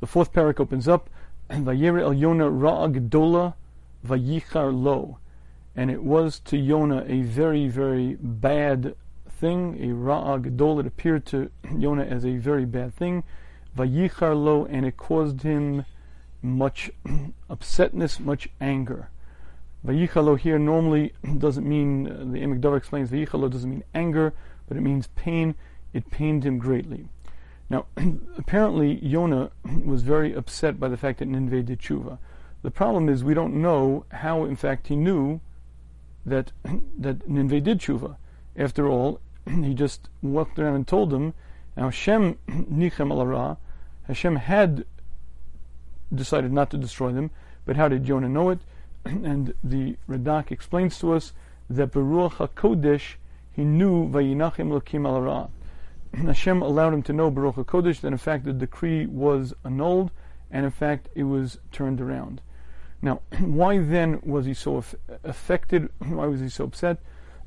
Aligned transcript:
The 0.00 0.06
fourth 0.06 0.32
parak 0.32 0.58
opens 0.58 0.88
up, 0.88 1.10
Vayere 1.50 2.00
el 2.00 2.14
Yona 2.14 2.50
ra'ag 2.50 3.10
dola 3.10 3.54
vayichar 4.06 4.72
lo. 4.72 5.18
And 5.76 5.90
it 5.90 6.02
was 6.02 6.38
to 6.40 6.56
Yona 6.56 7.08
a 7.08 7.22
very, 7.22 7.68
very 7.68 8.16
bad 8.18 8.94
thing, 9.28 9.76
a 9.78 9.94
ra'ag 9.94 10.56
dol. 10.56 10.80
It 10.80 10.86
appeared 10.86 11.26
to 11.26 11.50
Yona 11.64 12.10
as 12.10 12.24
a 12.24 12.38
very 12.38 12.64
bad 12.64 12.94
thing. 12.94 13.24
Vayichar 13.76 14.34
lo, 14.34 14.64
and 14.64 14.86
it 14.86 14.96
caused 14.96 15.42
him 15.42 15.84
much 16.40 16.90
upsetness, 17.50 18.18
much 18.18 18.48
anger. 18.58 19.10
Vayichalo 19.86 20.38
here 20.38 20.58
normally 20.58 21.12
doesn't 21.38 21.68
mean, 21.68 22.06
uh, 22.06 22.32
the 22.32 22.38
Emek 22.38 22.76
explains, 22.76 23.10
Vayichalo 23.10 23.50
doesn't 23.50 23.68
mean 23.68 23.84
anger, 23.94 24.32
but 24.66 24.76
it 24.76 24.80
means 24.80 25.08
pain. 25.08 25.54
It 25.92 26.10
pained 26.10 26.44
him 26.44 26.58
greatly. 26.58 27.08
Now, 27.70 27.86
apparently, 28.36 28.98
Yonah 29.04 29.52
was 29.84 30.02
very 30.02 30.34
upset 30.34 30.78
by 30.78 30.88
the 30.88 30.96
fact 30.96 31.20
that 31.20 31.28
Nineveh 31.28 31.62
did 31.62 31.78
tshuva. 31.78 32.18
The 32.62 32.70
problem 32.70 33.08
is 33.08 33.24
we 33.24 33.32
don't 33.32 33.62
know 33.62 34.04
how, 34.10 34.44
in 34.44 34.56
fact, 34.56 34.88
he 34.88 34.96
knew 34.96 35.40
that 36.26 36.52
that 36.98 37.28
Nineveh 37.28 37.60
did 37.60 37.78
tshuva. 37.78 38.16
After 38.56 38.88
all, 38.88 39.20
he 39.46 39.72
just 39.72 40.10
walked 40.20 40.58
around 40.58 40.74
and 40.74 40.86
told 40.86 41.10
them. 41.10 41.32
Now, 41.76 41.84
Hashem 41.84 42.36
nichem 42.48 43.10
alara, 43.10 43.56
Hashem 44.02 44.36
had 44.36 44.84
decided 46.12 46.52
not 46.52 46.70
to 46.70 46.76
destroy 46.76 47.12
them, 47.12 47.30
but 47.64 47.76
how 47.76 47.88
did 47.88 48.04
Jonah 48.04 48.28
know 48.28 48.50
it? 48.50 48.58
and 49.04 49.54
the 49.64 49.96
Radak 50.08 50.50
explains 50.50 50.98
to 50.98 51.12
us 51.12 51.32
that 51.68 51.92
Beruach 51.92 52.32
HaKodesh, 52.32 53.14
he 53.52 53.64
knew 53.64 54.08
Vayinachim 54.08 54.70
Lakim 54.78 55.06
al 55.06 55.50
Hashem 56.14 56.62
allowed 56.62 56.94
him 56.94 57.02
to 57.04 57.12
know 57.12 57.30
Baruch 57.30 57.56
HaKodesh 57.56 58.00
that 58.00 58.08
in 58.08 58.18
fact 58.18 58.44
the 58.44 58.52
decree 58.52 59.06
was 59.06 59.54
annulled 59.64 60.10
and 60.50 60.64
in 60.64 60.70
fact 60.70 61.08
it 61.14 61.24
was 61.24 61.58
turned 61.72 62.00
around. 62.00 62.40
Now, 63.02 63.22
why 63.40 63.78
then 63.78 64.20
was 64.22 64.46
he 64.46 64.54
so 64.54 64.84
affected? 65.24 65.88
Why 65.98 66.26
was 66.26 66.40
he 66.40 66.48
so 66.48 66.64
upset? 66.64 66.98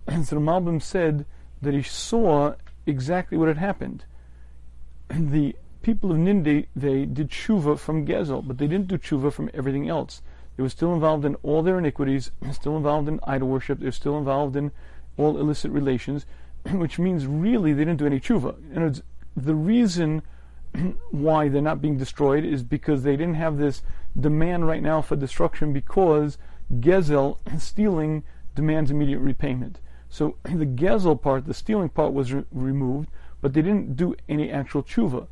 And 0.07 0.27
so 0.27 0.37
Malbim 0.37 0.81
said 0.81 1.25
that 1.61 1.73
he 1.73 1.83
saw 1.83 2.55
exactly 2.85 3.37
what 3.37 3.47
had 3.47 3.57
happened. 3.57 4.05
The 5.09 5.55
people 5.81 6.11
of 6.11 6.17
Nineveh 6.17 6.67
they 6.75 7.05
did 7.05 7.29
tshuva 7.29 7.77
from 7.77 8.05
Gezel, 8.05 8.45
but 8.45 8.57
they 8.57 8.67
didn't 8.67 8.87
do 8.87 8.97
tshuva 8.97 9.31
from 9.31 9.49
everything 9.53 9.89
else. 9.89 10.21
They 10.55 10.63
were 10.63 10.69
still 10.69 10.93
involved 10.93 11.25
in 11.25 11.35
all 11.35 11.63
their 11.63 11.77
iniquities, 11.77 12.31
still 12.51 12.77
involved 12.77 13.07
in 13.07 13.19
idol 13.23 13.47
worship, 13.47 13.79
they're 13.79 13.91
still 13.91 14.17
involved 14.17 14.55
in 14.55 14.71
all 15.17 15.37
illicit 15.37 15.71
relations, 15.71 16.25
which 16.71 16.99
means 16.99 17.25
really 17.25 17.73
they 17.73 17.85
didn't 17.85 17.99
do 17.99 18.05
any 18.05 18.19
tshuva. 18.19 18.55
And 18.73 19.01
the 19.35 19.55
reason 19.55 20.21
why 21.11 21.49
they're 21.49 21.61
not 21.61 21.81
being 21.81 21.97
destroyed 21.97 22.45
is 22.45 22.63
because 22.63 23.03
they 23.03 23.15
didn't 23.15 23.35
have 23.35 23.57
this 23.57 23.81
demand 24.19 24.67
right 24.67 24.81
now 24.81 25.01
for 25.01 25.15
destruction 25.15 25.73
because 25.73 26.37
Gezel, 26.71 27.37
stealing, 27.59 28.23
demands 28.55 28.91
immediate 28.91 29.19
repayment. 29.19 29.79
So 30.09 30.37
the 30.43 30.65
Gezel 30.65 31.19
part, 31.19 31.45
the 31.45 31.53
stealing 31.53 31.89
part, 31.89 32.13
was 32.13 32.33
re- 32.33 32.45
removed, 32.51 33.09
but 33.41 33.53
they 33.53 33.61
didn't 33.61 33.95
do 33.95 34.15
any 34.29 34.51
actual 34.51 34.83
tshuva, 34.83 35.27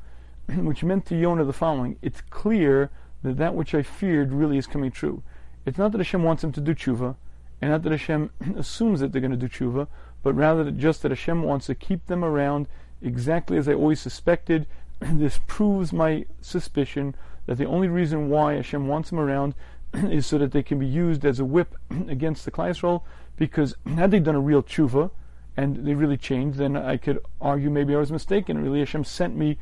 which 0.56 0.84
meant 0.84 1.06
to 1.08 1.16
Yonah 1.16 1.46
the 1.46 1.54
following 1.54 1.98
It's 2.02 2.22
clear 2.22 2.90
that 3.24 3.38
that 3.38 3.54
which 3.54 3.76
I 3.76 3.84
feared 3.84 4.34
really 4.34 4.58
is 4.58 4.66
coming 4.66 4.92
true. 4.92 5.22
It's 5.66 5.78
not 5.78 5.92
that 5.92 6.00
Hashem 6.00 6.24
wants 6.24 6.42
them 6.42 6.52
to 6.54 6.62
do 6.62 6.74
tshuva, 6.74 7.16
and 7.62 7.70
not 7.70 7.84
that 7.84 7.92
Hashem 7.92 8.32
assumes 8.58 9.00
that 9.00 9.12
they're 9.12 9.22
going 9.22 9.32
to 9.32 9.38
do 9.38 9.48
tshuva, 9.48 9.88
but 10.24 10.34
rather 10.34 10.70
just 10.72 11.02
that 11.02 11.12
Hashem 11.12 11.44
wants 11.44 11.68
to 11.68 11.76
keep 11.76 12.06
them 12.08 12.24
around 12.24 12.68
exactly 13.02 13.58
as 13.58 13.68
I 13.68 13.74
always 13.74 14.00
suspected. 14.00 14.68
this 15.00 15.40
proves 15.48 15.92
my 15.92 16.26
suspicion 16.42 17.16
that 17.46 17.58
the 17.58 17.66
only 17.66 17.88
reason 17.88 18.30
why 18.30 18.54
Hashem 18.54 18.88
wants 18.88 19.10
them 19.10 19.20
around 19.20 19.56
is 19.94 20.26
so 20.26 20.38
that 20.38 20.52
they 20.52 20.64
can 20.64 20.80
be 20.80 20.88
used 20.88 21.26
as 21.26 21.40
a 21.40 21.46
whip 21.46 21.76
against 22.08 22.46
the 22.46 22.52
Klal 22.52 23.04
because 23.38 23.76
had 23.96 24.12
they 24.12 24.20
done 24.20 24.36
a 24.36 24.40
real 24.40 24.62
tshuva, 24.62 25.10
and 25.58 25.86
they 25.86 25.94
really 25.94 26.18
changed, 26.18 26.58
then 26.58 26.78
I 26.78 26.98
could 26.98 27.20
argue 27.40 27.70
maybe 27.70 27.96
I 27.96 28.00
was 28.00 28.12
mistaken. 28.12 28.64
Really, 28.64 28.80
Hashem 28.80 29.04
sent 29.04 29.36
me 29.36 29.58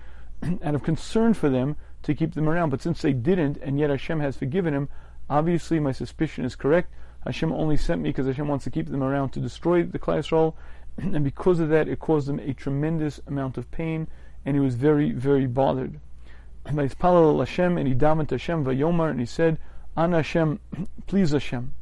out 0.64 0.76
of 0.76 0.84
concern 0.84 1.34
for 1.34 1.50
them 1.50 1.76
to 2.04 2.14
keep 2.14 2.36
them 2.36 2.48
around. 2.48 2.70
But 2.70 2.82
since 2.82 3.02
they 3.02 3.14
didn't, 3.14 3.58
and 3.58 3.80
yet 3.80 3.90
Hashem 3.90 4.20
has 4.20 4.38
forgiven 4.38 4.74
him, 4.74 4.90
obviously 5.30 5.80
my 5.80 5.92
suspicion 5.92 6.46
is 6.46 6.56
correct. 6.56 6.94
Hashem 7.26 7.52
only 7.52 7.78
sent 7.78 8.02
me 8.02 8.10
because 8.10 8.28
Hashem 8.28 8.48
wants 8.48 8.64
to 8.64 8.72
keep 8.72 8.88
them 8.88 9.04
around 9.04 9.32
to 9.32 9.40
destroy 9.40 9.84
the 9.84 10.00
Klal 10.00 10.54
and 10.98 11.24
because 11.24 11.60
of 11.60 11.70
that, 11.70 11.88
it 11.88 12.00
caused 12.00 12.30
him 12.30 12.40
a 12.40 12.54
tremendous 12.54 13.20
amount 13.28 13.58
of 13.58 13.70
pain, 13.72 14.08
and 14.46 14.56
he 14.56 14.60
was 14.60 14.76
very, 14.76 15.12
very 15.12 15.48
bothered. 15.48 16.00
And 16.66 16.80
he 16.80 16.88
davened 16.88 18.30
Hashem 18.30 18.66
vayomar, 18.66 19.10
and 19.10 19.20
he 19.20 19.26
said, 19.26 19.58
Ana 19.98 20.18
Hashem, 20.18 20.60
please 21.08 21.32
Hashem. 21.32 21.74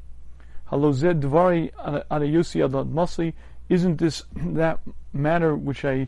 Halozed 0.72 1.22
dvari 1.22 1.72
adayosi 2.10 2.66
adad 2.66 2.92
masi. 2.92 3.34
Isn't 3.70 3.98
this 3.98 4.24
that 4.36 4.80
matter 5.14 5.56
which 5.56 5.84
I 5.86 6.08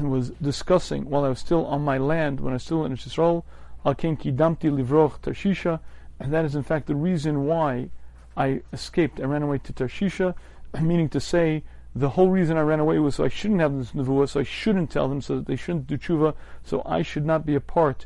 was 0.00 0.30
discussing 0.42 1.08
while 1.08 1.24
I 1.24 1.28
was 1.28 1.38
still 1.38 1.66
on 1.66 1.82
my 1.82 1.98
land, 1.98 2.40
when 2.40 2.52
I 2.52 2.56
was 2.56 2.64
still 2.64 2.84
in 2.84 2.92
Israel, 2.92 3.44
al 3.84 3.94
ken 3.94 4.16
kidamti 4.16 4.70
livroch 4.70 5.20
Tarshisha, 5.20 5.80
and 6.18 6.32
that 6.32 6.44
is 6.44 6.56
in 6.56 6.62
fact 6.62 6.86
the 6.86 6.94
reason 6.94 7.46
why 7.46 7.90
I 8.36 8.62
escaped. 8.72 9.20
I 9.20 9.24
ran 9.24 9.42
away 9.42 9.58
to 9.58 9.72
Tarshisha, 9.72 10.34
meaning 10.80 11.08
to 11.10 11.20
say, 11.20 11.62
the 11.94 12.10
whole 12.10 12.28
reason 12.28 12.58
I 12.58 12.60
ran 12.60 12.80
away 12.80 12.98
was 12.98 13.14
so 13.14 13.24
I 13.24 13.28
shouldn't 13.28 13.60
have 13.60 13.74
this 13.78 13.92
nevuah, 13.92 14.28
so 14.28 14.40
I 14.40 14.42
shouldn't 14.42 14.90
tell 14.90 15.08
them, 15.08 15.22
so 15.22 15.36
that 15.36 15.46
they 15.46 15.56
shouldn't 15.56 15.86
do 15.86 15.96
tshuva, 15.96 16.34
so 16.62 16.82
I 16.84 17.00
should 17.00 17.24
not 17.24 17.46
be 17.46 17.54
a 17.54 17.60
part 17.60 18.04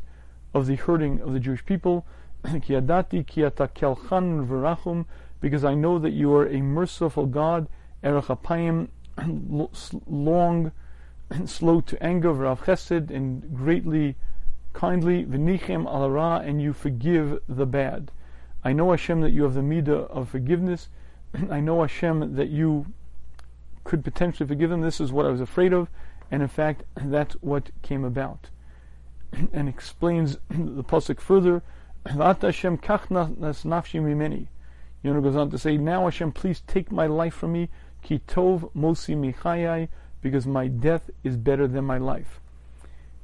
of 0.55 0.69
the 0.69 0.77
hurting 0.77 1.21
of 1.21 1.33
the 1.33 1.41
Jewish 1.41 1.67
people. 1.67 2.07
Because 5.41 5.65
I 5.65 5.75
know 5.75 5.99
that 5.99 6.11
you 6.11 6.35
are 6.35 6.47
a 6.47 6.61
merciful 6.61 7.27
God, 7.27 7.67
erachapayim, 8.05 8.89
long, 10.07 10.73
and 11.31 11.51
slow 11.51 11.81
to 11.81 12.03
anger, 12.03 12.33
v'rav 12.33 12.59
chesed, 12.59 13.11
and 13.11 13.57
greatly 13.57 14.17
kindly, 14.73 15.25
v'nichem 15.25 15.87
alara, 15.87 16.47
and 16.47 16.61
you 16.63 16.73
forgive 16.73 17.41
the 17.49 17.67
bad. 17.67 18.13
I 18.65 18.73
know 18.73 18.91
Hashem 18.91 19.21
that 19.23 19.31
you 19.31 19.45
have 19.45 19.55
the 19.55 19.61
midah 19.61 20.11
of 20.11 20.29
forgiveness. 20.29 20.89
I 21.51 21.61
know 21.61 21.81
Hashem 21.81 22.37
that 22.37 22.51
you 22.51 22.87
could 23.85 24.05
potentially 24.05 24.47
forgive 24.47 24.71
them. 24.71 24.83
This 24.83 25.01
is 25.01 25.13
what 25.13 25.27
I 25.27 25.31
was 25.31 25.41
afraid 25.41 25.73
of, 25.73 25.89
and 26.31 26.43
in 26.43 26.49
fact, 26.49 26.85
that's 26.97 27.35
what 27.41 27.71
came 27.83 28.05
about. 28.05 28.51
and 29.53 29.69
explains 29.69 30.37
the 30.51 30.85
pasuk 30.85 31.21
further. 31.21 31.63
Hashem 32.07 32.79
nafshi 32.79 34.01
mimeni. 34.01 34.49
Yonah 35.03 35.23
goes 35.23 35.37
on 35.37 35.51
to 35.51 35.59
say, 35.59 35.77
Now 35.77 36.05
Hashem, 36.05 36.33
please 36.33 36.63
take 36.67 36.93
my 36.93 37.07
life 37.07 37.35
from 37.35 37.53
me. 37.53 37.71
Ki 38.03 38.21
tov 38.27 38.71
mosi 38.75 39.17
michayai, 39.17 39.89
because 40.21 40.47
my 40.47 40.67
death 40.67 41.11
is 41.25 41.37
better 41.37 41.67
than 41.67 41.85
my 41.85 41.99
life. 41.99 42.41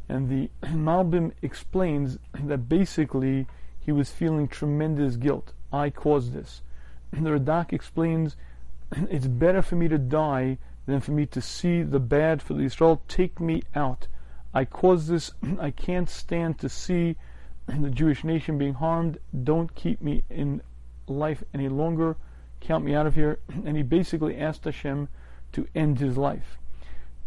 And 0.09 0.29
the 0.29 0.51
Malbim 0.69 1.33
explains 1.43 2.19
that 2.33 2.69
basically 2.69 3.47
he 3.87 3.93
was 3.93 4.11
feeling 4.11 4.49
tremendous 4.49 5.15
guilt. 5.17 5.53
I 5.73 5.91
caused 5.91 6.33
this. 6.33 6.61
The 7.13 7.31
Radak 7.31 7.73
explains 7.73 8.37
it's 9.09 9.29
better 9.29 9.63
for 9.63 9.77
me 9.77 9.87
to 9.87 9.97
die 9.97 10.59
than 10.87 11.01
for 11.01 11.13
me 11.13 11.25
to 11.27 11.41
see 11.41 11.85
the 11.85 12.01
bad 12.01 12.43
for 12.43 12.55
the 12.55 12.65
Israel. 12.65 13.01
Take 13.07 13.41
me 13.41 13.63
out. 13.77 14.09
I 14.53 14.65
caused 14.65 15.09
this. 15.09 15.31
I 15.61 15.71
can't 15.71 16.11
stand 16.11 16.59
to 16.59 16.69
see 16.69 17.17
the 17.69 17.91
Jewish 17.91 18.25
nation 18.25 18.59
being 18.59 18.75
harmed. 18.75 19.19
Don't 19.45 19.73
keep 19.77 20.03
me 20.03 20.25
in 20.31 20.63
life 21.07 21.45
any 21.55 21.69
longer. 21.69 22.17
Count 22.59 22.85
me 22.85 22.93
out 22.93 23.07
of 23.07 23.15
here. 23.15 23.39
And 23.65 23.77
he 23.77 23.85
basically 23.85 24.37
asked 24.37 24.65
Hashem 24.65 25.09
to 25.53 25.69
end 25.77 26.01
his 26.01 26.17
life. 26.17 26.59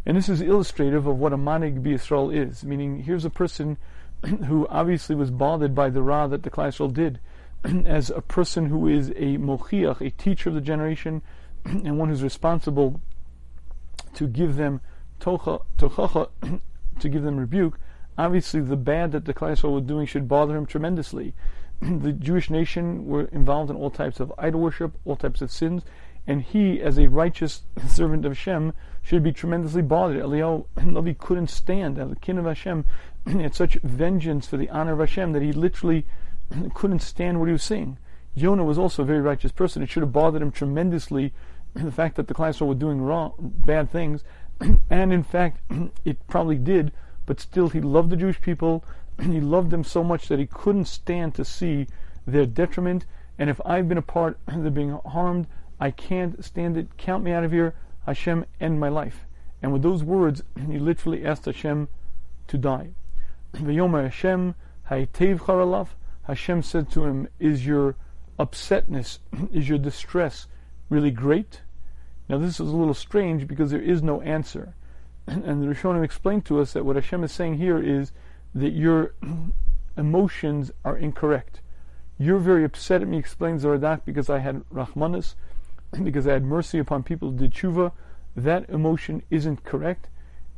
And 0.06 0.18
this 0.18 0.28
is 0.28 0.42
illustrative 0.42 1.08
of 1.08 1.18
what 1.18 1.34
a 1.34 1.38
manig 1.38 1.84
Yisrael 1.84 2.36
is. 2.36 2.66
Meaning, 2.66 3.04
here's 3.04 3.26
a 3.26 3.30
person 3.30 3.78
who 4.46 4.68
obviously 4.70 5.16
was 5.16 5.32
bothered 5.32 5.74
by 5.74 5.90
the 5.90 6.02
Ra 6.02 6.28
that 6.28 6.44
the 6.44 6.50
Klal 6.50 6.94
did, 6.94 7.20
as 7.86 8.10
a 8.10 8.22
person 8.22 8.68
who 8.68 8.88
is 8.88 9.10
a 9.12 9.38
mochiach, 9.38 10.02
a 10.02 10.12
teacher 10.12 10.50
of 10.50 10.56
the 10.56 10.62
generation, 10.62 11.22
and 11.66 11.98
one 11.98 12.10
who's 12.10 12.24
responsible 12.24 13.02
to 14.14 14.28
give 14.28 14.56
them 14.56 14.82
tocha, 15.20 15.62
tochacha, 15.78 16.30
to 17.00 17.10
give 17.10 17.24
them 17.24 17.38
rebuke, 17.38 17.80
obviously 18.18 18.62
the 18.62 18.76
bad 18.76 19.12
that 19.12 19.26
the 19.26 19.34
Klal 19.34 19.72
was 19.72 19.84
doing 19.84 20.06
should 20.06 20.28
bother 20.28 20.58
him 20.58 20.66
tremendously. 20.66 21.34
the 21.82 22.12
Jewish 22.12 22.50
nation 22.50 23.06
were 23.06 23.26
involved 23.26 23.70
in 23.70 23.78
all 23.78 23.90
types 23.90 24.20
of 24.20 24.34
idol 24.38 24.62
worship, 24.62 24.94
all 25.06 25.16
types 25.16 25.42
of 25.42 25.52
sins, 25.52 25.84
and 26.28 26.42
he, 26.42 26.82
as 26.82 27.00
a 27.00 27.08
righteous 27.08 27.64
servant 27.88 28.26
of 28.26 28.34
Hashem, 28.34 28.74
should 29.02 29.24
be 29.24 29.32
tremendously 29.32 29.82
bothered. 29.82 30.22
Eliyahu 30.22 30.66
Navi 30.78 31.18
couldn't 31.18 31.50
stand, 31.50 31.98
as 31.98 32.10
the 32.10 32.16
king 32.18 32.38
of 32.38 32.46
Hashem, 32.46 32.86
had 33.28 33.56
such 33.56 33.76
vengeance 33.84 34.48
for 34.48 34.58
the 34.58 34.70
honor 34.70 34.94
of 34.94 35.00
Hashem 35.00 35.32
that 35.34 35.42
he 35.42 35.52
literally 35.52 36.06
couldn't 36.74 37.02
stand 37.02 37.40
what 37.40 37.48
he 37.48 37.54
was 37.54 37.64
seeing. 37.64 37.98
Jonah 38.38 38.64
was 38.64 38.78
also 38.78 39.04
a 39.04 39.06
very 39.06 39.22
righteous 39.22 39.52
person. 39.52 39.82
It 39.82 39.90
should 39.90 40.04
have 40.04 40.14
bothered 40.14 40.42
him 40.42 40.52
tremendously 40.52 41.34
the 41.74 41.92
fact 41.92 42.16
that 42.16 42.28
the 42.28 42.34
Klal 42.34 42.68
were 42.68 42.76
doing 42.76 43.02
wrong, 43.02 43.34
bad 43.40 43.92
things, 43.92 44.24
and 44.90 45.14
in 45.14 45.24
fact, 45.24 45.62
it 46.06 46.28
probably 46.28 46.58
did. 46.58 46.92
but 47.26 47.40
still 47.40 47.70
he 47.70 47.80
loved 47.80 48.10
the 48.10 48.18
Jewish 48.18 48.42
people. 48.42 48.84
he 49.22 49.40
loved 49.40 49.72
them 49.72 49.84
so 49.84 50.04
much 50.04 50.28
that 50.28 50.40
he 50.40 50.48
couldn't 50.48 50.86
stand 50.86 51.36
to 51.36 51.46
see 51.46 51.88
their 52.26 52.46
detriment. 52.46 53.06
And 53.38 53.50
if 53.50 53.62
I've 53.66 53.88
been 53.88 53.98
a 53.98 54.02
part 54.02 54.38
of 54.48 54.74
being 54.74 55.00
harmed, 55.06 55.48
I 55.80 55.92
can't 55.92 56.44
stand 56.44 56.76
it. 56.76 56.98
Count 56.98 57.24
me 57.24 57.32
out 57.32 57.44
of 57.44 57.52
here. 57.52 57.74
Hashem, 58.06 58.46
end 58.60 58.80
my 58.80 58.90
life. 58.90 59.26
And 59.62 59.72
with 59.72 59.82
those 59.82 60.04
words, 60.04 60.44
he 60.68 60.80
literally 60.80 61.26
asked 61.26 61.46
Hashem 61.46 61.88
to 62.48 62.58
die. 62.58 62.90
V'yomer 63.54 64.04
Hashem, 64.04 64.56
charalav. 64.90 65.88
Hashem 66.24 66.62
said 66.62 66.92
to 66.92 67.06
him, 67.06 67.28
is 67.40 67.66
your 67.66 67.96
upsetness, 68.40 69.20
is 69.54 69.68
your 69.68 69.78
distress 69.78 70.48
really 70.90 71.12
great? 71.12 71.62
Now 72.28 72.38
this 72.38 72.60
is 72.60 72.70
a 72.70 72.76
little 72.76 72.94
strange 72.94 73.48
because 73.48 73.72
there 73.72 73.82
is 73.82 74.04
no 74.04 74.22
answer. 74.22 74.76
And 75.28 75.62
the 75.62 75.68
Rishonim 75.68 76.04
explained 76.04 76.46
to 76.46 76.60
us 76.60 76.74
that 76.74 76.86
what 76.86 76.96
Hashem 76.96 77.24
is 77.24 77.32
saying 77.32 77.58
here 77.58 77.80
is 77.80 78.12
that 78.54 78.72
your 78.72 79.14
emotions 79.98 80.72
are 80.86 80.98
incorrect. 80.98 81.62
You're 82.18 82.40
very 82.40 82.64
upset 82.64 83.02
at 83.02 83.08
me, 83.08 83.18
explains 83.18 83.64
Zaradak, 83.64 84.02
because 84.06 84.30
I 84.30 84.40
had 84.40 84.64
Rahmanas, 84.70 85.36
because 86.04 86.28
I 86.28 86.34
had 86.34 86.44
mercy 86.44 86.78
upon 86.78 87.04
people 87.04 87.32
who 87.32 87.38
did 87.38 87.54
tshuva. 87.54 87.92
That 88.36 88.70
emotion 88.70 89.24
isn't 89.30 89.64
correct. 89.64 90.10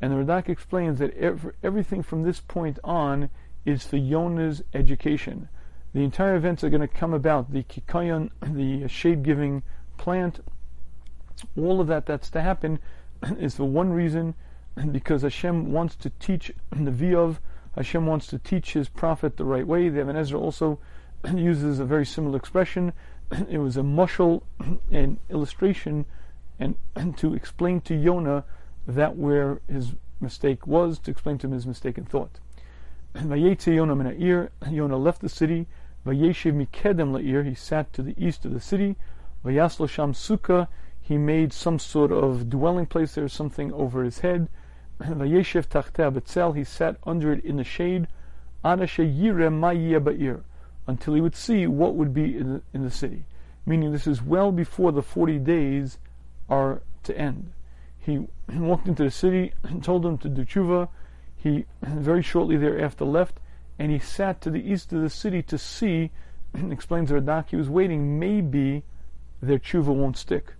And 0.01 0.11
the 0.11 0.15
Radak 0.15 0.49
explains 0.49 0.97
that 0.99 1.15
everything 1.61 2.01
from 2.01 2.23
this 2.23 2.39
point 2.39 2.79
on 2.83 3.29
is 3.65 3.85
for 3.85 3.97
Yona's 3.97 4.63
education. 4.73 5.47
The 5.93 6.03
entire 6.03 6.35
events 6.35 6.63
are 6.63 6.69
going 6.69 6.81
to 6.81 6.87
come 6.87 7.13
about 7.13 7.51
the 7.51 7.63
kikayon, 7.63 8.31
the 8.41 8.87
shade 8.87 9.21
giving 9.21 9.61
plant, 9.97 10.39
all 11.55 11.79
of 11.79 11.87
that 11.87 12.07
that's 12.07 12.29
to 12.31 12.41
happen 12.41 12.79
is 13.39 13.55
for 13.55 13.65
one 13.65 13.93
reason 13.93 14.33
because 14.91 15.21
Hashem 15.21 15.71
wants 15.71 15.95
to 15.97 16.09
teach 16.19 16.51
the 16.71 16.91
Viov, 16.91 17.37
Hashem 17.75 18.05
wants 18.05 18.27
to 18.27 18.39
teach 18.39 18.73
his 18.73 18.89
prophet 18.89 19.37
the 19.37 19.45
right 19.45 19.65
way. 19.65 19.89
The 19.89 20.01
Ezra 20.01 20.39
also 20.39 20.79
uses 21.33 21.79
a 21.79 21.85
very 21.85 22.05
similar 22.05 22.37
expression. 22.37 22.93
It 23.49 23.59
was 23.59 23.77
a 23.77 23.81
mushal, 23.81 24.41
an 24.91 25.19
illustration, 25.29 26.05
and 26.59 26.75
to 27.17 27.33
explain 27.33 27.81
to 27.81 27.95
Yonah 27.95 28.43
that 28.87 29.15
where 29.15 29.61
his 29.67 29.93
mistake 30.19 30.65
was, 30.67 30.99
to 30.99 31.11
explain 31.11 31.37
to 31.39 31.47
him 31.47 31.53
his 31.53 31.67
mistaken 31.67 32.05
thought. 32.05 32.39
Yonah 33.15 34.51
Yonah 34.69 34.97
left 34.97 35.21
the 35.21 35.29
city. 35.29 35.67
He 36.05 36.33
sat 37.55 37.93
to 37.93 38.01
the 38.01 38.15
east 38.17 38.45
of 38.45 38.53
the 38.53 38.59
city. 38.59 38.95
He 41.01 41.17
made 41.17 41.53
some 41.53 41.79
sort 41.79 42.11
of 42.11 42.49
dwelling 42.49 42.85
place 42.85 43.15
there, 43.15 43.27
something 43.27 43.73
over 43.73 44.03
his 44.03 44.19
head. 44.19 44.47
Vayeshev 45.01 45.67
tachtea 45.67 46.11
betzel, 46.13 46.55
he 46.55 46.63
sat 46.63 46.97
under 47.03 47.33
it 47.33 47.43
in 47.43 47.57
the 47.57 47.63
shade. 47.63 48.07
Until 50.87 51.13
he 51.13 51.21
would 51.21 51.35
see 51.35 51.67
what 51.67 51.95
would 51.95 52.13
be 52.13 52.37
in 52.37 52.53
the, 52.53 52.61
in 52.73 52.83
the 52.83 52.91
city. 52.91 53.25
Meaning 53.65 53.91
this 53.91 54.07
is 54.07 54.21
well 54.21 54.51
before 54.51 54.91
the 54.91 55.01
40 55.01 55.39
days 55.39 55.97
are 56.49 56.81
to 57.03 57.17
end. 57.17 57.51
He 58.03 58.27
walked 58.53 58.87
into 58.87 59.03
the 59.03 59.11
city 59.11 59.53
and 59.63 59.83
told 59.83 60.03
them 60.03 60.17
to 60.19 60.29
do 60.29 60.43
tshuva. 60.43 60.89
He 61.35 61.65
very 61.81 62.23
shortly 62.23 62.57
thereafter 62.57 63.05
left, 63.05 63.39
and 63.77 63.91
he 63.91 63.99
sat 63.99 64.41
to 64.41 64.49
the 64.49 64.71
east 64.71 64.91
of 64.91 65.01
the 65.01 65.09
city 65.09 65.43
to 65.43 65.57
see, 65.57 66.11
explains 66.53 67.11
Radak, 67.11 67.49
he 67.49 67.55
was 67.55 67.69
waiting, 67.69 68.19
maybe 68.19 68.83
their 69.41 69.59
tshuva 69.59 69.93
won't 69.93 70.17
stick. 70.17 70.53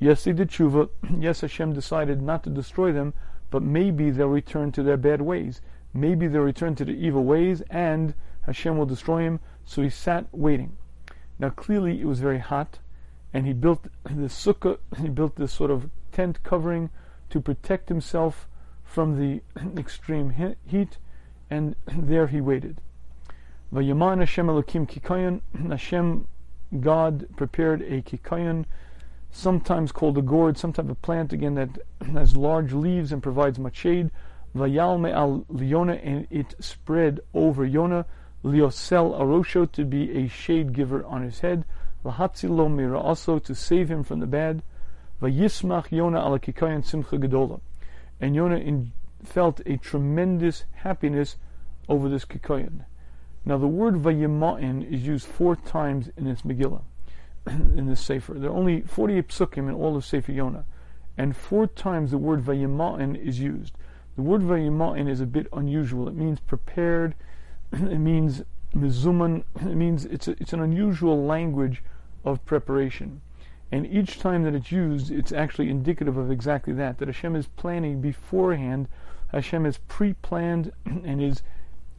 Yes, 0.00 0.24
they 0.24 0.32
did 0.32 0.50
tshuva. 0.50 0.88
Yes, 1.18 1.40
Hashem 1.40 1.72
decided 1.72 2.20
not 2.20 2.42
to 2.44 2.50
destroy 2.50 2.92
them, 2.92 3.14
but 3.50 3.62
maybe 3.62 4.10
they'll 4.10 4.28
return 4.28 4.72
to 4.72 4.82
their 4.82 4.96
bad 4.96 5.20
ways. 5.20 5.60
Maybe 5.94 6.28
they'll 6.28 6.42
return 6.42 6.74
to 6.76 6.84
the 6.84 6.92
evil 6.92 7.24
ways, 7.24 7.62
and 7.70 8.14
Hashem 8.42 8.76
will 8.76 8.86
destroy 8.86 9.22
him. 9.22 9.40
So 9.64 9.82
he 9.82 9.90
sat 9.90 10.26
waiting. 10.32 10.76
Now, 11.38 11.50
clearly, 11.50 12.00
it 12.00 12.06
was 12.06 12.20
very 12.20 12.38
hot, 12.38 12.78
and 13.32 13.46
he 13.46 13.52
built 13.52 13.86
this 14.04 14.34
sukkah, 14.34 14.78
he 15.00 15.08
built 15.08 15.36
this 15.36 15.52
sort 15.52 15.70
of 15.70 15.88
tent 16.18 16.42
covering 16.42 16.90
to 17.30 17.40
protect 17.40 17.88
himself 17.88 18.48
from 18.82 19.20
the 19.20 19.40
extreme 19.80 20.30
heat, 20.66 20.98
and 21.48 21.76
there 21.96 22.26
he 22.26 22.40
waited. 22.40 22.80
Vayaman 23.72 24.18
Hashem 24.18 24.48
Elokim 24.48 24.90
Kikayan, 24.90 25.40
Hashem, 25.70 26.26
God 26.80 27.28
prepared 27.36 27.82
a 27.82 28.02
kikayan, 28.02 28.64
sometimes 29.30 29.92
called 29.92 30.18
a 30.18 30.22
gourd, 30.22 30.58
some 30.58 30.72
type 30.72 30.88
of 30.88 31.00
plant 31.02 31.32
again 31.32 31.54
that 31.54 31.78
has 32.12 32.36
large 32.36 32.72
leaves 32.72 33.12
and 33.12 33.22
provides 33.22 33.60
much 33.60 33.76
shade. 33.76 34.10
Vayalme 34.56 35.12
al 35.12 35.44
Yona, 35.52 36.00
and 36.02 36.26
it 36.30 36.56
spread 36.58 37.20
over 37.32 37.64
Yona. 37.64 38.06
Liosel 38.42 39.16
arosho 39.20 39.70
to 39.70 39.84
be 39.84 40.10
a 40.18 40.26
shade 40.26 40.72
giver 40.72 41.04
on 41.04 41.22
his 41.22 41.40
head. 41.40 41.64
Lahatzilo 42.04 42.68
mira 42.68 42.98
also 42.98 43.38
to 43.38 43.54
save 43.54 43.88
him 43.88 44.02
from 44.02 44.18
the 44.18 44.26
bad. 44.26 44.64
Vayismach 45.20 45.88
Yona 45.88 46.24
ala 46.24 46.38
kikayan 46.38 46.84
simcha 46.84 47.16
gedola. 47.16 47.60
And 48.20 48.36
Yona 48.36 48.62
in, 48.64 48.92
felt 49.24 49.60
a 49.66 49.76
tremendous 49.76 50.64
happiness 50.72 51.36
over 51.88 52.08
this 52.08 52.24
kikayan. 52.24 52.84
Now 53.44 53.56
the 53.56 53.66
word 53.66 53.94
vayima'in 53.94 54.92
is 54.92 55.06
used 55.06 55.26
four 55.26 55.56
times 55.56 56.10
in 56.16 56.24
this 56.24 56.42
Megillah, 56.42 56.82
in 57.46 57.86
this 57.86 58.00
Sefer. 58.00 58.34
There 58.34 58.50
are 58.50 58.54
only 58.54 58.82
48 58.82 59.28
psukim 59.28 59.68
in 59.68 59.74
all 59.74 59.96
of 59.96 60.04
Sefer 60.04 60.32
Yona, 60.32 60.64
and 61.16 61.36
four 61.36 61.66
times 61.66 62.10
the 62.10 62.18
word 62.18 62.44
vayima'in 62.44 63.16
is 63.16 63.40
used. 63.40 63.74
The 64.16 64.22
word 64.22 64.42
vayima'in 64.42 65.08
is 65.08 65.20
a 65.20 65.26
bit 65.26 65.46
unusual. 65.52 66.08
It 66.08 66.14
means 66.14 66.40
prepared, 66.40 67.14
it 67.72 67.98
means 67.98 68.42
mizuman, 68.74 69.44
it 69.56 69.76
means 69.76 70.04
it's, 70.04 70.28
a, 70.28 70.32
it's 70.32 70.52
an 70.52 70.60
unusual 70.60 71.24
language 71.24 71.82
of 72.24 72.44
preparation. 72.44 73.22
And 73.70 73.86
each 73.86 74.18
time 74.18 74.44
that 74.44 74.54
it's 74.54 74.72
used, 74.72 75.10
it's 75.10 75.32
actually 75.32 75.68
indicative 75.68 76.16
of 76.16 76.30
exactly 76.30 76.72
that, 76.74 76.98
that 76.98 77.08
Hashem 77.08 77.36
is 77.36 77.48
planning 77.48 78.00
beforehand, 78.00 78.88
Hashem 79.32 79.64
has 79.64 79.78
pre-planned 79.88 80.72
and 80.86 81.22
is 81.22 81.42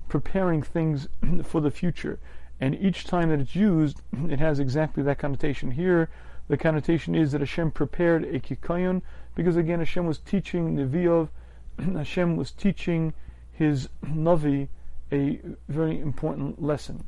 preparing 0.07 0.63
things 0.63 1.07
for 1.43 1.61
the 1.61 1.71
future. 1.71 2.19
And 2.59 2.75
each 2.75 3.05
time 3.05 3.29
that 3.29 3.39
it's 3.39 3.55
used, 3.55 4.01
it 4.29 4.39
has 4.39 4.59
exactly 4.59 5.03
that 5.03 5.19
connotation. 5.19 5.71
Here, 5.71 6.09
the 6.47 6.57
connotation 6.57 7.13
is 7.13 7.31
that 7.31 7.41
Hashem 7.41 7.71
prepared 7.71 8.23
a 8.23 8.39
kikayon, 8.39 9.03
because 9.35 9.55
again, 9.55 9.79
Hashem 9.79 10.07
was 10.07 10.17
teaching 10.17 10.75
Nevi'ov, 10.75 11.29
Hashem 11.77 12.35
was 12.35 12.51
teaching 12.51 13.13
his 13.51 13.89
Navi 14.03 14.67
a 15.11 15.39
very 15.67 15.99
important 15.99 16.61
lesson. 16.61 17.03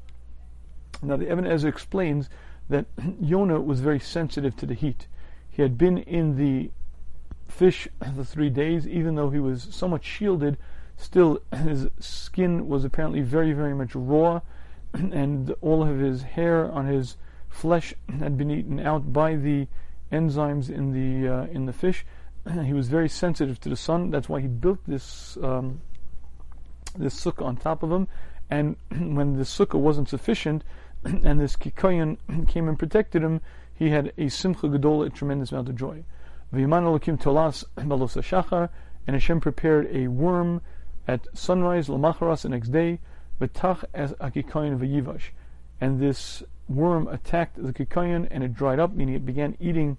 Now, 1.01 1.17
the 1.17 1.31
Ibn 1.31 1.47
Ezra 1.47 1.69
explains 1.69 2.29
that 2.71 2.85
Yonah 3.21 3.61
was 3.61 3.79
very 3.79 3.99
sensitive 3.99 4.55
to 4.57 4.65
the 4.65 4.73
heat. 4.73 5.07
He 5.49 5.61
had 5.61 5.77
been 5.77 5.99
in 5.99 6.37
the 6.37 6.71
fish 7.47 7.87
the 8.15 8.25
three 8.25 8.49
days, 8.49 8.87
even 8.87 9.15
though 9.15 9.29
he 9.29 9.39
was 9.39 9.67
somewhat 9.71 10.03
shielded, 10.03 10.57
still 10.97 11.41
his 11.53 11.87
skin 11.99 12.67
was 12.67 12.83
apparently 12.85 13.21
very, 13.21 13.53
very 13.53 13.75
much 13.75 13.93
raw, 13.93 14.41
and 14.93 15.53
all 15.61 15.83
of 15.83 15.99
his 15.99 16.23
hair 16.23 16.71
on 16.71 16.85
his 16.85 17.17
flesh 17.49 17.93
had 18.19 18.37
been 18.37 18.49
eaten 18.49 18.79
out 18.79 19.11
by 19.11 19.35
the 19.35 19.67
enzymes 20.11 20.69
in 20.69 20.91
the 20.93 21.31
uh, 21.31 21.45
in 21.47 21.65
the 21.65 21.73
fish. 21.73 22.05
he 22.65 22.73
was 22.73 22.87
very 22.87 23.09
sensitive 23.09 23.59
to 23.59 23.69
the 23.69 23.75
sun. 23.75 24.09
That's 24.09 24.29
why 24.29 24.39
he 24.41 24.47
built 24.47 24.79
this 24.87 25.37
um, 25.43 25.81
this 26.97 27.19
sukkah 27.19 27.45
on 27.45 27.57
top 27.57 27.83
of 27.83 27.91
him. 27.91 28.07
And 28.49 28.75
when 28.89 29.37
the 29.37 29.43
sukkah 29.43 29.79
wasn't 29.79 30.09
sufficient, 30.09 30.63
and 31.23 31.39
this 31.39 31.55
kikayan 31.55 32.17
came 32.47 32.67
and 32.67 32.77
protected 32.77 33.23
him, 33.23 33.41
he 33.73 33.89
had 33.89 34.13
a 34.17 34.29
simcha 34.29 34.67
gedola, 34.67 35.07
a 35.07 35.09
tremendous 35.09 35.51
amount 35.51 35.69
of 35.69 35.75
joy. 35.75 36.03
V'yiman 36.53 36.83
alokim 36.83 37.19
tolas 37.19 37.63
balos 37.77 38.21
shachar, 38.21 38.69
and 39.07 39.15
Hashem 39.15 39.39
prepared 39.39 39.87
a 39.91 40.07
worm 40.07 40.61
at 41.07 41.27
sunrise, 41.33 41.87
lamacharas, 41.87 42.43
the 42.43 42.49
next 42.49 42.69
day, 42.69 42.99
v'tach 43.39 43.83
as 43.93 44.13
akikayan 44.13 44.77
v'yivash, 44.77 45.29
and 45.79 45.99
this 45.99 46.43
worm 46.69 47.07
attacked 47.07 47.61
the 47.61 47.73
kikayan 47.73 48.27
and 48.31 48.43
it 48.43 48.53
dried 48.53 48.79
up, 48.79 48.93
meaning 48.93 49.15
it 49.15 49.25
began 49.25 49.57
eating 49.59 49.97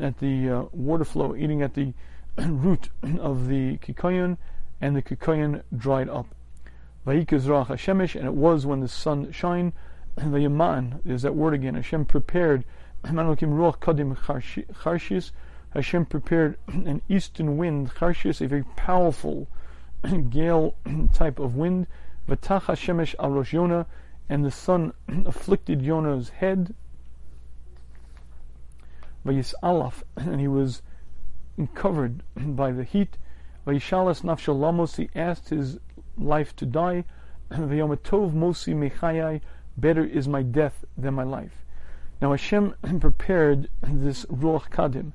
at 0.00 0.18
the 0.18 0.48
uh, 0.48 0.62
water 0.72 1.04
flow, 1.04 1.36
eating 1.36 1.62
at 1.62 1.74
the 1.74 1.92
root 2.38 2.88
of 3.18 3.48
the 3.48 3.76
kikayan, 3.78 4.36
and 4.80 4.96
the 4.96 5.02
kikayan 5.02 5.62
dried 5.76 6.08
up. 6.08 6.26
Vayikazrach 7.06 7.68
Hashemish, 7.68 8.14
and 8.14 8.26
it 8.26 8.34
was 8.34 8.66
when 8.66 8.80
the 8.80 8.88
sun 8.88 9.30
shined, 9.32 9.72
Vayaman, 10.18 11.00
there's 11.04 11.22
that 11.22 11.34
word 11.34 11.54
again, 11.54 11.74
Hashem 11.74 12.04
prepared, 12.04 12.64
Hashem 15.72 16.06
prepared 16.06 16.58
an 16.66 17.02
eastern 17.08 17.56
wind, 17.56 17.90
Charshis, 17.94 18.40
a 18.40 18.48
very 18.48 18.64
powerful 18.76 19.48
gale 20.30 20.74
type 21.14 21.38
of 21.38 21.56
wind, 21.56 21.86
Vatach 22.28 22.62
Hashemesh 22.62 23.14
al 23.18 23.30
Rosh 23.30 23.52
Yonah, 23.52 23.86
and 24.28 24.44
the 24.44 24.50
sun 24.50 24.92
afflicted 25.26 25.82
Yonah's 25.82 26.28
head, 26.30 26.74
Vayis 29.24 29.54
Alaf, 29.62 30.02
and 30.16 30.40
he 30.40 30.48
was 30.48 30.82
covered 31.74 32.22
by 32.36 32.72
the 32.72 32.84
heat, 32.84 33.16
Vayishalas 33.66 34.22
Nafshal 34.22 34.58
Lamos, 34.58 34.96
he 34.96 35.10
asked 35.14 35.50
his 35.50 35.78
life 36.16 36.54
to 36.56 36.66
die. 36.66 37.04
V'yom 37.50 37.96
tov 37.98 38.32
mosi 38.32 38.74
mechayai, 38.74 39.40
better 39.76 40.04
is 40.04 40.28
my 40.28 40.42
death 40.42 40.84
than 40.96 41.14
my 41.14 41.22
life. 41.22 41.64
Now 42.20 42.32
Hashem 42.32 42.74
prepared 43.00 43.68
this 43.82 44.24
Ruach 44.26 44.70
Kadim. 44.70 45.12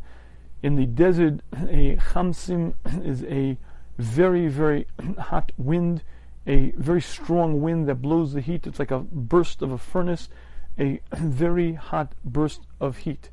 In 0.63 0.75
the 0.75 0.85
desert, 0.85 1.41
a 1.53 1.97
Chamsin 1.97 2.73
is 3.05 3.23
a 3.25 3.57
very, 3.97 4.47
very 4.47 4.87
hot 5.19 5.51
wind, 5.57 6.03
a 6.47 6.71
very 6.71 7.01
strong 7.01 7.61
wind 7.61 7.87
that 7.87 8.01
blows 8.01 8.33
the 8.33 8.41
heat. 8.41 8.65
It's 8.65 8.79
like 8.79 8.91
a 8.91 8.99
burst 8.99 9.61
of 9.61 9.71
a 9.71 9.77
furnace, 9.77 10.29
a 10.79 10.99
very 11.13 11.73
hot 11.73 12.13
burst 12.23 12.61
of 12.79 12.97
heat. 12.97 13.29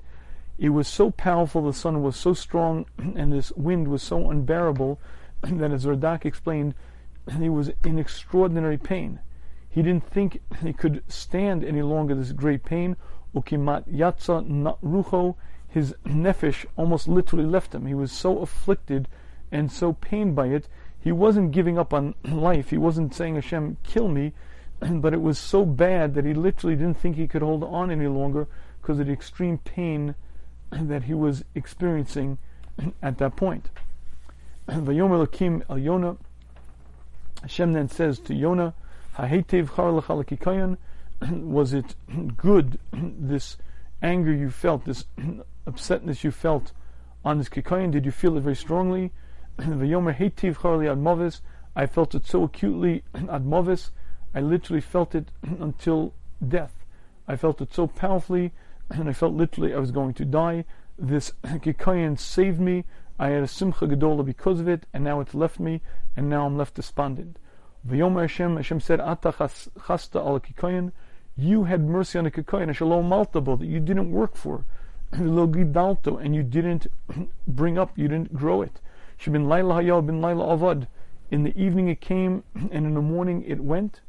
It 0.59 0.69
was 0.71 0.87
so 0.87 1.11
powerful, 1.11 1.63
the 1.63 1.73
sun 1.73 2.03
was 2.03 2.17
so 2.17 2.35
strong, 2.35 2.87
and 2.99 3.33
this 3.33 3.51
wind 3.53 3.89
was 3.89 4.03
so 4.03 4.31
unbearable 4.31 5.01
that, 5.43 5.73
as 5.73 5.87
Radak 5.87 6.25
explained, 6.25 6.75
he 7.39 7.49
was 7.49 7.71
in 7.85 7.99
extraordinary 7.99 8.79
pain. 8.79 9.21
He 9.73 9.81
didn't 9.81 10.07
think 10.07 10.43
he 10.63 10.75
could 10.75 11.03
stand 11.09 11.65
any 11.65 11.81
longer 11.81 12.15
this 12.15 12.33
great 12.33 12.63
pain. 12.63 12.95
Ukimat 13.35 13.89
yatsa 13.89 14.77
rucho, 14.85 15.37
his 15.67 15.95
nefesh 16.05 16.67
almost 16.77 17.09
literally 17.09 17.47
left 17.47 17.75
him. 17.75 17.87
He 17.87 17.95
was 17.95 18.13
so 18.13 18.41
afflicted 18.41 19.09
and 19.51 19.73
so 19.73 19.95
pained 19.95 20.37
by 20.37 20.49
it. 20.49 20.69
He 21.01 21.11
wasn't 21.11 21.53
giving 21.53 21.79
up 21.79 21.95
on 21.95 22.15
life. 22.25 22.69
He 22.69 22.77
wasn't 22.77 23.15
saying, 23.15 23.37
Hashem, 23.37 23.79
kill 23.83 24.09
me. 24.09 24.35
But 24.91 25.15
it 25.15 25.23
was 25.23 25.39
so 25.39 25.65
bad 25.65 26.15
that 26.17 26.27
he 26.27 26.35
literally 26.35 26.77
didn't 26.77 26.99
think 26.99 27.17
he 27.17 27.27
could 27.27 27.41
hold 27.41 27.65
on 27.65 27.91
any 27.91 28.09
longer 28.09 28.49
because 28.81 28.99
of 28.99 29.07
the 29.07 29.13
extreme 29.13 29.57
pain 29.57 30.15
that 30.71 31.05
he 31.05 31.15
was 31.15 31.45
experiencing 31.55 32.37
at 33.03 33.17
that 33.17 33.37
point. 33.37 33.71
Vayomer 34.69 35.27
Lakim 35.27 35.63
El 35.71 35.79
Yonah. 35.79 36.19
Hashem 37.41 37.73
then 37.73 37.89
says 37.89 38.19
to 38.19 38.35
Yonah, 38.35 38.75
was 41.31 41.73
it 41.73 41.95
good, 42.37 42.79
this 42.93 43.57
anger 44.03 44.33
you 44.33 44.51
felt, 44.51 44.85
this 44.85 45.05
upsetness 45.67 46.25
you 46.25 46.31
felt 46.31 46.73
on 47.25 47.39
this 47.39 47.49
kikayan? 47.49 47.91
Did 47.91 48.05
you 48.05 48.13
feel 48.13 48.37
it 48.37 48.41
very 48.41 48.57
strongly? 48.57 49.13
The 49.59 49.65
Yomer 49.65 50.17
Hatev 50.17 50.57
Khali 50.57 50.87
Admovis 50.87 51.41
I 51.75 51.87
felt 51.87 52.15
it 52.15 52.27
so 52.27 52.45
acutely 52.45 53.03
admovis, 53.15 53.91
I 54.35 54.41
literally 54.41 54.83
felt 54.83 55.15
it 55.15 55.31
until 55.43 56.13
death. 56.47 56.85
I 57.27 57.37
felt 57.37 57.61
it 57.63 57.73
so 57.73 57.87
powerfully, 57.87 58.53
and 58.91 59.09
I 59.09 59.15
felt 59.15 59.33
literally 59.33 59.75
I 59.75 59.79
was 59.79 59.91
going 59.91 60.13
to 60.15 60.25
die. 60.25 60.65
This 60.99 61.33
kikayan 61.45 62.19
saved 62.19 62.61
me. 62.61 62.85
I 63.19 63.29
had 63.29 63.43
a 63.43 63.49
simcha 63.49 63.87
gedola 63.87 64.25
because 64.25 64.61
of 64.61 64.69
it, 64.69 64.85
and 64.93 65.03
now 65.03 65.21
it's 65.21 65.35
left 65.35 65.61
me, 65.61 65.81
and 66.17 66.29
now 66.29 66.45
I'm 66.45 66.59
left 66.59 66.75
despondent. 66.75 67.39
V'yom 67.87 68.21
Hashem, 68.21 68.57
Hashem 68.57 68.81
said, 68.81 69.01
Ata 69.01 69.33
chasta 69.33 70.21
al 70.21 70.39
kikoyin, 70.39 70.93
you 71.37 71.65
had 71.65 71.83
mercy 71.83 72.19
on 72.19 72.25
the 72.25 72.31
kikoyin, 72.31 72.71
a 72.71 72.73
shalom 72.73 73.09
maltabo, 73.09 73.59
that 73.59 73.67
you 73.67 73.81
didn't 73.81 74.13
work 74.13 74.37
for, 74.37 74.65
lo 75.19 75.49
gidalto, 75.49 76.25
and 76.25 76.35
you 76.35 76.45
didn't 76.45 76.87
bring 77.49 77.79
up, 77.79 77.99
you 77.99 78.07
didn't 78.07 78.33
grow 78.33 78.63
it. 78.63 78.81
Shebin 79.19 79.49
laila 79.49 79.83
hayal 79.83 80.05
bin 80.07 80.21
laila 80.21 80.57
avad. 80.57 80.87
In 81.31 81.43
the 81.43 81.59
evening 81.61 81.89
it 81.89 82.01
came, 82.01 82.45
and 82.55 82.87
in 82.87 82.95
the 82.95 83.03
morning 83.03 83.43
it 83.47 83.61
went. 83.61 84.01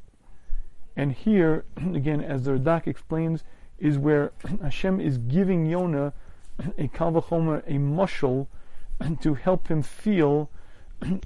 And 0.96 1.12
here, 1.12 1.66
again, 1.78 2.22
as 2.22 2.44
the 2.44 2.52
Radak 2.52 2.86
explains, 2.86 3.44
is 3.80 3.98
where 3.98 4.32
Hashem 4.62 5.02
is 5.02 5.18
giving 5.18 5.66
Yonah 5.66 6.14
a 6.78 6.88
kalvachomer, 6.90 7.64
a 7.66 7.80
mushal, 7.80 8.48
to 9.22 9.34
help 9.34 9.68
him 9.68 9.82
feel 9.82 10.52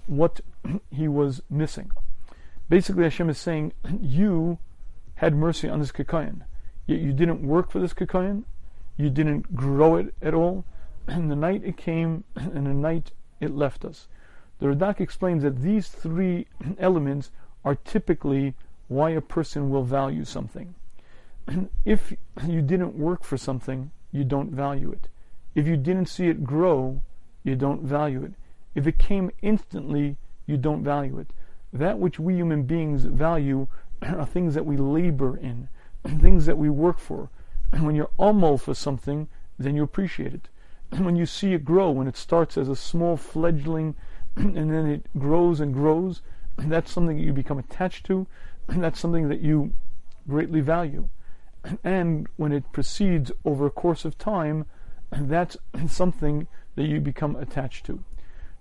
what 0.06 0.40
he 0.90 1.08
was 1.08 1.42
missing. 1.50 1.92
Basically, 2.70 3.04
Hashem 3.04 3.30
is 3.30 3.38
saying, 3.38 3.74
you 4.02 4.58
had 5.16 5.36
mercy 5.36 5.70
on 5.70 5.80
this 5.80 5.92
kikayan, 5.92 6.42
yet 6.86 7.00
you 7.00 7.14
didn't 7.14 7.42
work 7.42 7.72
for 7.72 7.80
this 7.80 7.94
kikayan, 7.94 8.44
you 8.98 9.10
didn't 9.10 9.56
grow 9.56 9.96
it 9.96 10.14
at 10.22 10.34
all, 10.34 10.66
and 11.08 11.32
the 11.32 11.36
night 11.36 11.62
it 11.64 11.78
came, 11.78 12.24
and 12.36 12.66
the 12.68 12.74
night 12.74 13.12
it 13.40 13.56
left 13.56 13.86
us. 13.86 14.08
The 14.60 14.68
Radak 14.68 15.00
explains 15.00 15.44
that 15.44 15.62
these 15.62 15.88
three 15.88 16.48
elements 16.80 17.32
are 17.64 17.76
typically 17.76 18.56
why 18.88 19.12
a 19.12 19.22
person 19.22 19.70
will 19.70 19.84
value 19.84 20.26
something. 20.26 20.76
if 21.86 22.14
you 22.46 22.62
didn't 22.62 22.98
work 22.98 23.24
for 23.24 23.38
something, 23.38 23.92
you 24.12 24.24
don't 24.24 24.52
value 24.52 24.92
it. 24.92 25.10
If 25.54 25.68
you 25.68 25.78
didn't 25.78 26.08
see 26.08 26.28
it 26.28 26.44
grow, 26.44 27.02
you 27.44 27.56
don't 27.56 27.84
value 27.84 28.24
it. 28.24 28.34
If 28.74 28.88
it 28.88 28.98
came 28.98 29.32
instantly, 29.42 30.18
you 30.46 30.58
don't 30.58 30.84
value 30.84 31.20
it 31.20 31.32
that 31.74 32.00
which 32.00 32.20
we 32.20 32.36
human 32.36 32.64
beings 32.64 33.04
value 33.04 33.68
are 34.02 34.26
things 34.26 34.54
that 34.54 34.66
we 34.66 34.78
labor 34.78 35.38
in, 35.38 35.70
things 36.06 36.46
that 36.46 36.58
we 36.58 36.70
work 36.70 37.00
for. 37.00 37.30
And 37.72 37.86
when 37.86 37.96
you're 37.96 38.12
almost 38.18 38.66
for 38.66 38.74
something, 38.74 39.28
then 39.60 39.76
you 39.76 39.84
appreciate 39.84 40.34
it. 40.34 40.50
And 40.92 41.06
when 41.06 41.16
you 41.16 41.26
see 41.26 41.54
it 41.54 41.66
grow, 41.66 41.92
when 41.92 42.08
it 42.08 42.16
starts 42.16 42.58
as 42.58 42.70
a 42.70 42.76
small 42.76 43.18
fledgling 43.18 43.96
and 44.36 44.72
then 44.72 44.88
it 44.88 45.06
grows 45.18 45.60
and 45.60 45.74
grows, 45.74 46.22
that's 46.58 46.92
something 46.92 47.18
that 47.18 47.24
you 47.24 47.34
become 47.34 47.58
attached 47.58 48.06
to, 48.06 48.28
and 48.68 48.84
that's 48.84 49.00
something 49.00 49.28
that 49.30 49.42
you 49.42 49.74
greatly 50.28 50.62
value. 50.62 51.10
And 51.84 52.28
when 52.38 52.52
it 52.52 52.72
proceeds 52.72 53.32
over 53.44 53.66
a 53.66 53.72
course 53.72 54.06
of 54.06 54.18
time, 54.18 54.66
that's 55.12 55.58
something 55.88 56.48
that 56.76 56.88
you 56.88 57.02
become 57.02 57.36
attached 57.36 57.86
to. 57.88 58.04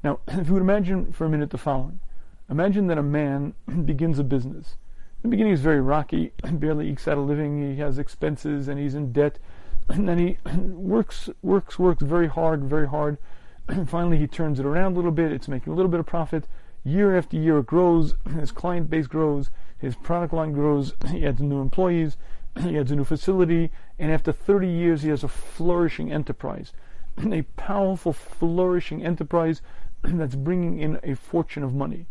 Now, 0.02 0.20
if 0.26 0.48
you 0.48 0.54
would 0.54 0.62
imagine 0.62 1.12
for 1.12 1.26
a 1.26 1.28
minute 1.28 1.50
the 1.50 1.58
following 1.58 2.00
Imagine 2.48 2.86
that 2.86 2.98
a 2.98 3.02
man 3.02 3.54
begins 3.84 4.20
a 4.20 4.24
business. 4.24 4.76
In 5.22 5.30
the 5.30 5.36
beginning, 5.36 5.52
is 5.52 5.60
very 5.60 5.80
rocky, 5.80 6.32
barely 6.52 6.88
ekes 6.88 7.08
out 7.08 7.18
a 7.18 7.20
living, 7.20 7.60
he 7.60 7.80
has 7.80 7.98
expenses, 7.98 8.68
and 8.68 8.78
he's 8.78 8.94
in 8.94 9.10
debt. 9.10 9.40
And 9.88 10.08
then 10.08 10.18
he 10.18 10.38
works, 10.44 11.28
works, 11.42 11.76
works 11.76 12.04
very 12.04 12.28
hard, 12.28 12.62
very 12.64 12.86
hard. 12.86 13.18
And 13.66 13.90
finally, 13.90 14.16
he 14.18 14.28
turns 14.28 14.60
it 14.60 14.66
around 14.66 14.92
a 14.92 14.94
little 14.94 15.10
bit. 15.10 15.32
It's 15.32 15.48
making 15.48 15.72
a 15.72 15.76
little 15.76 15.90
bit 15.90 15.98
of 15.98 16.06
profit. 16.06 16.46
Year 16.84 17.16
after 17.18 17.36
year, 17.36 17.58
it 17.58 17.66
grows. 17.66 18.14
His 18.32 18.52
client 18.52 18.88
base 18.88 19.08
grows. 19.08 19.50
His 19.76 19.96
product 19.96 20.32
line 20.32 20.52
grows. 20.52 20.92
He 21.10 21.26
adds 21.26 21.40
new 21.40 21.60
employees. 21.60 22.16
He 22.60 22.78
adds 22.78 22.92
a 22.92 22.96
new 22.96 23.04
facility. 23.04 23.72
And 23.98 24.12
after 24.12 24.30
30 24.30 24.68
years, 24.68 25.02
he 25.02 25.08
has 25.08 25.24
a 25.24 25.28
flourishing 25.28 26.12
enterprise. 26.12 26.72
A 27.32 27.42
powerful, 27.56 28.12
flourishing 28.12 29.04
enterprise 29.04 29.62
that's 30.04 30.36
bringing 30.36 30.78
in 30.78 31.00
a 31.02 31.16
fortune 31.16 31.64
of 31.64 31.74
money 31.74 32.06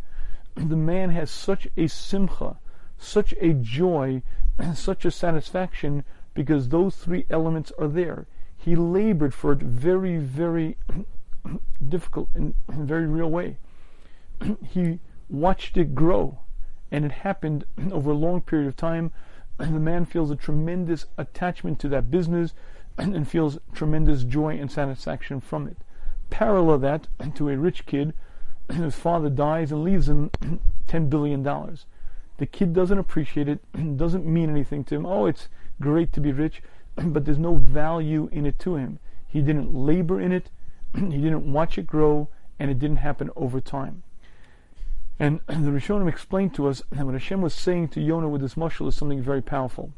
the 0.56 0.78
man 0.78 1.10
has 1.10 1.30
such 1.30 1.68
a 1.76 1.88
simcha, 1.88 2.58
such 2.98 3.34
a 3.42 3.54
joy, 3.54 4.22
such 4.74 5.06
a 5.06 5.12
satisfaction 5.12 6.04
because 6.34 6.70
those 6.70 6.96
three 6.96 7.26
elements 7.30 7.72
are 7.78 7.88
there. 7.88 8.28
He 8.56 8.76
labored 8.76 9.34
for 9.34 9.52
it 9.52 9.60
very, 9.60 10.18
very 10.18 10.78
difficult 11.88 12.30
in 12.36 12.56
a 12.68 12.74
very 12.74 13.06
real 13.06 13.30
way. 13.30 13.58
he 14.70 15.00
watched 15.30 15.78
it 15.78 15.94
grow, 15.94 16.40
and 16.92 17.06
it 17.06 17.12
happened 17.12 17.66
over 17.92 18.12
a 18.12 18.16
long 18.16 18.42
period 18.42 18.68
of 18.68 18.76
time. 18.76 19.12
the 19.58 19.68
man 19.72 20.06
feels 20.06 20.32
a 20.32 20.36
tremendous 20.36 21.06
attachment 21.18 21.80
to 21.80 21.90
that 21.90 22.10
business 22.10 22.54
and 22.98 23.28
feels 23.28 23.58
tremendous 23.74 24.24
joy 24.24 24.58
and 24.58 24.72
satisfaction 24.72 25.42
from 25.42 25.68
it. 25.68 25.78
Parallel 26.30 26.80
that 26.80 27.08
to 27.36 27.50
a 27.50 27.58
rich 27.58 27.86
kid 27.86 28.14
his 28.74 28.96
father 28.96 29.30
dies 29.30 29.72
and 29.72 29.84
leaves 29.84 30.10
him 30.10 30.30
$10 30.88 31.10
billion. 31.10 31.44
The 31.44 32.46
kid 32.46 32.74
doesn't 32.74 32.98
appreciate 32.98 33.48
it, 33.48 33.60
doesn't 33.98 34.26
mean 34.26 34.50
anything 34.50 34.84
to 34.86 34.96
him. 34.96 35.06
Oh, 35.06 35.26
it's 35.26 35.48
great 35.82 36.14
to 36.14 36.22
be 36.22 36.32
rich, 36.32 36.62
but 36.96 37.26
there's 37.26 37.38
no 37.38 37.56
value 37.56 38.30
in 38.32 38.46
it 38.46 38.60
to 38.60 38.76
him. 38.76 39.00
He 39.28 39.42
didn't 39.42 39.74
labor 39.74 40.20
in 40.20 40.32
it, 40.32 40.50
he 40.96 41.02
didn't 41.02 41.52
watch 41.52 41.78
it 41.78 41.88
grow, 41.88 42.30
and 42.60 42.72
it 42.72 42.80
didn't 42.80 42.98
happen 42.98 43.30
over 43.36 43.60
time. 43.60 44.04
And 45.18 45.40
the 45.48 45.72
Rishonim 45.72 46.10
explained 46.10 46.54
to 46.56 46.68
us 46.68 46.84
that 46.92 47.06
what 47.06 47.14
Hashem 47.14 47.42
was 47.42 47.54
saying 47.54 47.90
to 47.90 48.02
Yonah 48.02 48.28
with 48.28 48.42
this 48.42 48.56
mushal 48.56 48.88
is 48.88 48.96
something 48.96 49.22
very 49.22 49.42
powerful. 49.42 49.94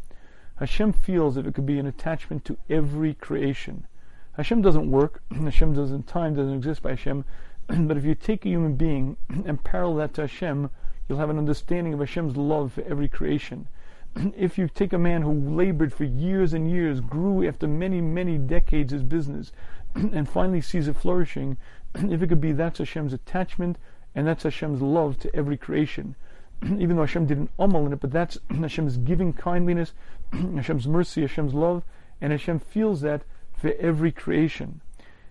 Hashem 0.57 0.93
feels 0.93 1.35
that 1.35 1.47
it 1.47 1.55
could 1.55 1.65
be 1.65 1.79
an 1.79 1.87
attachment 1.87 2.45
to 2.45 2.57
every 2.69 3.15
creation. 3.15 3.87
Hashem 4.33 4.61
doesn't 4.61 4.89
work, 4.89 5.21
Hashem 5.31 5.73
doesn't, 5.73 6.07
time 6.07 6.35
doesn't 6.35 6.53
exist 6.53 6.83
by 6.83 6.91
Hashem, 6.91 7.25
but 7.87 7.97
if 7.97 8.05
you 8.05 8.15
take 8.15 8.45
a 8.45 8.49
human 8.49 8.75
being 8.75 9.17
and 9.45 9.63
parallel 9.63 9.97
that 9.97 10.13
to 10.13 10.21
Hashem, 10.21 10.69
you'll 11.07 11.19
have 11.19 11.29
an 11.29 11.37
understanding 11.37 11.93
of 11.93 11.99
Hashem's 11.99 12.37
love 12.37 12.73
for 12.73 12.81
every 12.83 13.09
creation. 13.09 13.67
if 14.37 14.57
you 14.57 14.69
take 14.69 14.93
a 14.93 14.97
man 14.97 15.21
who 15.21 15.33
labored 15.33 15.93
for 15.93 16.05
years 16.05 16.53
and 16.53 16.71
years, 16.71 17.01
grew 17.01 17.45
after 17.45 17.67
many, 17.67 17.99
many 17.99 18.37
decades 18.37 18.93
his 18.93 19.03
business, 19.03 19.51
and 19.95 20.29
finally 20.29 20.61
sees 20.61 20.87
it 20.87 20.95
flourishing, 20.95 21.57
if 21.95 22.21
it 22.21 22.27
could 22.27 22.39
be 22.39 22.53
that's 22.53 22.79
Hashem's 22.79 23.13
attachment 23.13 23.77
and 24.15 24.25
that's 24.25 24.43
Hashem's 24.43 24.81
love 24.81 25.19
to 25.19 25.35
every 25.35 25.57
creation. 25.57 26.15
Even 26.63 26.95
though 26.95 27.03
Hashem 27.03 27.25
didn't 27.27 27.51
ummel 27.57 27.85
in 27.85 27.93
it, 27.93 27.99
but 27.99 28.11
that's 28.11 28.37
Hashem's 28.49 28.97
giving 28.97 29.33
kindliness, 29.33 29.93
Hashem's 30.31 30.87
mercy, 30.87 31.21
Hashem's 31.21 31.53
love, 31.53 31.83
and 32.21 32.31
Hashem 32.31 32.59
feels 32.59 33.01
that 33.01 33.23
for 33.53 33.73
every 33.79 34.11
creation. 34.11 34.81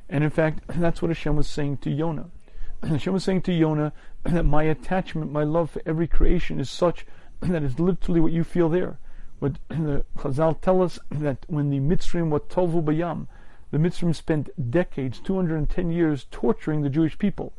And 0.08 0.22
in 0.22 0.30
fact, 0.30 0.60
that's 0.68 1.02
what 1.02 1.10
Hashem 1.10 1.36
was 1.36 1.48
saying 1.48 1.78
to 1.78 1.90
Yonah. 1.90 2.30
Hashem 2.82 3.12
was 3.12 3.24
saying 3.24 3.42
to 3.42 3.52
Yonah, 3.52 3.92
that 4.22 4.44
my 4.44 4.62
attachment, 4.64 5.32
my 5.32 5.42
love 5.42 5.70
for 5.70 5.82
every 5.84 6.06
creation 6.06 6.60
is 6.60 6.70
such 6.70 7.06
that 7.40 7.62
it's 7.62 7.78
literally 7.78 8.20
what 8.20 8.32
you 8.32 8.44
feel 8.44 8.68
there. 8.68 8.98
What 9.38 9.58
the 9.68 10.04
Chazal 10.16 10.60
tell 10.60 10.82
us 10.82 10.98
that 11.10 11.44
when 11.48 11.70
the 11.70 11.80
Mitzrim 11.80 12.30
were 12.30 12.40
tovu 12.40 12.82
bayam, 12.82 13.26
the 13.70 13.78
Mitzrim 13.78 14.14
spent 14.14 14.70
decades, 14.70 15.20
210 15.20 15.90
years, 15.90 16.26
torturing 16.30 16.82
the 16.82 16.88
Jewish 16.88 17.18
people. 17.18 17.52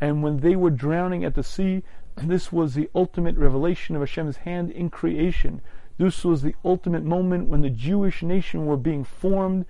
And 0.00 0.22
when 0.22 0.38
they 0.38 0.56
were 0.56 0.70
drowning 0.70 1.24
at 1.24 1.34
the 1.34 1.44
sea, 1.44 1.84
this 2.16 2.52
was 2.52 2.74
the 2.74 2.90
ultimate 2.94 3.36
revelation 3.36 3.94
of 3.96 4.02
Hashem's 4.02 4.38
hand 4.38 4.70
in 4.70 4.90
creation. 4.90 5.62
This 5.96 6.24
was 6.24 6.42
the 6.42 6.56
ultimate 6.64 7.04
moment 7.04 7.48
when 7.48 7.60
the 7.60 7.70
Jewish 7.70 8.22
nation 8.22 8.66
were 8.66 8.76
being 8.76 9.04
formed, 9.04 9.64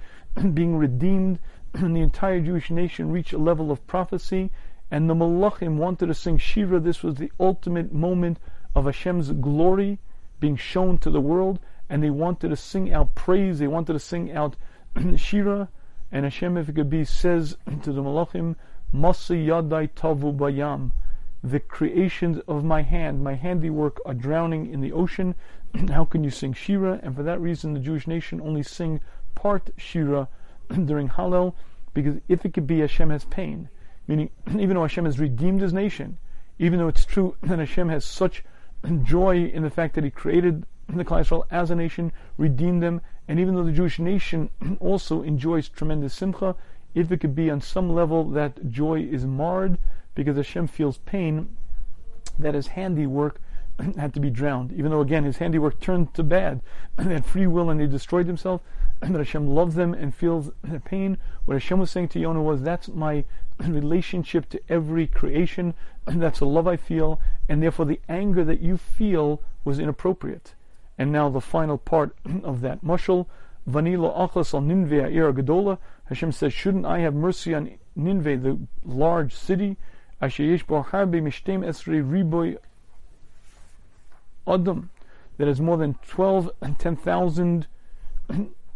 being 0.54 0.76
redeemed, 0.76 1.38
and 1.74 1.96
the 1.96 2.00
entire 2.00 2.40
Jewish 2.40 2.70
nation 2.70 3.10
reached 3.10 3.32
a 3.32 3.38
level 3.38 3.70
of 3.70 3.86
prophecy. 3.86 4.50
And 4.90 5.08
the 5.08 5.14
Malachim 5.14 5.76
wanted 5.76 6.06
to 6.06 6.14
sing 6.14 6.38
Shira. 6.38 6.80
This 6.80 7.02
was 7.02 7.14
the 7.14 7.32
ultimate 7.40 7.92
moment 7.92 8.38
of 8.74 8.84
Hashem's 8.84 9.30
glory 9.30 9.98
being 10.38 10.56
shown 10.56 10.98
to 10.98 11.10
the 11.10 11.20
world, 11.20 11.60
and 11.88 12.02
they 12.02 12.10
wanted 12.10 12.48
to 12.50 12.56
sing 12.56 12.92
out 12.92 13.14
praise. 13.14 13.58
They 13.58 13.68
wanted 13.68 13.94
to 13.94 14.00
sing 14.00 14.32
out 14.32 14.56
Shira. 15.16 15.68
And 16.10 16.24
Hashem, 16.24 16.56
if 16.56 16.68
it 16.68 16.74
could 16.74 16.90
be, 16.90 17.04
says 17.04 17.56
to 17.82 17.92
the 17.92 18.02
Malachim, 18.02 18.56
Masi 18.94 19.46
Yadai 19.46 19.90
Tavu 19.94 20.36
Bayam 20.36 20.92
the 21.44 21.58
creations 21.58 22.38
of 22.46 22.62
my 22.62 22.82
hand, 22.82 23.24
my 23.24 23.34
handiwork, 23.34 23.98
are 24.06 24.14
drowning 24.14 24.72
in 24.72 24.80
the 24.80 24.92
ocean. 24.92 25.34
How 25.88 26.04
can 26.04 26.22
you 26.22 26.30
sing 26.30 26.52
Shira? 26.52 27.00
And 27.02 27.16
for 27.16 27.24
that 27.24 27.40
reason, 27.40 27.74
the 27.74 27.80
Jewish 27.80 28.06
nation 28.06 28.40
only 28.40 28.62
sing 28.62 29.00
part 29.34 29.70
Shira 29.76 30.28
during 30.84 31.08
Hallel, 31.08 31.54
because 31.94 32.16
if 32.28 32.44
it 32.44 32.54
could 32.54 32.66
be, 32.66 32.80
Hashem 32.80 33.10
has 33.10 33.24
pain. 33.26 33.68
Meaning, 34.06 34.30
even 34.58 34.74
though 34.74 34.82
Hashem 34.82 35.04
has 35.04 35.18
redeemed 35.18 35.60
his 35.60 35.72
nation, 35.72 36.18
even 36.58 36.78
though 36.78 36.88
it's 36.88 37.04
true 37.04 37.36
that 37.42 37.58
Hashem 37.58 37.88
has 37.88 38.04
such 38.04 38.44
joy 39.02 39.44
in 39.44 39.62
the 39.62 39.70
fact 39.70 39.94
that 39.94 40.04
He 40.04 40.10
created 40.10 40.66
the 40.88 41.04
Klal 41.04 41.20
Yisrael 41.20 41.44
as 41.50 41.70
a 41.70 41.74
nation, 41.74 42.12
redeemed 42.36 42.82
them, 42.82 43.00
and 43.28 43.38
even 43.38 43.54
though 43.54 43.62
the 43.62 43.72
Jewish 43.72 43.98
nation 43.98 44.50
also 44.80 45.22
enjoys 45.22 45.68
tremendous 45.68 46.14
simcha, 46.14 46.56
if 46.94 47.10
it 47.10 47.20
could 47.20 47.34
be 47.34 47.50
on 47.50 47.60
some 47.60 47.94
level 47.94 48.24
that 48.30 48.70
joy 48.70 49.00
is 49.00 49.24
marred, 49.24 49.78
because 50.14 50.36
Hashem 50.36 50.66
feels 50.66 50.98
pain 50.98 51.56
that 52.38 52.54
his 52.54 52.66
handiwork 52.68 53.40
had 53.96 54.12
to 54.14 54.20
be 54.20 54.30
drowned. 54.30 54.72
Even 54.72 54.90
though, 54.90 55.00
again, 55.00 55.24
his 55.24 55.38
handiwork 55.38 55.80
turned 55.80 56.12
to 56.14 56.22
bad, 56.22 56.60
they 56.96 57.14
had 57.14 57.24
free 57.24 57.46
will 57.46 57.70
and 57.70 57.80
they 57.80 57.86
destroyed 57.86 58.26
themselves, 58.26 58.62
that 59.10 59.18
Hashem 59.18 59.48
loves 59.48 59.74
them 59.74 59.94
and 59.94 60.14
feels 60.14 60.50
their 60.62 60.78
pain. 60.78 61.18
What 61.44 61.54
Hashem 61.54 61.80
was 61.80 61.90
saying 61.90 62.08
to 62.08 62.20
Yonah 62.20 62.42
was, 62.42 62.62
That's 62.62 62.88
my 62.88 63.24
relationship 63.66 64.48
to 64.50 64.60
every 64.68 65.08
creation, 65.08 65.74
and 66.06 66.22
that's 66.22 66.38
the 66.38 66.46
love 66.46 66.68
I 66.68 66.76
feel, 66.76 67.20
and 67.48 67.62
therefore 67.62 67.86
the 67.86 68.00
anger 68.08 68.44
that 68.44 68.60
you 68.60 68.76
feel 68.76 69.42
was 69.64 69.78
inappropriate. 69.78 70.54
And 70.96 71.10
now 71.10 71.28
the 71.28 71.40
final 71.40 71.78
part 71.78 72.14
of 72.44 72.60
that. 72.60 72.84
Mashal, 72.84 73.26
Vanilo 73.68 74.16
Achas 74.16 74.54
al 74.54 74.60
Ninveh 74.60 75.12
Ira 75.12 75.32
Gadola, 75.32 75.78
Hashem 76.04 76.30
says, 76.30 76.52
Shouldn't 76.52 76.86
I 76.86 77.00
have 77.00 77.14
mercy 77.14 77.54
on 77.54 77.78
Ninveh, 77.98 78.42
the 78.42 78.58
large 78.84 79.34
city? 79.34 79.76
Riboy 80.20 82.58
adam, 84.46 84.90
that 85.38 85.48
is 85.48 85.60
more 85.60 85.76
than 85.76 85.94
12 86.06 86.50
and 86.60 86.78
10,000 86.78 87.66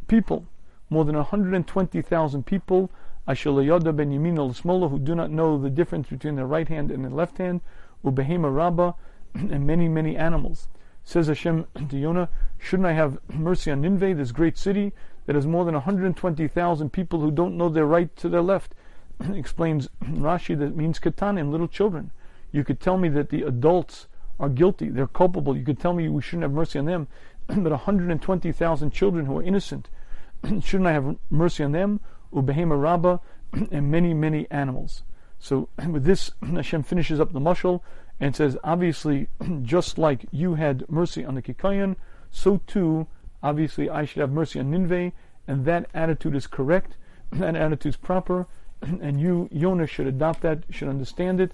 people, 0.09 0.47
more 0.91 1.05
than 1.05 1.17
120,000 1.17 2.47
people, 2.47 2.91
Asher 3.29 3.51
yoda 3.51 3.95
ben 3.95 4.13
yamin 4.13 4.39
al 4.39 4.89
who 4.89 4.99
do 4.99 5.15
not 5.15 5.31
know 5.31 5.59
the 5.59 5.71
difference 5.71 6.09
between 6.09 6.37
their 6.37 6.47
right 6.47 6.69
hand 6.69 6.91
and 6.91 7.05
their 7.05 7.11
left 7.11 7.39
hand, 7.39 7.61
ubehema 8.05 8.55
rabba, 8.55 8.95
and 9.35 9.67
many, 9.67 9.89
many 9.89 10.17
animals. 10.17 10.69
Says 11.03 11.27
Hashem 11.27 11.67
to 11.89 11.97
Yonah, 11.97 12.29
shouldn't 12.59 12.87
I 12.87 12.93
have 12.93 13.19
mercy 13.29 13.71
on 13.71 13.81
Nineveh, 13.81 14.15
this 14.15 14.33
great 14.33 14.57
city 14.57 14.93
that 15.27 15.35
has 15.35 15.47
more 15.47 15.65
than 15.65 15.75
120,000 15.75 16.93
people 16.93 17.21
who 17.21 17.31
don't 17.31 17.57
know 17.57 17.69
their 17.69 17.87
right 17.87 18.15
to 18.17 18.29
their 18.29 18.43
left? 18.43 18.75
explains 19.33 19.89
Rashi 20.03 20.59
that 20.59 20.77
means 20.77 21.01
katanim, 21.01 21.51
little 21.51 21.69
children. 21.69 22.13
You 22.53 22.65
could 22.65 22.81
tell 22.81 22.97
me 22.97 23.09
that 23.11 23.31
the 23.31 23.43
adults 23.43 24.07
are 24.39 24.49
guilty, 24.49 24.89
they're 24.89 25.07
culpable. 25.07 25.57
You 25.57 25.65
could 25.65 25.81
tell 25.81 25.93
me 25.93 26.09
we 26.09 26.23
shouldn't 26.23 26.43
have 26.43 26.53
mercy 26.53 26.79
on 26.79 26.85
them, 26.85 27.09
but 27.49 27.73
120,000 27.73 28.91
children 28.91 29.27
who 29.27 29.39
are 29.39 29.43
innocent, 29.43 29.89
shouldn't 30.63 30.87
I 30.87 30.93
have 30.93 31.17
mercy 31.31 31.65
on 31.65 31.73
them? 31.73 32.01
Ubehema 32.33 32.81
Rabba, 32.81 33.21
and 33.71 33.91
many, 33.91 34.15
many 34.15 34.47
animals. 34.51 35.03
So 35.39 35.69
with 35.89 36.05
this, 36.05 36.31
Hashem 36.43 36.83
finishes 36.83 37.21
up 37.21 37.33
the 37.33 37.41
mushal 37.41 37.81
and 38.19 38.35
says, 38.35 38.57
obviously, 38.65 39.29
just 39.63 39.99
like 39.99 40.27
you 40.31 40.55
had 40.55 40.89
mercy 40.89 41.25
on 41.25 41.35
the 41.35 41.43
Kikayan, 41.43 41.97
so 42.31 42.61
too, 42.67 43.07
obviously, 43.43 43.91
I 43.91 44.05
should 44.05 44.21
have 44.21 44.33
mercy 44.33 44.59
on 44.59 44.71
Ninveh, 44.71 45.13
and 45.47 45.65
that 45.65 45.89
attitude 45.95 46.35
is 46.35 46.47
correct, 46.47 46.97
that 47.33 47.55
attitude 47.55 47.91
is 47.91 47.97
proper, 47.97 48.47
and 48.83 49.21
you, 49.21 49.49
Yonah, 49.53 49.87
should 49.87 50.07
adopt 50.07 50.41
that, 50.43 50.65
should 50.71 50.89
understand 50.89 51.41
it, 51.41 51.53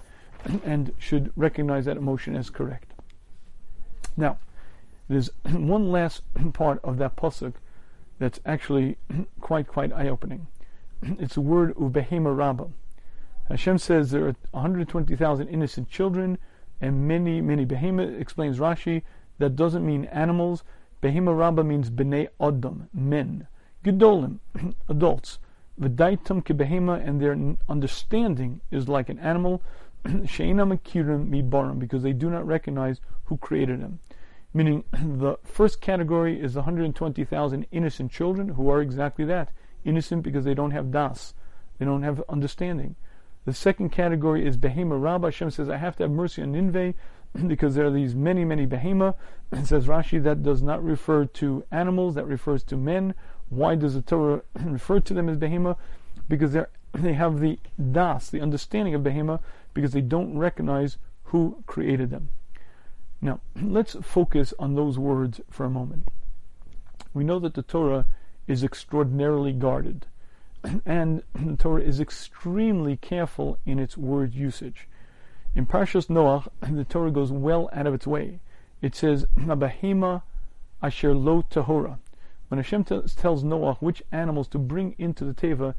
and 0.64 0.92
should 0.99 1.33
recognize 1.37 1.85
that 1.85 1.97
emotion 1.97 2.37
as 2.37 2.51
correct. 2.51 2.92
Now, 4.16 4.38
there's 5.09 5.31
one 5.45 5.90
last 5.90 6.23
part 6.53 6.81
of 6.85 6.99
that 6.99 7.16
pasuk 7.16 7.55
that's 8.18 8.40
actually 8.46 8.96
quite, 9.40 9.66
quite 9.66 9.92
eye-opening. 9.92 10.46
It's 11.18 11.35
the 11.35 11.40
word 11.40 11.75
ubehema 11.75 12.37
rabba. 12.37 12.68
Hashem 13.48 13.79
says 13.79 14.11
there 14.11 14.27
are 14.27 14.37
120,000 14.53 15.48
innocent 15.48 15.88
children 15.88 16.38
and 16.81 17.07
many, 17.09 17.40
many 17.40 17.66
behema. 17.66 18.20
Explains 18.20 18.59
Rashi 18.59 19.03
that 19.38 19.57
doesn't 19.57 19.85
mean 19.85 20.05
animals. 20.07 20.62
Behema 21.03 21.37
rabba 21.37 21.64
means 21.64 21.90
bnei 21.90 22.29
adam, 22.40 22.88
men, 22.94 23.48
gedolim, 23.85 24.38
adults. 24.88 25.38
V'daitam 25.81 26.44
kebehema, 26.44 27.07
and 27.07 27.20
their 27.20 27.37
understanding 27.68 28.61
is 28.70 28.88
like 28.88 29.09
an 29.09 29.18
animal. 29.18 29.62
Sheina 30.07 30.66
makirim 30.66 31.29
mibarim, 31.29 31.79
because 31.79 32.03
they 32.03 32.12
do 32.12 32.31
not 32.31 32.46
recognize 32.46 33.01
who 33.25 33.37
created 33.38 33.83
them. 33.83 33.98
Meaning, 34.55 34.85
the 34.93 35.37
first 35.45 35.81
category 35.81 36.41
is 36.41 36.55
120,000 36.55 37.67
innocent 37.71 38.12
children 38.12 38.49
who 38.51 38.69
are 38.71 38.81
exactly 38.81 39.25
that 39.25 39.51
innocent 39.85 40.23
because 40.23 40.45
they 40.45 40.55
don't 40.55 40.71
have 40.71 40.91
das, 40.91 41.35
they 41.79 41.85
don't 41.85 42.03
have 42.03 42.23
understanding. 42.29 42.97
The 43.45 43.53
second 43.53 43.91
category 43.91 44.47
is 44.47 44.57
behema 44.57 45.03
rabba. 45.03 45.29
Hashem 45.29 45.51
says, 45.51 45.69
I 45.69 45.77
have 45.77 45.97
to 45.97 46.05
have 46.05 46.12
mercy 46.12 46.43
on 46.43 46.53
Ninveh 46.53 46.95
because 47.49 47.75
there 47.75 47.87
are 47.87 47.91
these 47.91 48.15
many, 48.15 48.45
many 48.45 48.67
behema. 48.67 49.15
It 49.53 49.67
says 49.67 49.87
Rashi 49.87 50.23
that 50.23 50.43
does 50.43 50.62
not 50.62 50.83
refer 50.83 51.27
to 51.27 51.65
animals, 51.71 52.15
that 52.15 52.27
refers 52.27 52.62
to 52.65 52.77
men 52.77 53.15
why 53.53 53.75
does 53.75 53.93
the 53.93 54.01
Torah 54.01 54.41
refer 54.65 55.01
to 55.01 55.15
them 55.15 55.29
as 55.29 55.37
behema? 55.37 55.77
Because 56.29 56.53
they 56.53 56.65
they 56.95 57.12
have 57.12 57.41
the 57.41 57.59
das, 57.91 58.31
the 58.31 58.41
understanding 58.41 58.95
of 58.95 59.03
behema, 59.03 59.41
because 59.75 59.93
they 59.93 60.01
don't 60.01 60.37
recognize 60.38 60.99
who 61.25 61.62
created 61.67 62.11
them. 62.11 62.31
Now, 63.22 63.40
let's 63.62 63.96
focus 64.02 64.52
on 64.58 64.74
those 64.74 64.98
words 64.98 65.40
for 65.48 65.64
a 65.64 65.70
moment. 65.70 66.08
We 67.14 67.24
know 67.24 67.38
that 67.38 67.54
the 67.54 67.62
Torah 67.62 68.06
is 68.48 68.64
extraordinarily 68.64 69.52
guarded, 69.52 70.06
and 70.85 71.22
the 71.35 71.56
Torah 71.56 71.82
is 71.82 72.00
extremely 72.00 72.96
careful 72.96 73.58
in 73.64 73.78
its 73.78 73.96
word 73.96 74.35
usage. 74.35 74.88
In 75.54 75.66
Parshas 75.66 76.08
Noach, 76.08 76.48
the 76.61 76.85
Torah 76.85 77.11
goes 77.11 77.30
well 77.30 77.70
out 77.72 77.87
of 77.87 77.94
its 77.94 78.06
way. 78.06 78.40
It 78.80 78.96
says, 78.96 79.26
"Bahema 79.37 80.22
asher 80.82 81.14
lo 81.14 81.42
tahora," 81.48 81.98
When 82.48 82.58
Hashem 82.58 82.85
t- 82.85 83.00
tells 83.16 83.42
Noah 83.44 83.76
which 83.80 84.02
animals 84.12 84.48
to 84.48 84.58
bring 84.58 84.94
into 84.98 85.24
the 85.24 85.32
teva, 85.32 85.74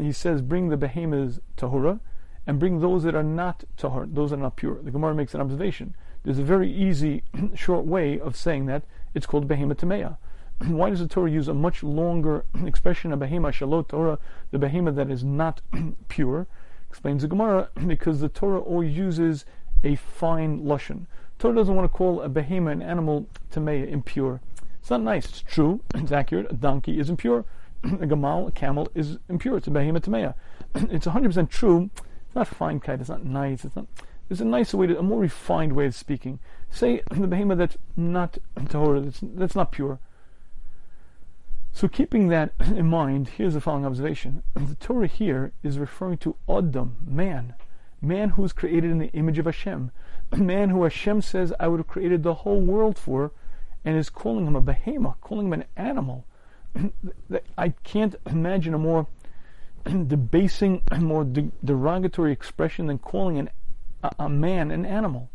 he 0.00 0.12
says, 0.12 0.40
bring 0.40 0.70
the 0.70 0.76
behemoths 0.78 1.40
tahora, 1.58 2.00
and 2.46 2.58
bring 2.58 2.80
those 2.80 3.02
that 3.02 3.14
are 3.14 3.22
not 3.22 3.64
tahor, 3.76 4.14
those 4.14 4.30
that 4.30 4.38
are 4.38 4.42
not 4.42 4.56
pure. 4.56 4.80
The 4.82 4.90
Gemara 4.90 5.14
makes 5.14 5.34
an 5.34 5.42
observation. 5.42 5.94
There's 6.26 6.40
a 6.40 6.42
very 6.42 6.68
easy, 6.68 7.22
short 7.54 7.86
way 7.86 8.18
of 8.18 8.34
saying 8.34 8.66
that. 8.66 8.82
It's 9.14 9.26
called 9.26 9.46
behemoth 9.46 9.78
tameya. 9.78 10.16
Why 10.66 10.90
does 10.90 10.98
the 10.98 11.06
Torah 11.06 11.30
use 11.30 11.46
a 11.46 11.54
much 11.54 11.84
longer 11.84 12.44
expression 12.66 13.12
of 13.12 13.20
behemoth 13.20 13.54
shalot 13.54 13.86
Torah, 13.86 14.18
the 14.50 14.58
behemoth 14.58 14.96
that 14.96 15.08
is 15.08 15.22
not 15.22 15.60
pure? 16.08 16.48
Explains 16.90 17.22
the 17.22 17.28
Gemara, 17.28 17.68
because 17.86 18.18
the 18.18 18.28
Torah 18.28 18.58
always 18.58 18.96
uses 18.96 19.44
a 19.84 19.94
fine 19.94 20.64
lashon. 20.64 21.06
Torah 21.38 21.54
doesn't 21.54 21.76
want 21.76 21.90
to 21.90 21.96
call 21.96 22.20
a 22.20 22.28
behemoth, 22.28 22.72
an 22.72 22.82
animal, 22.82 23.28
tameya, 23.52 23.88
impure. 23.88 24.40
It's 24.80 24.90
not 24.90 25.02
nice. 25.02 25.26
It's 25.26 25.42
true. 25.42 25.78
It's 25.94 26.10
accurate. 26.10 26.50
A 26.50 26.54
donkey 26.54 26.98
is 26.98 27.08
impure. 27.08 27.44
a 27.84 27.88
gamal, 27.88 28.48
a 28.48 28.50
camel, 28.50 28.88
is 28.96 29.18
impure. 29.28 29.58
It's 29.58 29.68
a 29.68 29.70
behemoth 29.70 30.06
tamea. 30.06 30.34
It's 30.74 31.06
100% 31.06 31.50
true. 31.50 31.88
It's 31.94 32.34
not 32.34 32.48
fine 32.48 32.80
kite. 32.80 32.98
It's 32.98 33.10
not 33.10 33.24
nice. 33.24 33.64
It's 33.64 33.76
not. 33.76 33.86
There's 34.28 34.40
a 34.40 34.44
nicer 34.44 34.76
way, 34.76 34.88
to, 34.88 34.98
a 34.98 35.02
more 35.02 35.20
refined 35.20 35.74
way 35.74 35.86
of 35.86 35.94
speaking. 35.94 36.40
Say 36.70 37.02
the 37.10 37.26
behemoth 37.26 37.58
that's 37.58 37.76
not 37.96 38.38
tahora, 38.56 39.04
that's, 39.04 39.20
that's 39.22 39.54
not 39.54 39.72
pure. 39.72 39.98
So 41.72 41.88
keeping 41.88 42.28
that 42.28 42.52
in 42.60 42.86
mind, 42.86 43.28
here's 43.36 43.54
the 43.54 43.60
following 43.60 43.86
observation. 43.86 44.42
The 44.54 44.74
Torah 44.76 45.06
here 45.06 45.52
is 45.62 45.78
referring 45.78 46.18
to 46.18 46.36
Adam, 46.48 46.96
man. 47.06 47.54
man 48.00 48.30
who 48.30 48.44
is 48.44 48.52
created 48.52 48.90
in 48.90 48.98
the 48.98 49.12
image 49.12 49.38
of 49.38 49.44
Hashem, 49.44 49.90
man 50.36 50.70
who 50.70 50.82
Hashem 50.82 51.22
says 51.22 51.52
I 51.60 51.68
would 51.68 51.80
have 51.80 51.86
created 51.86 52.22
the 52.22 52.34
whole 52.34 52.60
world 52.60 52.98
for, 52.98 53.32
and 53.84 53.96
is 53.96 54.10
calling 54.10 54.46
him 54.46 54.56
a 54.56 54.60
behemoth, 54.60 55.20
calling 55.20 55.46
him 55.46 55.52
an 55.52 55.64
animal. 55.76 56.24
I 57.56 57.70
can't 57.84 58.16
imagine 58.26 58.74
a 58.74 58.78
more 58.78 59.06
debasing, 59.84 60.82
more 60.98 61.24
de- 61.24 61.52
derogatory 61.64 62.32
expression 62.32 62.86
than 62.86 62.98
calling 62.98 63.38
an, 63.38 63.50
a, 64.18 64.28
man 64.28 64.70
an 64.70 64.84
animal. 64.84 65.30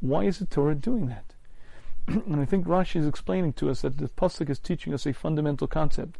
Why 0.00 0.24
is 0.24 0.38
the 0.38 0.46
Torah 0.46 0.74
doing 0.74 1.06
that? 1.06 1.34
and 2.06 2.40
I 2.40 2.44
think 2.44 2.66
Rashi 2.66 2.96
is 2.96 3.06
explaining 3.06 3.52
to 3.54 3.70
us 3.70 3.82
that 3.82 3.98
the 3.98 4.08
pasuk 4.08 4.50
is 4.50 4.58
teaching 4.58 4.94
us 4.94 5.06
a 5.06 5.12
fundamental 5.12 5.66
concept. 5.66 6.18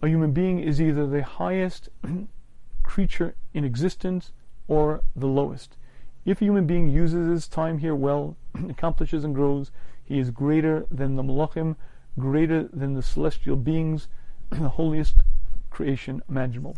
A 0.00 0.08
human 0.08 0.32
being 0.32 0.58
is 0.58 0.80
either 0.80 1.06
the 1.06 1.22
highest 1.22 1.88
creature 2.82 3.34
in 3.52 3.64
existence 3.64 4.32
or 4.68 5.02
the 5.14 5.26
lowest. 5.26 5.76
If 6.24 6.40
a 6.40 6.44
human 6.44 6.66
being 6.66 6.88
uses 6.88 7.28
his 7.28 7.48
time 7.48 7.78
here 7.78 7.94
well, 7.94 8.36
accomplishes 8.68 9.24
and 9.24 9.34
grows, 9.34 9.70
he 10.04 10.18
is 10.18 10.30
greater 10.30 10.86
than 10.90 11.16
the 11.16 11.22
malachim, 11.22 11.76
greater 12.18 12.64
than 12.72 12.94
the 12.94 13.02
celestial 13.02 13.56
beings, 13.56 14.08
the 14.50 14.68
holiest 14.70 15.22
creation 15.70 16.22
imaginable. 16.28 16.76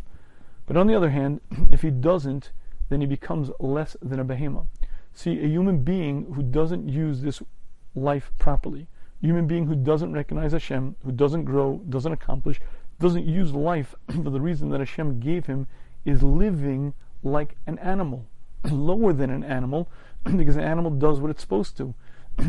But 0.66 0.76
on 0.76 0.86
the 0.86 0.94
other 0.94 1.10
hand, 1.10 1.40
if 1.70 1.82
he 1.82 1.90
doesn't, 1.90 2.52
then 2.88 3.00
he 3.00 3.06
becomes 3.06 3.50
less 3.58 3.96
than 4.02 4.20
a 4.20 4.24
behemoth. 4.24 4.66
See, 5.12 5.38
a 5.42 5.46
human 5.46 5.84
being 5.84 6.32
who 6.34 6.42
doesn't 6.42 6.88
use 6.88 7.22
this 7.22 7.42
life 7.94 8.32
properly, 8.38 8.88
a 9.22 9.26
human 9.26 9.46
being 9.46 9.66
who 9.66 9.76
doesn't 9.76 10.12
recognize 10.12 10.52
Hashem, 10.52 10.96
who 11.04 11.12
doesn't 11.12 11.44
grow, 11.44 11.80
doesn't 11.88 12.12
accomplish, 12.12 12.60
doesn't 13.00 13.26
use 13.26 13.52
life 13.52 13.94
for 14.22 14.30
the 14.30 14.40
reason 14.40 14.70
that 14.70 14.80
Hashem 14.80 15.20
gave 15.20 15.46
him, 15.46 15.66
is 16.04 16.22
living 16.22 16.94
like 17.22 17.56
an 17.66 17.78
animal, 17.78 18.26
lower 18.70 19.12
than 19.12 19.30
an 19.30 19.44
animal, 19.44 19.88
because 20.36 20.56
an 20.56 20.62
animal 20.62 20.90
does 20.90 21.20
what 21.20 21.30
it's 21.30 21.42
supposed 21.42 21.76
to. 21.76 21.94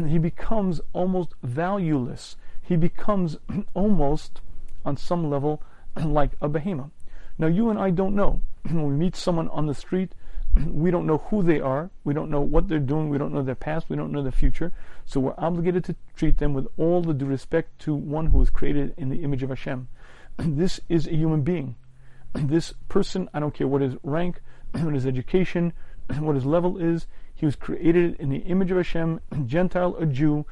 he 0.08 0.17
becomes 0.17 0.82
almost 0.93 1.34
valueless. 1.43 2.36
He 2.62 2.76
becomes 2.76 3.38
almost, 3.74 4.41
on 4.84 4.98
some 4.98 5.30
level, 5.30 5.62
like 5.95 6.32
a 6.41 6.50
behemoth. 6.50 6.91
Now, 7.38 7.48
you 7.48 7.69
and 7.69 7.78
I 7.78 7.91
don't 7.91 8.15
know. 8.15 8.41
when 8.63 8.88
we 8.88 8.95
meet 8.95 9.15
someone 9.15 9.50
on 9.50 9.67
the 9.67 9.74
street, 9.74 10.13
we 10.68 10.91
don't 10.91 11.06
know 11.06 11.18
who 11.30 11.44
they 11.44 11.60
are. 11.60 11.89
We 12.04 12.13
don't 12.13 12.30
know 12.30 12.41
what 12.41 12.68
they're 12.68 12.80
doing. 12.80 13.10
We 13.10 13.18
don't 13.18 13.34
know 13.34 13.44
their 13.44 13.56
past. 13.56 13.89
We 13.89 13.96
don't 13.96 14.12
know 14.12 14.24
their 14.24 14.32
future. 14.32 14.72
So 15.06 15.20
we're 15.20 15.36
obligated 15.38 15.84
to 15.86 15.96
treat 16.15 16.38
them 16.38 16.54
with 16.54 16.68
all 16.78 17.02
the 17.02 17.13
due 17.13 17.26
respect 17.26 17.80
to 17.80 17.94
one 17.94 18.28
who 18.28 18.38
was 18.38 18.50
created 18.50 18.94
in 18.98 19.10
the 19.10 19.24
image 19.24 19.44
of 19.44 19.50
Hashem. 19.50 19.88
This 20.38 20.80
is 20.89 21.08
a 21.08 21.15
human 21.15 21.41
being. 21.41 21.76
This 22.34 22.74
person, 22.89 23.30
I 23.34 23.39
don't 23.39 23.54
care 23.54 23.68
what 23.68 23.82
his 23.82 23.96
rank, 24.04 24.41
what 24.72 24.94
his 24.94 25.06
education, 25.06 25.74
what 26.20 26.36
his 26.36 26.46
level 26.46 26.78
is, 26.78 27.08
he 27.34 27.46
was 27.46 27.56
created 27.56 28.15
in 28.20 28.30
the 28.30 28.39
image 28.39 28.72
of 28.72 28.78
Hashem, 28.78 29.20
Gentile 29.46 29.96
or 30.00 30.06
Jew. 30.06 30.46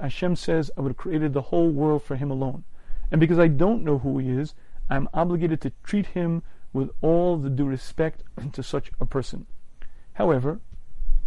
Hashem 0.00 0.36
says, 0.36 0.70
I 0.76 0.82
would 0.82 0.90
have 0.90 0.96
created 0.96 1.32
the 1.32 1.42
whole 1.42 1.70
world 1.70 2.02
for 2.02 2.16
him 2.16 2.30
alone. 2.30 2.64
And 3.10 3.20
because 3.20 3.38
I 3.38 3.48
don't 3.48 3.84
know 3.84 3.98
who 3.98 4.18
he 4.18 4.28
is, 4.28 4.54
I'm 4.90 5.08
obligated 5.14 5.60
to 5.62 5.72
treat 5.82 6.06
him 6.06 6.42
with 6.72 6.90
all 7.00 7.36
the 7.36 7.50
due 7.50 7.64
respect 7.64 8.22
to 8.52 8.62
such 8.62 8.90
a 9.00 9.06
person. 9.06 9.46
However, 10.14 10.60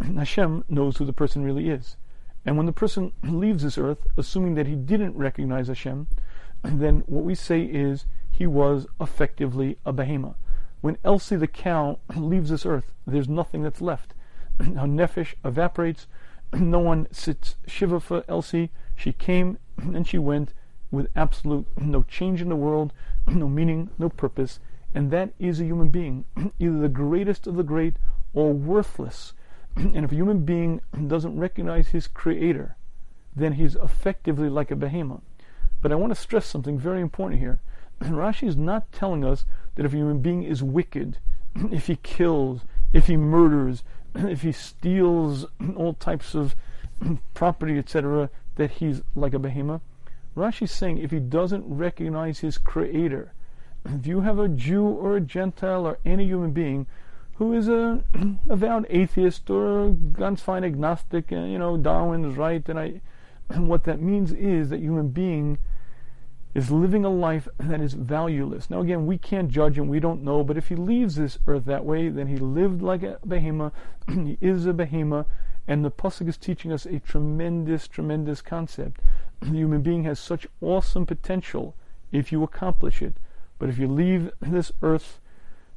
Hashem 0.00 0.64
knows 0.68 0.96
who 0.96 1.04
the 1.04 1.12
person 1.12 1.44
really 1.44 1.68
is. 1.68 1.96
And 2.44 2.56
when 2.56 2.66
the 2.66 2.72
person 2.72 3.12
leaves 3.22 3.62
this 3.62 3.78
earth, 3.78 4.06
assuming 4.16 4.54
that 4.54 4.66
he 4.66 4.74
didn't 4.74 5.16
recognize 5.16 5.68
Hashem, 5.68 6.08
then 6.62 7.02
what 7.06 7.24
we 7.24 7.34
say 7.34 7.62
is 7.62 8.06
he 8.30 8.46
was 8.46 8.86
effectively 9.00 9.78
a 9.84 9.92
behemoth. 9.92 10.36
When 10.80 10.98
Elsie 11.04 11.36
the 11.36 11.46
cow 11.46 11.98
leaves 12.14 12.50
this 12.50 12.66
earth, 12.66 12.92
there's 13.06 13.28
nothing 13.28 13.62
that's 13.62 13.80
left. 13.80 14.14
Her 14.58 14.86
nefesh 14.86 15.34
evaporates. 15.44 16.06
No 16.52 16.78
one 16.78 17.08
sits 17.10 17.56
shiva 17.66 18.00
for 18.00 18.24
Elsie. 18.28 18.70
She 18.94 19.12
came 19.12 19.58
and 19.78 20.06
she 20.06 20.18
went 20.18 20.52
with 20.90 21.08
absolute 21.16 21.66
no 21.76 22.02
change 22.02 22.40
in 22.40 22.48
the 22.48 22.56
world, 22.56 22.92
no 23.26 23.48
meaning, 23.48 23.90
no 23.98 24.08
purpose, 24.08 24.60
and 24.94 25.10
that 25.10 25.32
is 25.38 25.60
a 25.60 25.64
human 25.64 25.88
being, 25.88 26.24
either 26.58 26.78
the 26.78 26.88
greatest 26.88 27.46
of 27.46 27.56
the 27.56 27.62
great 27.62 27.96
or 28.32 28.52
worthless. 28.52 29.34
And 29.76 30.04
if 30.04 30.12
a 30.12 30.14
human 30.14 30.44
being 30.44 30.80
doesn't 31.08 31.38
recognize 31.38 31.88
his 31.88 32.06
creator, 32.06 32.76
then 33.34 33.54
he's 33.54 33.74
effectively 33.74 34.48
like 34.48 34.70
a 34.70 34.76
behemoth. 34.76 35.22
But 35.82 35.90
I 35.90 35.96
want 35.96 36.14
to 36.14 36.20
stress 36.20 36.46
something 36.46 36.78
very 36.78 37.00
important 37.00 37.40
here. 37.40 37.60
Rashi 38.00 38.46
is 38.46 38.56
not 38.56 38.92
telling 38.92 39.24
us 39.24 39.44
that 39.74 39.84
if 39.84 39.92
a 39.92 39.96
human 39.96 40.20
being 40.20 40.44
is 40.44 40.62
wicked, 40.62 41.18
if 41.72 41.88
he 41.88 41.96
kills, 41.96 42.62
if 42.92 43.08
he 43.08 43.16
murders, 43.16 43.82
if 44.14 44.42
he 44.42 44.52
steals 44.52 45.46
all 45.76 45.94
types 45.94 46.34
of 46.34 46.54
property, 47.34 47.78
etc., 47.78 48.30
that 48.56 48.70
he's 48.72 49.02
like 49.14 49.34
a 49.34 49.38
behemoth. 49.38 49.82
Rashi 50.36 50.62
is 50.62 50.70
saying 50.70 50.98
if 50.98 51.10
he 51.10 51.20
doesn't 51.20 51.64
recognize 51.66 52.40
his 52.40 52.58
creator, 52.58 53.32
if 54.00 54.06
you 54.06 54.20
have 54.22 54.38
a 54.38 54.48
Jew 54.48 54.86
or 54.86 55.16
a 55.16 55.20
Gentile 55.20 55.86
or 55.86 55.98
any 56.04 56.24
human 56.26 56.52
being 56.52 56.86
who 57.34 57.52
is 57.52 57.68
a 57.68 58.04
avowed 58.48 58.86
atheist 58.88 59.50
or 59.50 59.86
a 59.86 59.90
ganz 59.90 60.40
fine 60.40 60.64
agnostic, 60.64 61.32
and 61.32 61.50
you 61.50 61.58
know 61.58 61.76
Darwin 61.76 62.24
is 62.24 62.36
right, 62.36 62.66
and 62.68 62.78
I, 62.78 63.00
and 63.48 63.68
what 63.68 63.84
that 63.84 64.00
means 64.00 64.32
is 64.32 64.70
that 64.70 64.80
human 64.80 65.08
being 65.08 65.58
is 66.54 66.70
living 66.70 67.04
a 67.04 67.10
life 67.10 67.48
that 67.58 67.80
is 67.80 67.94
valueless. 67.94 68.70
Now 68.70 68.80
again, 68.80 69.06
we 69.06 69.18
can't 69.18 69.50
judge 69.50 69.76
him, 69.76 69.88
we 69.88 69.98
don't 69.98 70.22
know, 70.22 70.44
but 70.44 70.56
if 70.56 70.68
he 70.68 70.76
leaves 70.76 71.16
this 71.16 71.38
earth 71.48 71.64
that 71.64 71.84
way, 71.84 72.08
then 72.08 72.28
he 72.28 72.36
lived 72.36 72.80
like 72.80 73.02
a 73.02 73.18
behemoth, 73.26 73.72
he 74.08 74.38
is 74.40 74.64
a 74.64 74.72
behemoth, 74.72 75.26
and 75.66 75.84
the 75.84 75.90
Pasuk 75.90 76.28
is 76.28 76.36
teaching 76.36 76.72
us 76.72 76.86
a 76.86 77.00
tremendous, 77.00 77.88
tremendous 77.88 78.40
concept. 78.40 79.00
The 79.40 79.48
human 79.48 79.82
being 79.82 80.04
has 80.04 80.20
such 80.20 80.46
awesome 80.60 81.06
potential 81.06 81.74
if 82.12 82.30
you 82.30 82.44
accomplish 82.44 83.02
it. 83.02 83.14
But 83.58 83.68
if 83.68 83.78
you 83.78 83.88
leave 83.88 84.30
this 84.40 84.72
earth 84.82 85.20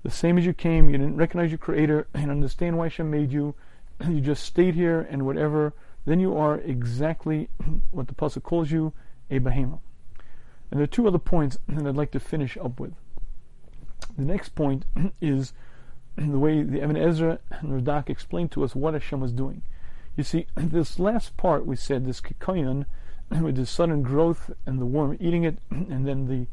the 0.03 0.11
same 0.11 0.37
as 0.37 0.45
you 0.45 0.53
came, 0.53 0.89
you 0.89 0.97
didn't 0.97 1.17
recognize 1.17 1.51
your 1.51 1.57
Creator 1.57 2.07
and 2.13 2.31
understand 2.31 2.77
why 2.77 2.85
Hashem 2.85 3.09
made 3.09 3.31
you, 3.31 3.55
you 4.07 4.21
just 4.21 4.43
stayed 4.43 4.75
here 4.75 5.07
and 5.09 5.25
whatever, 5.25 5.73
then 6.05 6.19
you 6.19 6.37
are 6.37 6.55
exactly 6.55 7.49
what 7.91 8.07
the 8.07 8.13
Pasuk 8.13 8.43
calls 8.43 8.71
you, 8.71 8.93
a 9.29 9.39
behemoth. 9.39 9.81
And 10.69 10.79
there 10.79 10.83
are 10.83 10.87
two 10.87 11.07
other 11.07 11.19
points 11.19 11.57
that 11.67 11.85
I'd 11.85 11.95
like 11.95 12.11
to 12.11 12.19
finish 12.19 12.57
up 12.57 12.79
with. 12.79 12.93
The 14.17 14.25
next 14.25 14.49
point 14.49 14.85
is 15.21 15.53
the 16.15 16.39
way 16.39 16.63
the 16.63 16.81
Ibn 16.81 16.97
Ezra 16.97 17.39
and 17.51 17.69
Radak 17.69 18.09
explained 18.09 18.51
to 18.51 18.63
us 18.63 18.75
what 18.75 18.93
Hashem 18.93 19.19
was 19.19 19.31
doing. 19.31 19.61
You 20.15 20.23
see, 20.23 20.47
this 20.55 20.99
last 20.99 21.37
part 21.37 21.65
we 21.65 21.75
said, 21.75 22.05
this 22.05 22.21
kikayon, 22.21 22.85
with 23.29 23.55
the 23.55 23.65
sudden 23.65 24.01
growth 24.01 24.51
and 24.65 24.79
the 24.79 24.85
worm 24.85 25.17
eating 25.19 25.43
it, 25.43 25.59
and 25.69 26.07
then 26.07 26.27
the 26.27 26.47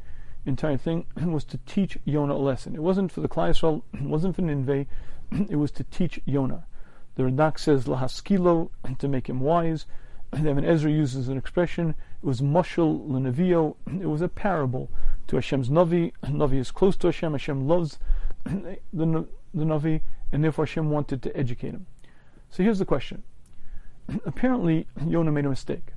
entire 0.46 0.76
thing 0.76 1.06
was 1.16 1.44
to 1.44 1.58
teach 1.66 1.98
Yonah 2.04 2.34
a 2.34 2.36
lesson. 2.36 2.74
It 2.74 2.82
wasn't 2.82 3.12
for 3.12 3.20
the 3.20 3.28
Klal 3.28 3.50
Yisrael, 3.50 3.82
it 3.94 4.02
wasn't 4.02 4.36
for 4.36 4.42
Ninveh, 4.42 4.86
it 5.50 5.56
was 5.56 5.70
to 5.72 5.84
teach 5.84 6.20
Yonah. 6.24 6.64
The 7.16 7.24
Radak 7.24 7.58
says 7.58 7.84
lahaskilo 7.84 8.70
to 8.98 9.08
make 9.08 9.28
him 9.28 9.40
wise. 9.40 9.86
And 10.32 10.48
Ibn 10.48 10.64
Ezra 10.64 10.90
uses 10.90 11.28
an 11.28 11.38
expression. 11.38 11.90
It 11.90 12.26
was 12.26 12.40
mushal 12.40 13.08
lenavio. 13.08 13.76
It 13.86 14.06
was 14.06 14.20
a 14.20 14.28
parable 14.28 14.90
to 15.28 15.36
Hashem's 15.36 15.68
navi. 15.68 16.12
Navi 16.24 16.58
is 16.58 16.72
close 16.72 16.96
to 16.96 17.06
Hashem. 17.06 17.32
Hashem 17.32 17.68
loves 17.68 17.98
the, 18.44 18.78
the 18.92 19.64
navi, 19.64 20.00
and 20.32 20.42
therefore 20.42 20.64
Hashem 20.64 20.90
wanted 20.90 21.22
to 21.22 21.36
educate 21.36 21.70
him. 21.70 21.86
So 22.50 22.64
here's 22.64 22.80
the 22.80 22.84
question. 22.84 23.22
Apparently, 24.26 24.86
Yonah 25.06 25.32
made 25.32 25.46
a 25.46 25.50
mistake. 25.50 25.93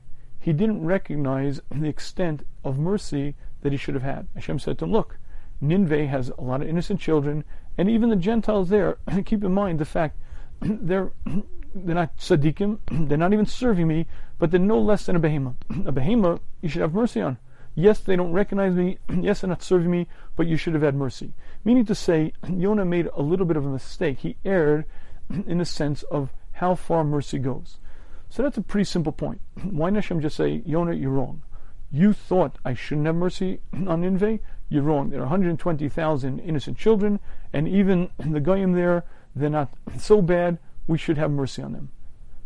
He 0.47 0.53
didn't 0.53 0.85
recognize 0.85 1.59
the 1.69 1.89
extent 1.89 2.47
of 2.63 2.79
mercy 2.79 3.35
that 3.63 3.73
he 3.73 3.77
should 3.77 3.95
have 3.95 4.03
had. 4.03 4.27
Hashem 4.33 4.59
said 4.59 4.77
to 4.77 4.85
him, 4.85 4.93
Look, 4.93 5.17
Nineveh 5.59 6.07
has 6.07 6.29
a 6.29 6.41
lot 6.41 6.61
of 6.61 6.69
innocent 6.69 7.01
children, 7.01 7.43
and 7.77 7.89
even 7.89 8.09
the 8.09 8.15
Gentiles 8.15 8.69
there, 8.69 8.97
keep 9.25 9.43
in 9.43 9.53
mind 9.53 9.77
the 9.77 9.83
fact 9.83 10.17
they're 10.61 11.11
they're 11.75 11.95
not 11.95 12.15
tzaddikim, 12.15 12.79
they're 13.09 13.17
not 13.17 13.33
even 13.33 13.45
serving 13.45 13.89
me, 13.89 14.07
but 14.39 14.49
they're 14.49 14.59
no 14.61 14.79
less 14.79 15.05
than 15.05 15.17
a 15.17 15.19
behemoth. 15.19 15.57
A 15.85 15.91
behemoth 15.91 16.39
you 16.61 16.69
should 16.69 16.81
have 16.81 16.93
mercy 16.93 17.19
on. 17.19 17.37
Yes, 17.75 17.99
they 17.99 18.15
don't 18.15 18.31
recognize 18.31 18.73
me, 18.73 18.99
yes, 19.13 19.41
they're 19.41 19.49
not 19.49 19.61
serving 19.61 19.91
me, 19.91 20.07
but 20.37 20.47
you 20.47 20.55
should 20.55 20.75
have 20.75 20.81
had 20.81 20.95
mercy. 20.95 21.33
Meaning 21.65 21.83
to 21.87 21.93
say, 21.93 22.31
Yonah 22.47 22.85
made 22.85 23.09
a 23.13 23.21
little 23.21 23.45
bit 23.45 23.57
of 23.57 23.65
a 23.65 23.69
mistake. 23.69 24.19
He 24.19 24.37
erred 24.45 24.85
in 25.29 25.57
the 25.57 25.65
sense 25.65 26.03
of 26.03 26.31
how 26.53 26.75
far 26.75 27.03
mercy 27.03 27.37
goes. 27.37 27.79
So 28.29 28.43
that's 28.43 28.57
a 28.57 28.61
pretty 28.61 28.85
simple 28.85 29.11
point. 29.11 29.41
Why 29.63 29.89
not 29.89 30.03
Hashem 30.03 30.21
just 30.21 30.37
say, 30.37 30.61
Yonah, 30.65 30.93
you're 30.93 31.11
wrong? 31.11 31.43
You 31.91 32.11
thought 32.11 32.57
I 32.65 32.73
shouldn't 32.73 33.07
have 33.07 33.15
mercy 33.15 33.61
on 33.73 34.01
Nineveh? 34.01 34.39
You're 34.69 34.83
wrong. 34.83 35.09
There 35.09 35.19
are 35.19 35.23
120,000 35.23 36.39
innocent 36.39 36.77
children, 36.77 37.19
and 37.53 37.67
even 37.67 38.09
the 38.19 38.41
Goyim 38.41 38.73
there, 38.73 39.05
they're 39.35 39.49
not 39.49 39.73
so 39.97 40.21
bad, 40.21 40.59
we 40.87 40.97
should 40.97 41.17
have 41.17 41.31
mercy 41.31 41.61
on 41.61 41.71
them. 41.71 41.89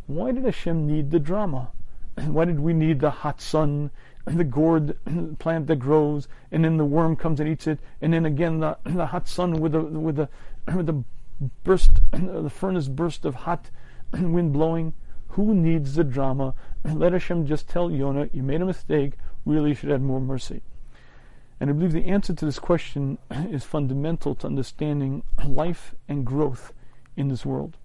Why 0.06 0.32
did 0.32 0.46
Hashem 0.46 0.88
need 0.88 1.10
the 1.10 1.20
drama? 1.20 1.72
Why 2.16 2.46
did 2.46 2.60
we 2.60 2.74
need 2.74 3.00
the 3.00 3.10
hot 3.10 3.42
sun, 3.42 3.90
the 4.26 4.44
gourd 4.44 4.98
plant 5.40 5.68
that 5.68 5.78
grows, 5.78 6.28
and 6.52 6.64
then 6.64 6.78
the 6.78 6.86
worm 6.86 7.16
comes 7.16 7.40
and 7.40 7.50
eats 7.50 7.66
it, 7.66 7.80
and 8.02 8.14
then 8.14 8.26
again 8.26 8.60
the, 8.60 8.78
the 8.84 9.08
hot 9.08 9.28
sun 9.28 9.54
with 9.54 9.72
the, 9.72 9.82
with 9.82 10.18
the, 10.18 10.30
with 10.76 10.86
the 10.86 11.04
burst, 11.64 12.00
the 12.12 12.50
furnace 12.50 12.88
burst 12.88 13.26
of 13.26 13.34
hot 13.34 13.70
wind 14.14 14.54
blowing. 14.54 14.94
Who 15.32 15.54
needs 15.54 15.96
the 15.96 16.04
drama? 16.04 16.54
Let 16.84 17.14
Hashem 17.14 17.46
just 17.46 17.70
tell 17.70 17.90
Yonah, 17.90 18.30
you 18.34 18.44
made 18.44 18.62
a 18.62 18.66
mistake, 18.66 19.14
really 19.46 19.70
you 19.70 19.76
should 19.76 19.90
have 19.90 20.02
more 20.02 20.20
mercy. 20.20 20.62
And 21.60 21.70
I 21.70 21.74
believe 21.74 21.94
the 21.94 22.06
answer 22.06 22.34
to 22.34 22.46
this 22.46 22.60
question 22.60 23.18
is 23.32 23.64
fundamental 23.64 24.36
to 24.36 24.48
understanding 24.48 25.24
life 25.46 25.96
and 26.10 26.26
growth 26.26 26.74
in 27.16 27.30
this 27.30 27.46
world. 27.46 27.78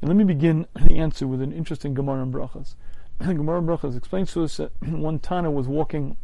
And 0.00 0.08
let 0.08 0.16
me 0.16 0.24
begin 0.24 0.66
the 0.86 0.98
answer 0.98 1.26
with 1.28 1.40
an 1.40 1.52
interesting 1.52 1.94
Gemara 1.94 2.22
in 2.22 2.32
Brachas. 2.32 2.74
Gemara 3.20 3.60
Brachas 3.60 3.96
explains 3.96 4.32
to 4.32 4.42
us 4.42 4.56
that 4.56 4.72
one 4.82 5.18
Tana 5.18 5.50
was 5.50 5.68
walking 5.68 6.16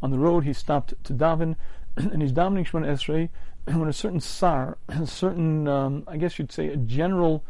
on 0.00 0.10
the 0.10 0.18
road, 0.18 0.44
he 0.44 0.52
stopped 0.52 0.94
to 1.04 1.12
daven, 1.12 1.56
and 1.96 2.22
he's 2.22 2.32
davening 2.32 2.66
Shemon 2.66 2.86
Esrei, 2.86 3.28
and 3.66 3.80
when 3.80 3.88
a 3.88 3.92
certain 3.92 4.20
Tsar, 4.20 4.78
a 4.88 5.06
certain, 5.06 5.66
um, 5.66 6.04
I 6.06 6.16
guess 6.16 6.38
you'd 6.38 6.52
say, 6.52 6.68
a 6.68 6.76
general 6.76 7.44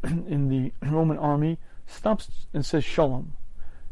in 0.04 0.48
the 0.48 0.72
Roman 0.82 1.18
army, 1.18 1.58
stops 1.86 2.46
and 2.54 2.64
says 2.64 2.84
Shalom. 2.84 3.34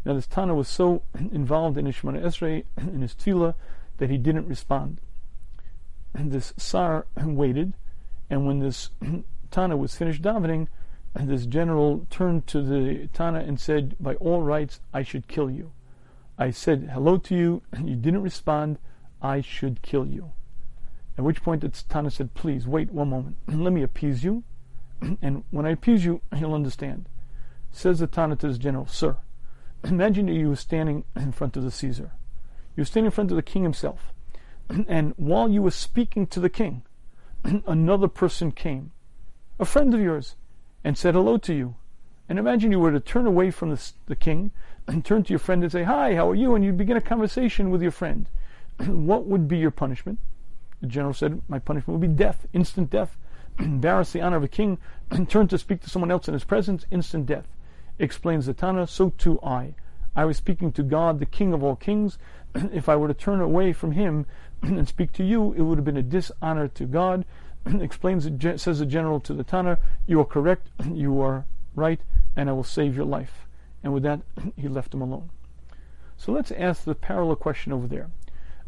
Now 0.04 0.14
this 0.14 0.26
Tana 0.26 0.54
was 0.54 0.68
so 0.68 1.02
involved 1.32 1.76
in 1.76 1.86
his 1.86 1.96
Shemon 1.96 2.22
Esrei, 2.22 2.64
in 2.78 3.02
his 3.02 3.14
Tefillah, 3.14 3.54
that 3.98 4.10
he 4.10 4.18
didn't 4.18 4.48
respond. 4.48 5.00
And 6.14 6.32
this 6.32 6.52
Tsar 6.56 7.06
waited, 7.22 7.74
and 8.30 8.46
when 8.46 8.60
this 8.60 8.90
Tana 9.50 9.76
was 9.76 9.94
finished 9.94 10.22
davening, 10.22 10.68
this 11.14 11.46
general 11.46 12.06
turned 12.10 12.46
to 12.48 12.62
the 12.62 13.08
Tana 13.08 13.40
and 13.40 13.58
said, 13.58 13.96
By 13.98 14.14
all 14.16 14.42
rights, 14.42 14.80
I 14.92 15.02
should 15.02 15.26
kill 15.26 15.50
you. 15.50 15.72
I 16.38 16.50
said 16.50 16.90
hello 16.92 17.18
to 17.18 17.34
you, 17.34 17.62
and 17.72 17.88
you 17.88 17.96
didn't 17.96 18.22
respond, 18.22 18.78
I 19.20 19.40
should 19.40 19.82
kill 19.82 20.06
you. 20.06 20.32
At 21.16 21.24
which 21.24 21.42
point 21.42 21.62
the 21.62 21.68
Tana 21.68 22.10
said, 22.10 22.34
Please 22.34 22.66
wait 22.66 22.92
one 22.92 23.10
moment, 23.10 23.36
let 23.48 23.72
me 23.72 23.82
appease 23.82 24.22
you, 24.22 24.44
and 25.22 25.44
when 25.50 25.66
I 25.66 25.70
appease 25.70 26.04
you, 26.04 26.20
he'll 26.34 26.54
understand. 26.54 27.08
Says 27.70 27.98
the 27.98 28.06
Tana 28.06 28.36
to 28.36 28.48
his 28.48 28.58
general, 28.58 28.86
Sir, 28.86 29.16
imagine 29.84 30.26
that 30.26 30.34
you 30.34 30.48
were 30.48 30.56
standing 30.56 31.04
in 31.16 31.32
front 31.32 31.56
of 31.56 31.64
the 31.64 31.70
Caesar. 31.70 32.12
You 32.76 32.82
were 32.82 32.86
standing 32.86 33.06
in 33.06 33.12
front 33.12 33.30
of 33.30 33.36
the 33.36 33.42
king 33.42 33.62
himself, 33.62 34.12
and 34.68 35.14
while 35.16 35.48
you 35.48 35.62
were 35.62 35.70
speaking 35.70 36.26
to 36.28 36.40
the 36.40 36.50
king, 36.50 36.82
another 37.66 38.08
person 38.08 38.52
came, 38.52 38.92
a 39.58 39.64
friend 39.64 39.92
of 39.94 40.00
yours, 40.00 40.36
and 40.84 40.96
said 40.96 41.14
hello 41.14 41.38
to 41.38 41.54
you. 41.54 41.74
And 42.28 42.38
imagine 42.38 42.70
you 42.70 42.78
were 42.78 42.92
to 42.92 43.00
turn 43.00 43.26
away 43.26 43.50
from 43.50 43.70
the, 43.70 43.92
the 44.06 44.16
king 44.16 44.50
and 44.86 45.04
turn 45.04 45.22
to 45.24 45.30
your 45.30 45.38
friend 45.38 45.62
and 45.62 45.72
say, 45.72 45.84
Hi, 45.84 46.14
how 46.14 46.30
are 46.30 46.34
you? 46.34 46.54
And 46.54 46.64
you 46.64 46.72
begin 46.72 46.96
a 46.96 47.00
conversation 47.00 47.70
with 47.70 47.82
your 47.82 47.90
friend. 47.90 48.26
what 48.86 49.24
would 49.24 49.48
be 49.48 49.58
your 49.58 49.70
punishment? 49.70 50.18
The 50.80 50.86
general 50.86 51.14
said, 51.14 51.40
My 51.48 51.58
punishment 51.58 51.98
would 51.98 52.08
be 52.08 52.14
death, 52.14 52.46
instant 52.52 52.90
death. 52.90 53.16
Embarrass 53.58 54.12
the 54.12 54.20
honor 54.20 54.36
of 54.36 54.44
a 54.44 54.48
king, 54.48 54.78
and 55.10 55.28
turn 55.28 55.48
to 55.48 55.58
speak 55.58 55.80
to 55.82 55.90
someone 55.90 56.10
else 56.10 56.28
in 56.28 56.34
his 56.34 56.44
presence, 56.44 56.84
instant 56.90 57.26
death. 57.26 57.48
Explains 57.98 58.46
the 58.46 58.54
Tana, 58.54 58.86
so 58.86 59.10
too 59.10 59.40
I. 59.42 59.74
I 60.14 60.24
was 60.24 60.36
speaking 60.36 60.72
to 60.72 60.82
God, 60.82 61.18
the 61.18 61.26
King 61.26 61.52
of 61.52 61.62
all 61.62 61.76
kings. 61.76 62.18
if 62.54 62.88
I 62.88 62.96
were 62.96 63.08
to 63.08 63.14
turn 63.14 63.40
away 63.40 63.72
from 63.72 63.92
him 63.92 64.26
and 64.62 64.86
speak 64.86 65.12
to 65.12 65.24
you, 65.24 65.52
it 65.52 65.62
would 65.62 65.78
have 65.78 65.84
been 65.84 65.96
a 65.96 66.02
dishonor 66.02 66.68
to 66.68 66.86
God. 66.86 67.24
Explains, 67.66 68.28
says 68.62 68.78
the 68.78 68.86
general 68.86 69.20
to 69.20 69.34
the 69.34 69.44
Tana, 69.44 69.78
You 70.06 70.20
are 70.20 70.24
correct, 70.24 70.68
you 70.90 71.20
are 71.20 71.44
right, 71.74 72.00
and 72.36 72.48
I 72.48 72.52
will 72.52 72.64
save 72.64 72.96
your 72.96 73.04
life. 73.04 73.46
And 73.82 73.92
with 73.92 74.02
that, 74.04 74.20
he 74.56 74.68
left 74.68 74.94
him 74.94 75.02
alone. 75.02 75.30
So 76.16 76.32
let's 76.32 76.50
ask 76.52 76.84
the 76.84 76.94
parallel 76.94 77.36
question 77.36 77.72
over 77.72 77.86
there. 77.86 78.10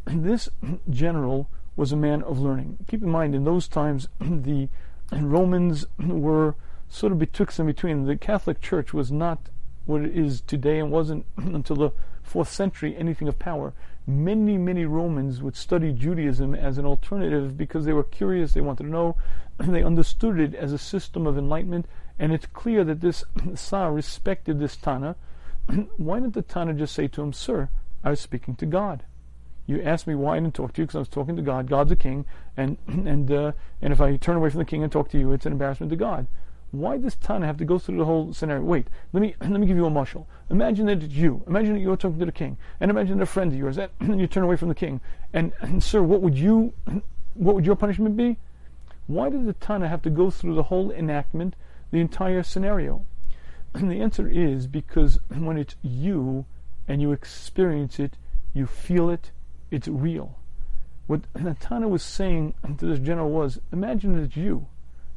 This 0.07 0.49
general 0.89 1.49
was 1.81 1.93
a 1.93 1.97
man 1.97 2.23
of 2.25 2.39
learning. 2.39 2.77
Keep 2.89 3.03
in 3.03 3.09
mind, 3.09 3.35
in 3.35 3.45
those 3.45 3.67
times, 3.67 4.07
the 4.21 4.69
Romans 5.11 5.87
were 5.99 6.55
sort 6.91 7.11
of 7.11 7.19
betwixt 7.19 7.59
and 7.59 7.67
between. 7.67 8.05
The 8.05 8.19
Catholic 8.19 8.61
Church 8.61 8.93
was 8.93 9.11
not 9.11 9.49
what 9.87 10.03
it 10.03 10.15
is 10.15 10.43
today 10.43 10.79
and 10.79 10.91
wasn't 10.91 11.25
until 11.39 11.77
the 11.77 11.93
fourth 12.23 12.53
century 12.53 12.95
anything 12.95 13.29
of 13.29 13.39
power. 13.39 13.73
Many, 14.07 14.59
many 14.59 14.85
Romans 14.85 15.41
would 15.41 15.57
study 15.57 15.95
Judaism 15.95 16.55
as 16.55 16.77
an 16.77 16.85
alternative 16.85 17.57
because 17.57 17.87
they 17.87 17.95
were 17.95 18.05
curious, 18.05 18.53
they 18.53 18.61
wanted 18.61 18.85
to 18.85 18.91
know, 18.91 19.17
they 19.59 19.83
understood 19.83 20.39
it 20.39 20.55
as 20.55 20.75
a 20.75 20.79
system 20.79 21.27
of 21.27 21.39
enlightenment, 21.39 21.87
and 22.19 22.31
it's 22.31 22.47
clear 22.53 22.85
that 22.85 23.01
this 23.01 23.25
Tsar 23.55 23.91
respected 23.91 24.59
this 24.59 24.77
Tana. 24.77 25.17
why 25.97 26.21
didn't 26.21 26.35
the 26.35 26.43
Tana 26.43 26.75
just 26.75 26.95
say 26.95 27.09
to 27.09 27.23
him, 27.23 27.33
Sir, 27.33 27.71
I 28.05 28.11
was 28.11 28.21
speaking 28.21 28.55
to 28.57 28.67
God? 28.67 29.05
You 29.71 29.81
asked 29.83 30.09
me 30.09 30.17
why 30.17 30.37
I 30.37 30.41
didn't 30.41 30.57
talk 30.57 30.73
to 30.73 30.83
you 30.83 30.87
because 30.87 30.97
I 30.97 30.99
was 30.99 31.09
talking 31.09 31.37
to 31.37 31.43
God. 31.43 31.69
God's 31.69 31.93
a 31.93 31.97
king, 31.97 32.25
and 32.57 32.77
and 32.89 33.31
uh, 33.31 33.53
and 33.81 33.93
if 33.93 34.01
I 34.01 34.17
turn 34.17 34.37
away 34.37 34.51
from 34.51 34.59
the 34.59 34.65
king 34.65 34.83
and 34.83 34.91
talk 34.91 35.09
to 35.11 35.19
you, 35.19 35.31
it's 35.33 35.47
an 35.47 35.53
embarrassment 35.53 35.91
to 35.91 35.97
God. 35.97 36.27
Why 36.73 36.99
does 36.99 37.15
Tana 37.15 37.47
have 37.47 37.57
to 37.59 37.65
go 37.65 37.79
through 37.79 37.99
the 37.99 38.05
whole 38.05 38.33
scenario? 38.33 38.65
Wait, 38.65 38.89
let 39.13 39.21
me 39.21 39.37
let 39.41 39.61
me 39.61 39.69
give 39.69 39.77
you 39.77 39.87
a 39.87 39.91
marshal. 39.91 40.27
Imagine 40.51 40.87
that 40.87 41.05
it's 41.05 41.15
you. 41.15 41.45
Imagine 41.47 41.75
that 41.75 41.81
you're 41.81 41.97
talking 41.97 42.19
to 42.19 42.27
the 42.27 42.33
king, 42.33 42.59
and 42.81 42.91
imagine 42.91 43.19
that 43.19 43.23
a 43.23 43.27
friend 43.27 43.53
of 43.53 43.59
yours, 43.59 43.77
that 43.77 43.93
you 44.01 44.27
turn 44.27 44.43
away 44.43 44.57
from 44.57 44.71
the 44.71 44.75
king. 44.75 45.01
And, 45.33 45.53
and 45.61 45.81
sir, 45.81 46.03
what 46.03 46.21
would 46.21 46.37
you, 46.37 46.73
what 47.35 47.55
would 47.55 47.65
your 47.65 47.77
punishment 47.77 48.17
be? 48.17 48.39
Why 49.07 49.31
did 49.31 49.47
the 49.47 49.53
Tana 49.53 49.87
have 49.87 50.03
to 50.03 50.11
go 50.11 50.31
through 50.31 50.57
the 50.57 50.65
whole 50.65 50.91
enactment, 50.91 51.55
the 51.93 52.01
entire 52.01 52.43
scenario? 52.43 53.07
And 53.73 53.89
the 53.89 54.01
answer 54.01 54.29
is 54.29 54.67
because 54.67 55.21
when 55.29 55.57
it's 55.57 55.77
you 55.81 56.45
and 56.89 57.01
you 57.01 57.13
experience 57.13 58.01
it, 58.01 58.17
you 58.53 58.67
feel 58.67 59.11
it, 59.11 59.31
it's 59.71 59.89
real. 59.89 60.39
What 61.07 61.33
Natana 61.35 61.89
was 61.89 62.03
saying 62.03 62.55
to 62.79 62.87
this 62.87 62.99
general 62.99 63.31
was, 63.31 63.61
imagine 63.73 64.19
it's 64.19 64.37
you 64.37 64.67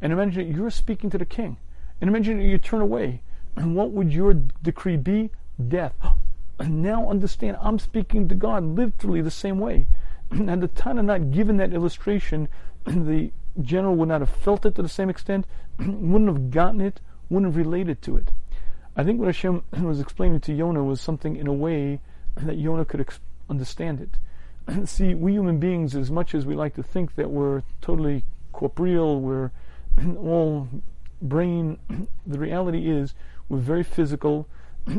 and 0.02 0.12
imagine 0.12 0.48
that 0.48 0.56
you're 0.56 0.70
speaking 0.70 1.10
to 1.12 1.18
the 1.18 1.26
king. 1.26 1.58
And 2.02 2.10
imagine 2.10 2.38
that 2.38 2.44
you 2.44 2.58
turn 2.58 2.82
away. 2.82 3.22
And 3.56 3.76
what 3.76 3.92
would 3.92 4.12
your 4.12 4.34
decree 4.34 4.98
be? 4.98 5.30
Death. 5.68 5.94
And 6.60 6.82
now 6.84 7.10
understand, 7.10 7.58
I'm 7.62 7.80
speaking 7.80 8.28
to 8.28 8.36
God 8.36 8.64
literally 8.64 9.22
the 9.22 9.32
same 9.32 9.60
way. 9.60 9.88
Had 10.32 10.62
the 10.62 10.68
Tana 10.68 11.04
not 11.04 11.32
given 11.32 11.58
that 11.58 11.74
illustration, 11.74 12.50
the 12.86 13.32
general 13.62 13.96
would 13.96 14.10
not 14.10 14.22
have 14.22 14.30
felt 14.30 14.66
it 14.66 14.76
to 14.76 14.82
the 14.82 14.90
same 14.90 15.10
extent, 15.10 15.46
wouldn't 15.80 16.28
have 16.28 16.52
gotten 16.52 16.82
it, 16.82 17.00
wouldn't 17.30 17.54
have 17.54 17.66
related 17.66 18.02
to 18.02 18.18
it. 18.18 18.32
I 18.96 19.04
think 19.04 19.20
what 19.20 19.28
Hashem 19.28 19.64
was 19.82 20.00
explaining 20.00 20.42
to 20.42 20.54
Yonah 20.54 20.84
was 20.84 21.00
something 21.00 21.36
in 21.36 21.48
a 21.48 21.54
way 21.54 22.00
that 22.36 22.58
Yonah 22.58 22.86
could 22.86 23.02
ex- 23.02 23.20
understand 23.50 24.02
it. 24.02 24.18
See, 24.86 25.14
we 25.14 25.34
human 25.34 25.60
beings, 25.60 25.96
as 25.96 26.10
much 26.12 26.34
as 26.34 26.46
we 26.46 26.56
like 26.56 26.76
to 26.76 26.84
think 26.84 27.16
that 27.16 27.30
we're 27.30 27.64
totally 27.82 28.24
corporeal, 28.52 29.20
we're 29.20 29.52
all 30.18 30.68
brain, 31.22 31.78
the 32.28 32.40
reality 32.40 32.90
is 32.90 33.14
we're 33.50 33.58
very 33.58 33.84
physical, 33.84 34.48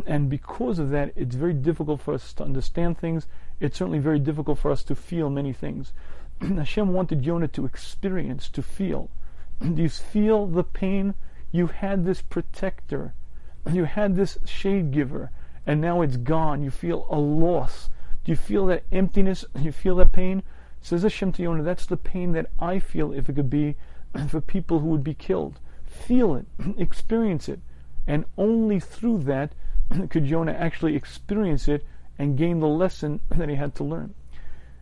and 0.06 0.28
because 0.28 0.78
of 0.78 0.90
that, 0.90 1.12
it's 1.16 1.36
very 1.36 1.52
difficult 1.52 2.00
for 2.00 2.14
us 2.14 2.32
to 2.34 2.44
understand 2.44 2.98
things. 2.98 3.26
It's 3.60 3.78
certainly 3.78 3.98
very 3.98 4.18
difficult 4.18 4.58
for 4.58 4.70
us 4.70 4.82
to 4.84 4.94
feel 4.94 5.30
many 5.30 5.52
things. 5.52 5.92
Hashem 6.40 6.92
wanted 6.92 7.22
Jonah 7.22 7.48
to 7.48 7.64
experience, 7.64 8.48
to 8.50 8.62
feel. 8.62 9.08
Do 9.60 9.82
you 9.82 9.88
feel 9.88 10.46
the 10.46 10.64
pain? 10.64 11.14
You 11.52 11.68
had 11.68 12.04
this 12.04 12.20
protector, 12.20 13.14
you 13.70 13.84
had 13.84 14.16
this 14.16 14.38
shade 14.44 14.90
giver, 14.90 15.30
and 15.66 15.80
now 15.80 16.02
it's 16.02 16.16
gone. 16.16 16.62
You 16.62 16.70
feel 16.70 17.06
a 17.08 17.18
loss. 17.18 17.88
Do 18.24 18.32
you 18.32 18.36
feel 18.36 18.66
that 18.66 18.84
emptiness? 18.90 19.44
Do 19.54 19.62
you 19.62 19.72
feel 19.72 19.96
that 19.96 20.12
pain? 20.12 20.42
Says 20.80 21.02
Hashem 21.02 21.32
to 21.32 21.42
Jonah, 21.42 21.62
that's 21.62 21.86
the 21.86 21.96
pain 21.96 22.32
that 22.32 22.50
I 22.58 22.78
feel 22.78 23.12
if 23.12 23.28
it 23.28 23.36
could 23.36 23.50
be 23.50 23.76
for 24.28 24.40
people 24.40 24.80
who 24.80 24.88
would 24.88 25.04
be 25.04 25.14
killed. 25.14 25.58
Feel 25.86 26.34
it, 26.36 26.46
experience 26.78 27.48
it, 27.48 27.60
and 28.06 28.24
only 28.36 28.80
through 28.80 29.18
that 29.24 29.52
could 30.10 30.26
Jonah 30.26 30.52
actually 30.52 30.96
experience 30.96 31.68
it 31.68 31.84
and 32.18 32.38
gain 32.38 32.60
the 32.60 32.68
lesson 32.68 33.20
that 33.30 33.48
he 33.48 33.56
had 33.56 33.74
to 33.76 33.84
learn. 33.84 34.14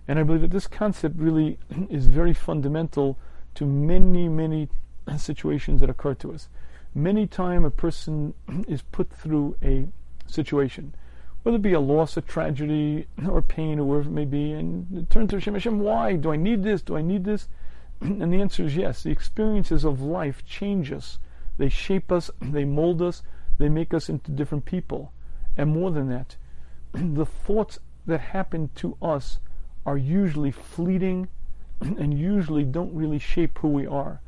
And 0.07 0.18
I 0.18 0.22
believe 0.22 0.42
that 0.42 0.50
this 0.50 0.66
concept 0.66 1.16
really 1.18 1.59
is 1.88 2.07
very 2.07 2.35
fundamental 2.35 3.18
to 3.55 3.64
many, 3.64 4.28
many 4.28 4.68
situations 5.16 5.81
that 5.81 5.90
occur 5.90 6.14
to 6.14 6.33
us. 6.33 6.48
Many 6.94 7.26
time 7.26 7.64
a 7.64 7.70
person 7.70 8.35
is 8.68 8.83
put 8.83 9.11
through 9.11 9.57
a 9.62 9.87
situation, 10.26 10.94
whether 11.42 11.57
it 11.57 11.62
be 11.62 11.72
a 11.72 11.81
loss, 11.81 12.16
a 12.16 12.20
tragedy, 12.20 13.07
or 13.28 13.42
pain, 13.42 13.78
or 13.78 13.85
whatever 13.85 14.09
it 14.09 14.12
may 14.12 14.24
be, 14.24 14.52
and 14.52 15.09
turn 15.11 15.26
to 15.28 15.37
Hashem, 15.37 15.55
Hashem, 15.55 15.81
why? 15.81 16.14
Do 16.14 16.33
I 16.33 16.37
need 16.37 16.62
this? 16.62 16.83
Do 16.83 16.96
I 16.96 17.02
need 17.02 17.24
this? 17.24 17.48
And 18.00 18.33
the 18.33 18.40
answer 18.40 18.64
is 18.64 18.76
yes. 18.76 19.02
The 19.02 19.11
experiences 19.11 19.85
of 19.85 20.00
life 20.00 20.44
change 20.44 20.92
us. 20.92 21.18
They 21.59 21.68
shape 21.68 22.11
us, 22.11 22.31
they 22.40 22.64
mold 22.64 23.02
us, 23.02 23.22
they 23.59 23.68
make 23.68 23.92
us 23.92 24.09
into 24.09 24.31
different 24.31 24.64
people. 24.64 25.12
And 25.57 25.70
more 25.70 25.90
than 25.90 26.09
that, 26.09 26.37
the 26.92 27.26
thoughts 27.26 27.78
that 28.07 28.20
happen 28.20 28.70
to 28.76 28.96
us 29.02 29.38
are 29.85 29.96
usually 29.96 30.50
fleeting 30.50 31.28
and 31.81 32.18
usually 32.18 32.64
don't 32.64 32.94
really 32.94 33.18
shape 33.18 33.59
who 33.59 33.68
we 33.68 33.87
are. 33.87 34.20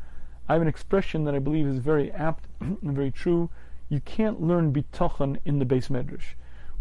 I 0.48 0.54
have 0.54 0.62
an 0.62 0.68
expression 0.68 1.24
that 1.24 1.34
I 1.34 1.38
believe 1.38 1.66
is 1.66 1.78
very 1.78 2.12
apt 2.12 2.46
and 2.60 2.78
very 2.82 3.10
true. 3.10 3.50
You 3.88 4.00
can't 4.00 4.42
learn 4.42 4.72
bitachon 4.72 5.38
in 5.44 5.58
the 5.58 5.64
beis 5.64 5.88
medrash. 5.88 6.34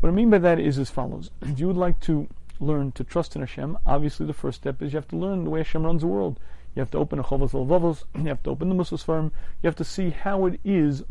What 0.04 0.10
I 0.10 0.16
mean 0.16 0.30
by 0.30 0.40
that 0.40 0.60
is 0.60 0.78
as 0.78 0.90
follows. 0.90 1.32
If 1.44 1.62
you 1.62 1.68
would 1.68 1.78
like 1.78 1.98
to 2.02 2.28
learn 2.60 2.92
to 2.92 3.06
trust 3.06 3.38
in 3.38 3.42
Hashem, 3.42 3.78
obviously 3.86 4.26
the 4.26 4.34
first 4.34 4.60
step 4.60 4.82
is 4.82 4.92
you 4.92 4.98
have 4.98 5.08
to 5.08 5.16
learn 5.16 5.46
the 5.46 5.50
way 5.50 5.62
Hashem 5.62 5.86
runs 5.86 6.02
the 6.02 6.08
world. 6.08 6.42
You 6.76 6.82
have 6.82 6.92
to 6.92 6.98
open 6.98 7.20
a 7.20 7.24
Chovos 7.24 7.52
Levavos. 7.52 8.04
You 8.22 8.28
have 8.28 8.44
to 8.44 8.50
open 8.50 8.68
the 8.68 8.76
Musas 8.76 9.02
firm. 9.02 9.32
You 9.62 9.68
have 9.68 9.78
to 9.78 9.86
see 9.86 10.10
how 10.10 10.46
it 10.46 10.60
is 10.66 11.06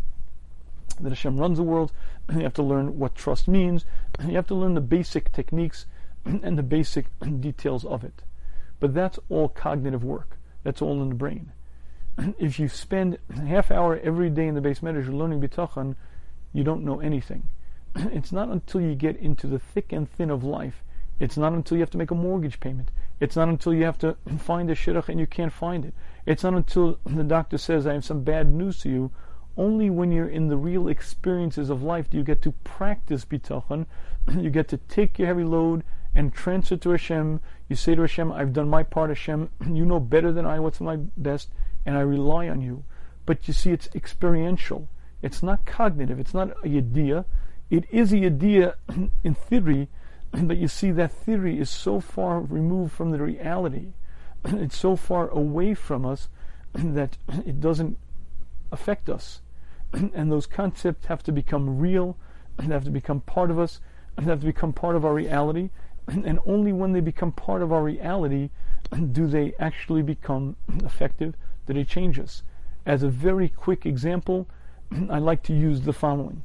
that 1.01 1.09
Hashem 1.09 1.39
runs 1.39 1.57
the 1.57 1.63
world. 1.63 1.91
You 2.35 2.41
have 2.41 2.53
to 2.53 2.63
learn 2.63 2.99
what 2.99 3.15
trust 3.15 3.49
means. 3.49 3.87
And 4.19 4.29
you 4.29 4.37
have 4.37 4.49
to 4.49 4.55
learn 4.55 4.75
the 4.75 4.83
basic 4.83 5.33
techniques 5.33 5.87
and 6.27 6.59
the 6.59 6.63
basic 6.63 7.07
details 7.41 7.87
of 7.87 8.05
it. 8.05 8.25
But 8.79 8.93
that's 8.93 9.19
all 9.31 9.49
cognitive 9.49 10.05
work. 10.05 10.37
That's 10.65 10.83
all 10.83 11.01
in 11.01 11.09
the 11.09 11.15
brain. 11.15 11.53
If 12.39 12.59
you 12.59 12.69
spend 12.69 13.17
half 13.35 13.71
hour 13.71 13.99
every 14.05 14.29
day 14.29 14.49
in 14.49 14.55
the 14.55 14.61
beis 14.61 14.81
medrash 14.81 15.11
learning 15.11 15.41
bitachon, 15.41 15.97
you 16.53 16.63
don't 16.63 16.85
know 16.85 17.01
anything. 17.01 17.49
It's 18.13 18.33
not 18.33 18.49
until 18.49 18.81
you 18.81 18.95
get 18.95 19.17
into 19.17 19.47
the 19.47 19.59
thick 19.59 19.93
and 19.93 20.11
thin 20.11 20.31
of 20.31 20.43
life. 20.43 20.83
It's 21.21 21.37
not 21.37 21.53
until 21.53 21.77
you 21.77 21.83
have 21.83 21.91
to 21.91 21.99
make 21.99 22.11
a 22.11 22.15
mortgage 22.15 22.59
payment. 22.59 22.91
It's 23.21 23.37
not 23.37 23.49
until 23.49 23.75
you 23.75 23.85
have 23.85 23.99
to 23.99 24.17
find 24.39 24.71
a 24.71 24.75
shidduch 24.75 25.09
and 25.09 25.21
you 25.21 25.27
can't 25.27 25.53
find 25.53 25.85
it. 25.85 25.95
It's 26.27 26.43
not 26.43 26.55
until 26.55 26.99
the 27.07 27.23
doctor 27.23 27.59
says, 27.59 27.87
I 27.87 27.95
have 27.95 28.05
some 28.05 28.25
bad 28.25 28.51
news 28.53 28.81
to 28.81 28.89
you. 28.89 29.11
Only 29.57 29.91
when 29.91 30.11
you're 30.11 30.29
in 30.29 30.49
the 30.49 30.57
real 30.57 30.89
experiences 30.89 31.69
of 31.69 31.83
life 31.83 32.09
do 32.09 32.17
you 32.17 32.25
get 32.25 32.41
to 32.43 32.53
practice 32.65 33.25
bitachon. 33.25 33.87
You 34.35 34.51
get 34.51 34.69
to 34.69 34.79
take 34.79 35.19
your 35.19 35.29
heavy 35.29 35.45
load 35.45 35.85
and 36.15 36.33
transfer 36.33 36.77
to 36.77 36.91
Hashem. 36.91 37.41
You 37.69 37.77
say 37.77 37.95
to 37.95 38.03
Hashem, 38.03 38.33
I've 38.33 38.53
done 38.53 38.69
my 38.69 38.83
part, 38.83 39.11
Hashem. 39.11 39.51
You 39.67 39.85
know 39.85 40.01
better 40.01 40.33
than 40.33 40.47
I 40.47 40.61
what's 40.61 40.81
my 40.81 40.97
best, 40.97 41.51
and 41.85 41.97
I 41.97 42.01
rely 42.01 42.49
on 42.49 42.61
you. 42.61 42.85
But 43.27 43.47
you 43.47 43.55
see, 43.55 43.71
it's 43.71 43.89
experiential. 43.95 44.89
It's 45.23 45.43
not 45.43 45.65
cognitive. 45.65 46.19
It's 46.19 46.35
not 46.35 46.51
a 46.65 46.69
idea. 46.69 47.25
It 47.73 47.87
is 47.91 48.13
a 48.13 48.27
idea 48.27 48.75
in 49.25 49.35
theory, 49.35 49.89
but 50.31 50.59
you 50.59 50.69
see, 50.69 50.91
that 50.91 51.11
theory 51.11 51.59
is 51.59 51.71
so 51.71 52.01
far 52.01 52.39
removed 52.39 52.93
from 52.93 53.13
the 53.13 53.19
reality. 53.19 53.95
It's 54.45 54.77
so 54.77 54.95
far 54.95 55.31
away 55.31 55.73
from 55.73 56.05
us 56.05 56.29
that 56.75 57.17
it 57.47 57.61
doesn't 57.61 57.97
affect 58.71 59.09
us. 59.09 59.41
And 59.95 60.31
those 60.31 60.47
concepts 60.47 61.07
have 61.07 61.23
to 61.23 61.33
become 61.33 61.79
real, 61.79 62.19
they 62.59 62.67
have 62.67 62.85
to 62.85 62.91
become 62.91 63.23
part 63.23 63.51
of 63.51 63.59
us, 63.59 63.81
they 64.19 64.25
have 64.25 64.41
to 64.41 64.47
become 64.47 64.75
part 64.75 64.95
of 64.95 65.07
our 65.07 65.15
reality, 65.15 65.71
and 66.07 66.41
only 66.45 66.75
when 66.75 66.93
they 66.93 67.01
become 67.01 67.33
part 67.33 67.63
of 67.63 67.73
our 67.73 67.83
reality 67.83 68.51
do 69.13 69.27
they 69.27 69.55
actually 69.59 70.03
become 70.03 70.57
effective, 70.85 71.35
do 71.67 71.73
they 71.73 71.85
change 71.85 72.19
us. 72.19 72.43
As 72.85 73.03
a 73.03 73.09
very 73.09 73.49
quick 73.49 73.87
example, 73.87 74.47
I 75.09 75.19
like 75.19 75.43
to 75.45 75.55
use 75.55 75.81
the 75.81 75.95
following. 75.95 76.43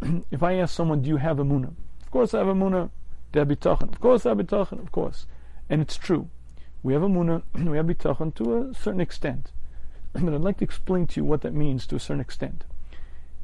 if 0.30 0.42
I 0.42 0.54
ask 0.54 0.74
someone, 0.74 1.02
do 1.02 1.08
you 1.08 1.16
have 1.16 1.38
emunah? 1.38 1.72
Of 2.02 2.10
course 2.10 2.34
I 2.34 2.38
have 2.38 2.48
emunah. 2.48 2.90
Of 3.34 4.00
course 4.00 4.24
I 4.24 4.30
have 4.30 4.38
bitachon, 4.38 4.80
of 4.80 4.92
course. 4.92 5.26
And 5.68 5.82
it's 5.82 5.96
true. 5.96 6.28
We 6.82 6.94
have 6.94 7.02
emunah, 7.02 7.42
we 7.54 7.76
have 7.76 7.86
bitachon 7.86 8.34
to 8.36 8.58
a 8.58 8.74
certain 8.74 9.00
extent. 9.00 9.50
But 10.12 10.32
I'd 10.32 10.40
like 10.40 10.58
to 10.58 10.64
explain 10.64 11.06
to 11.08 11.20
you 11.20 11.24
what 11.24 11.42
that 11.42 11.52
means 11.52 11.86
to 11.86 11.96
a 11.96 12.00
certain 12.00 12.20
extent. 12.20 12.64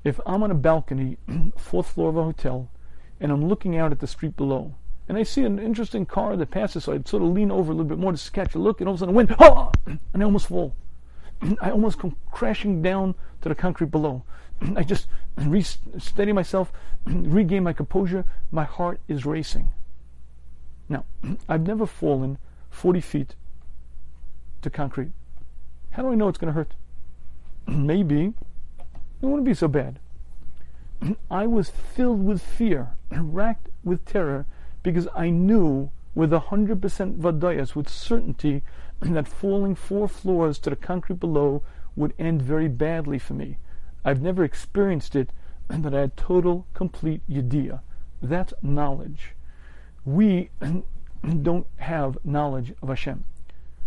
If 0.05 0.19
I'm 0.27 0.43
on 0.43 0.51
a 0.51 0.55
balcony, 0.55 1.19
fourth 1.57 1.89
floor 1.89 2.09
of 2.09 2.17
a 2.17 2.25
hotel, 2.25 2.71
and 3.21 3.31
I'm 3.31 3.47
looking 3.47 3.77
out 3.77 3.93
at 3.93 4.01
the 4.01 4.07
street 4.07 4.37
below, 4.37 4.75
and 5.09 5.19
I 5.19 5.23
see 5.23 5.45
an 5.45 5.59
interesting 5.59 6.07
car 6.07 6.37
that 6.37 6.51
passes, 6.51 6.85
so 6.85 6.93
I'd 6.93 7.07
sort 7.07 7.23
of 7.23 7.31
lean 7.31 7.51
over 7.51 7.73
a 7.73 7.75
little 7.75 7.89
bit 7.89 7.99
more 7.99 8.13
to 8.13 8.31
catch 8.31 8.55
a 8.55 8.59
look, 8.59 8.81
and 8.81 8.89
all 8.89 8.95
of 8.95 8.99
a 8.99 9.01
sudden, 9.01 9.15
wind, 9.15 9.35
oh! 9.39 9.71
and 9.87 10.01
I 10.15 10.23
almost 10.23 10.47
fall. 10.47 10.75
I 11.61 11.71
almost 11.71 11.99
come 11.99 12.17
crashing 12.31 12.83
down 12.83 13.15
to 13.43 13.49
the 13.49 13.55
concrete 13.55 13.91
below. 13.91 14.25
I 14.77 14.85
just 14.85 15.09
steady 15.99 16.33
myself, 16.33 16.73
regain 17.07 17.63
my 17.63 17.73
composure. 17.73 18.25
My 18.51 18.65
heart 18.65 19.01
is 19.09 19.25
racing. 19.25 19.73
Now, 20.89 21.05
I've 21.49 21.67
never 21.67 21.87
fallen 21.87 22.39
40 22.71 23.01
feet 23.01 23.35
to 24.63 24.71
concrete. 24.71 25.13
How 25.91 26.03
do 26.03 26.11
I 26.11 26.15
know 26.15 26.29
it's 26.29 26.39
going 26.39 26.53
to 26.53 26.55
hurt? 26.55 26.75
Maybe 27.67 28.35
it 29.23 29.27
wouldn't 29.27 29.45
be 29.45 29.55
so 29.55 29.69
bad. 29.69 29.99
I 31.31 31.47
was 31.47 31.71
filled 31.71 32.25
with 32.25 32.41
fear, 32.41 32.91
racked 33.11 33.69
with 33.83 34.05
terror, 34.05 34.47
because 34.83 35.09
I 35.15 35.31
knew 35.31 35.91
with 36.15 36.33
a 36.33 36.39
hundred 36.39 36.81
percent 36.81 37.21
vadayas, 37.21 37.75
with 37.75 37.89
certainty, 37.89 38.63
that 39.01 39.27
falling 39.27 39.75
four 39.75 40.07
floors 40.09 40.59
to 40.61 40.71
the 40.71 40.77
concrete 40.77 41.19
below 41.19 41.63
would 41.97 42.15
end 42.19 42.43
very 42.43 42.69
badly 42.69 43.19
for 43.19 43.35
me. 43.35 43.59
I've 44.05 44.23
never 44.23 44.45
experienced 44.45 45.15
it, 45.17 45.31
but 45.69 45.95
I 45.95 46.01
had 46.01 46.17
total, 46.17 46.67
complete 46.75 47.23
yediyah. 47.31 47.81
That's 48.21 48.55
knowledge. 48.63 49.35
We 50.05 50.51
don't 51.43 51.67
have 51.77 52.19
knowledge 52.25 52.73
of 52.83 52.89
Hashem. 52.89 53.25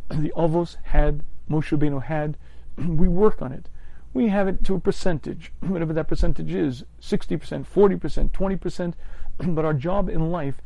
The 0.09 0.31
Avos 0.35 0.77
had, 0.83 1.23
Moshe 1.49 1.77
Rabbeinu 1.77 2.03
had, 2.03 2.37
we 2.77 3.07
work 3.07 3.41
on 3.41 3.51
it. 3.51 3.69
We 4.13 4.29
have 4.29 4.47
it 4.47 4.63
to 4.65 4.75
a 4.75 4.79
percentage, 4.79 5.51
whatever 5.59 5.91
that 5.91 6.07
percentage 6.07 6.53
is 6.53 6.85
60%, 7.01 7.65
40%, 7.67 8.31
20%. 8.31 8.93
But 9.37 9.65
our 9.65 9.73
job 9.73 10.07
in 10.07 10.31
life 10.31 10.61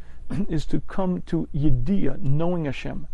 is 0.47 0.65
to 0.67 0.81
come 0.81 1.23
to 1.23 1.47
Yediyah, 1.55 2.21
knowing 2.21 2.65
Hashem, 2.65 3.07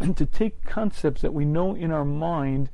and 0.00 0.16
to 0.16 0.24
take 0.24 0.64
concepts 0.64 1.20
that 1.20 1.34
we 1.34 1.44
know 1.44 1.74
in 1.74 1.92
our 1.92 2.04
mind 2.04 2.70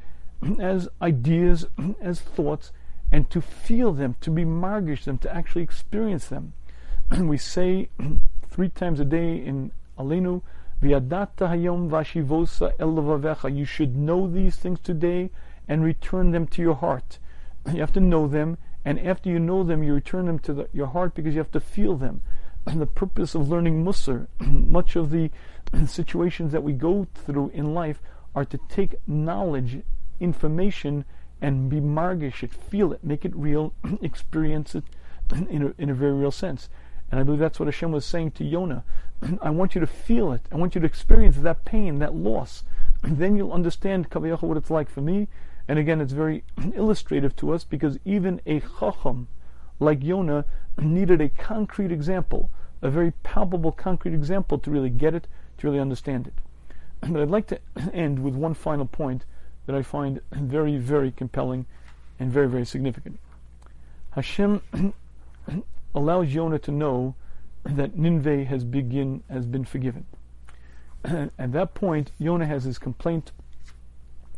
as 0.61 0.89
ideas, 1.03 1.67
as 2.01 2.21
thoughts, 2.21 2.71
and 3.11 3.31
to 3.31 3.41
feel 3.41 3.93
them, 3.93 4.17
to 4.21 4.31
be 4.31 4.45
margish 4.45 5.05
them, 5.05 5.19
to 5.19 5.35
actually 5.35 5.63
experience 5.63 6.27
them. 6.27 6.53
we 7.19 7.39
say 7.39 7.89
three 8.51 8.69
times 8.69 9.01
a 9.01 9.05
day 9.05 9.37
in 9.37 9.73
Alenu, 9.99 10.43
Viadata 10.83 11.49
hayom 11.49 11.91
vashivosa 11.91 12.73
el 12.79 13.51
You 13.51 13.65
should 13.65 13.97
know 13.97 14.29
these 14.29 14.57
things 14.57 14.79
today 14.81 15.31
and 15.67 15.83
return 15.83 16.31
them 16.31 16.47
to 16.49 16.63
your 16.63 16.77
heart. 16.77 17.19
You 17.73 17.81
have 17.81 17.93
to 17.95 18.01
know 18.01 18.29
them, 18.29 18.59
and 18.85 19.01
after 19.01 19.29
you 19.29 19.39
know 19.39 19.65
them, 19.65 19.83
you 19.83 19.93
return 19.95 20.27
them 20.27 20.39
to 20.41 20.53
the, 20.53 20.69
your 20.73 20.87
heart 20.87 21.15
because 21.15 21.35
you 21.35 21.41
have 21.41 21.51
to 21.53 21.61
feel 21.61 21.97
them. 21.97 22.23
And 22.67 22.81
the 22.81 22.87
purpose 22.87 23.35
of 23.35 23.49
learning 23.49 23.85
Musar, 23.85 24.29
much 24.41 24.95
of 24.95 25.11
the 25.11 25.31
situations 25.87 26.53
that 26.53 26.63
we 26.63 26.73
go 26.73 27.07
through 27.13 27.51
in 27.55 27.75
life 27.75 28.01
are 28.35 28.45
to 28.45 28.59
take 28.69 28.95
knowledge, 29.07 29.83
information, 30.21 31.05
and 31.41 31.71
be 31.71 31.81
margish 31.81 32.43
it, 32.43 32.53
feel 32.53 32.93
it, 32.93 33.03
make 33.03 33.25
it 33.25 33.35
real, 33.35 33.73
experience 34.03 34.75
it 34.75 34.85
in 35.49 35.63
a, 35.63 35.83
in 35.83 35.91
a 35.91 35.95
very 35.95 36.13
real 36.13 36.31
sense. 36.31 36.69
And 37.11 37.21
I 37.21 37.23
believe 37.23 37.41
that's 37.41 37.59
what 37.59 37.67
Hashem 37.67 37.93
was 37.93 38.05
saying 38.05 38.33
to 38.33 38.45
Yonah. 38.45 38.85
I 39.43 39.51
want 39.51 39.75
you 39.75 39.81
to 39.81 39.87
feel 39.87 40.33
it. 40.33 40.43
I 40.53 40.57
want 40.57 40.75
you 40.75 40.81
to 40.81 40.87
experience 40.87 41.37
that 41.39 41.65
pain, 41.65 41.99
that 42.01 42.15
loss. 42.15 42.65
then 43.03 43.37
you'll 43.37 43.53
understand 43.53 44.11
Kavayach 44.11 44.43
what 44.43 44.57
it's 44.57 44.71
like 44.71 44.91
for 44.91 45.01
me. 45.01 45.29
And 45.69 45.79
again, 45.79 46.01
it's 46.01 46.13
very 46.13 46.45
illustrative 46.75 47.37
to 47.37 47.53
us 47.53 47.65
because 47.65 47.99
even 48.05 48.41
a 48.47 48.61
chacham 48.61 49.29
like 49.79 50.03
Yonah 50.03 50.45
needed 50.79 51.21
a 51.21 51.29
concrete 51.29 51.93
example, 51.93 52.51
a 52.83 52.91
very 52.91 53.13
palpable 53.23 53.73
concrete 53.73 54.15
example 54.15 54.59
to 54.59 54.71
really 54.71 54.91
get 54.91 55.15
it, 55.15 55.27
to 55.59 55.67
really 55.67 55.81
understand 55.81 56.27
it. 56.27 56.35
But 57.01 57.21
I'd 57.21 57.31
like 57.31 57.47
to 57.49 57.61
end 57.93 58.21
with 58.21 58.35
one 58.35 58.55
final 58.55 58.87
point 58.87 59.25
that 59.69 59.77
I 59.77 59.83
find 59.83 60.23
very, 60.33 60.79
very 60.79 61.11
compelling 61.11 61.67
and 62.19 62.33
very, 62.33 62.49
very 62.49 62.65
significant. 62.65 63.21
Hashem 64.13 64.63
allows 65.95 66.33
Yonah 66.33 66.59
to 66.61 66.71
know 66.71 67.15
that 67.65 67.99
Nineveh 67.99 68.47
has 68.47 68.65
begin 68.65 69.23
has 69.29 69.45
been 69.45 69.67
forgiven. 69.67 70.07
At 71.05 71.53
that 71.53 71.75
point, 71.75 72.13
Yonah 72.19 72.47
has 72.47 72.65
his 72.65 72.79
complaint 72.79 73.33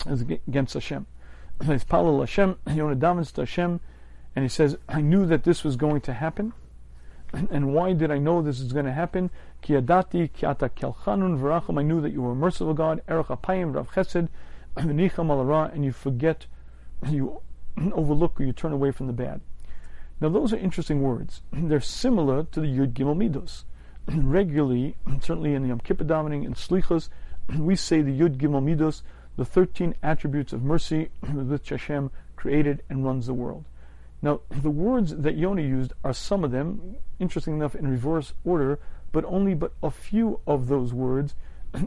against 0.05 0.75
Hashem. 0.75 1.07
He's 1.64 1.85
Palal 1.85 2.19
Hashem, 2.19 2.57
Yonah 2.66 2.97
davens 2.97 3.33
to 3.35 3.43
Hashem, 3.43 3.79
and 4.35 4.45
he 4.45 4.49
says, 4.49 4.77
I 4.88 5.01
knew 5.01 5.27
that 5.27 5.45
this 5.45 5.62
was 5.62 5.77
going 5.77 6.01
to 6.01 6.12
happen. 6.12 6.55
And 7.33 7.73
why 7.73 7.93
did 7.93 8.11
I 8.11 8.19
know 8.19 8.43
this 8.43 8.59
is 8.59 8.73
going 8.73 8.87
to 8.87 8.93
happen? 8.93 9.31
Ki 9.62 9.75
adati 9.75 10.33
ki 10.33 10.45
ata 10.45 10.71
kelchanun. 10.71 11.79
I 11.79 11.83
knew 11.83 12.01
that 12.01 12.11
you 12.11 12.21
were 12.21 12.33
a 12.33 12.35
merciful 12.35 12.75
God, 12.75 13.01
erech 13.07 13.27
apayim 13.27 13.77
rav 13.77 13.93
chesed, 13.93 14.29
and 14.77 15.85
you 15.85 15.93
forget, 15.93 16.47
you 17.09 17.41
overlook 17.93 18.41
or 18.41 18.45
you 18.45 18.53
turn 18.53 18.73
away 18.73 18.91
from 18.91 19.07
the 19.07 19.12
bad. 19.12 19.41
Now, 20.21 20.29
those 20.29 20.53
are 20.53 20.59
interesting 20.59 21.01
words. 21.01 21.43
They're 21.53 21.81
similar 21.81 22.45
to 22.45 22.61
the 22.61 22.66
Yud 22.66 22.93
Gimel 22.93 23.16
Midos. 23.16 23.64
Regularly, 24.07 24.97
certainly 25.21 25.55
in 25.55 25.62
the 25.62 25.68
Yom 25.68 25.81
Kippur 25.81 26.05
davening 26.05 26.45
and 26.45 26.55
Slichos, 26.55 27.09
we 27.57 27.75
say 27.75 28.03
the 28.03 28.18
Yud 28.18 28.37
Gimel 28.37 28.62
Midos, 28.62 29.03
the 29.37 29.45
13 29.45 29.95
attributes 30.03 30.53
of 30.53 30.62
mercy 30.62 31.11
which 31.23 31.71
Hashem 31.71 32.11
created 32.37 32.83
and 32.91 33.05
runs 33.05 33.27
the 33.27 33.35
world. 33.35 33.64
Now, 34.23 34.41
the 34.51 34.71
words 34.71 35.16
that 35.16 35.37
Yonah 35.37 35.62
used 35.62 35.95
are 36.05 36.12
some 36.12 36.45
of 36.45 36.51
them, 36.51 36.97
interesting 37.18 37.55
enough, 37.55 37.75
in 37.75 37.89
reverse 37.89 38.35
order, 38.45 38.79
but 39.12 39.25
only 39.25 39.55
but 39.55 39.73
a 39.83 39.91
few 39.91 40.41
of 40.47 40.68
those 40.68 40.93
words, 40.93 41.35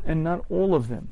and 0.05 0.23
not 0.23 0.43
all 0.49 0.73
of 0.73 0.87
them 0.87 1.09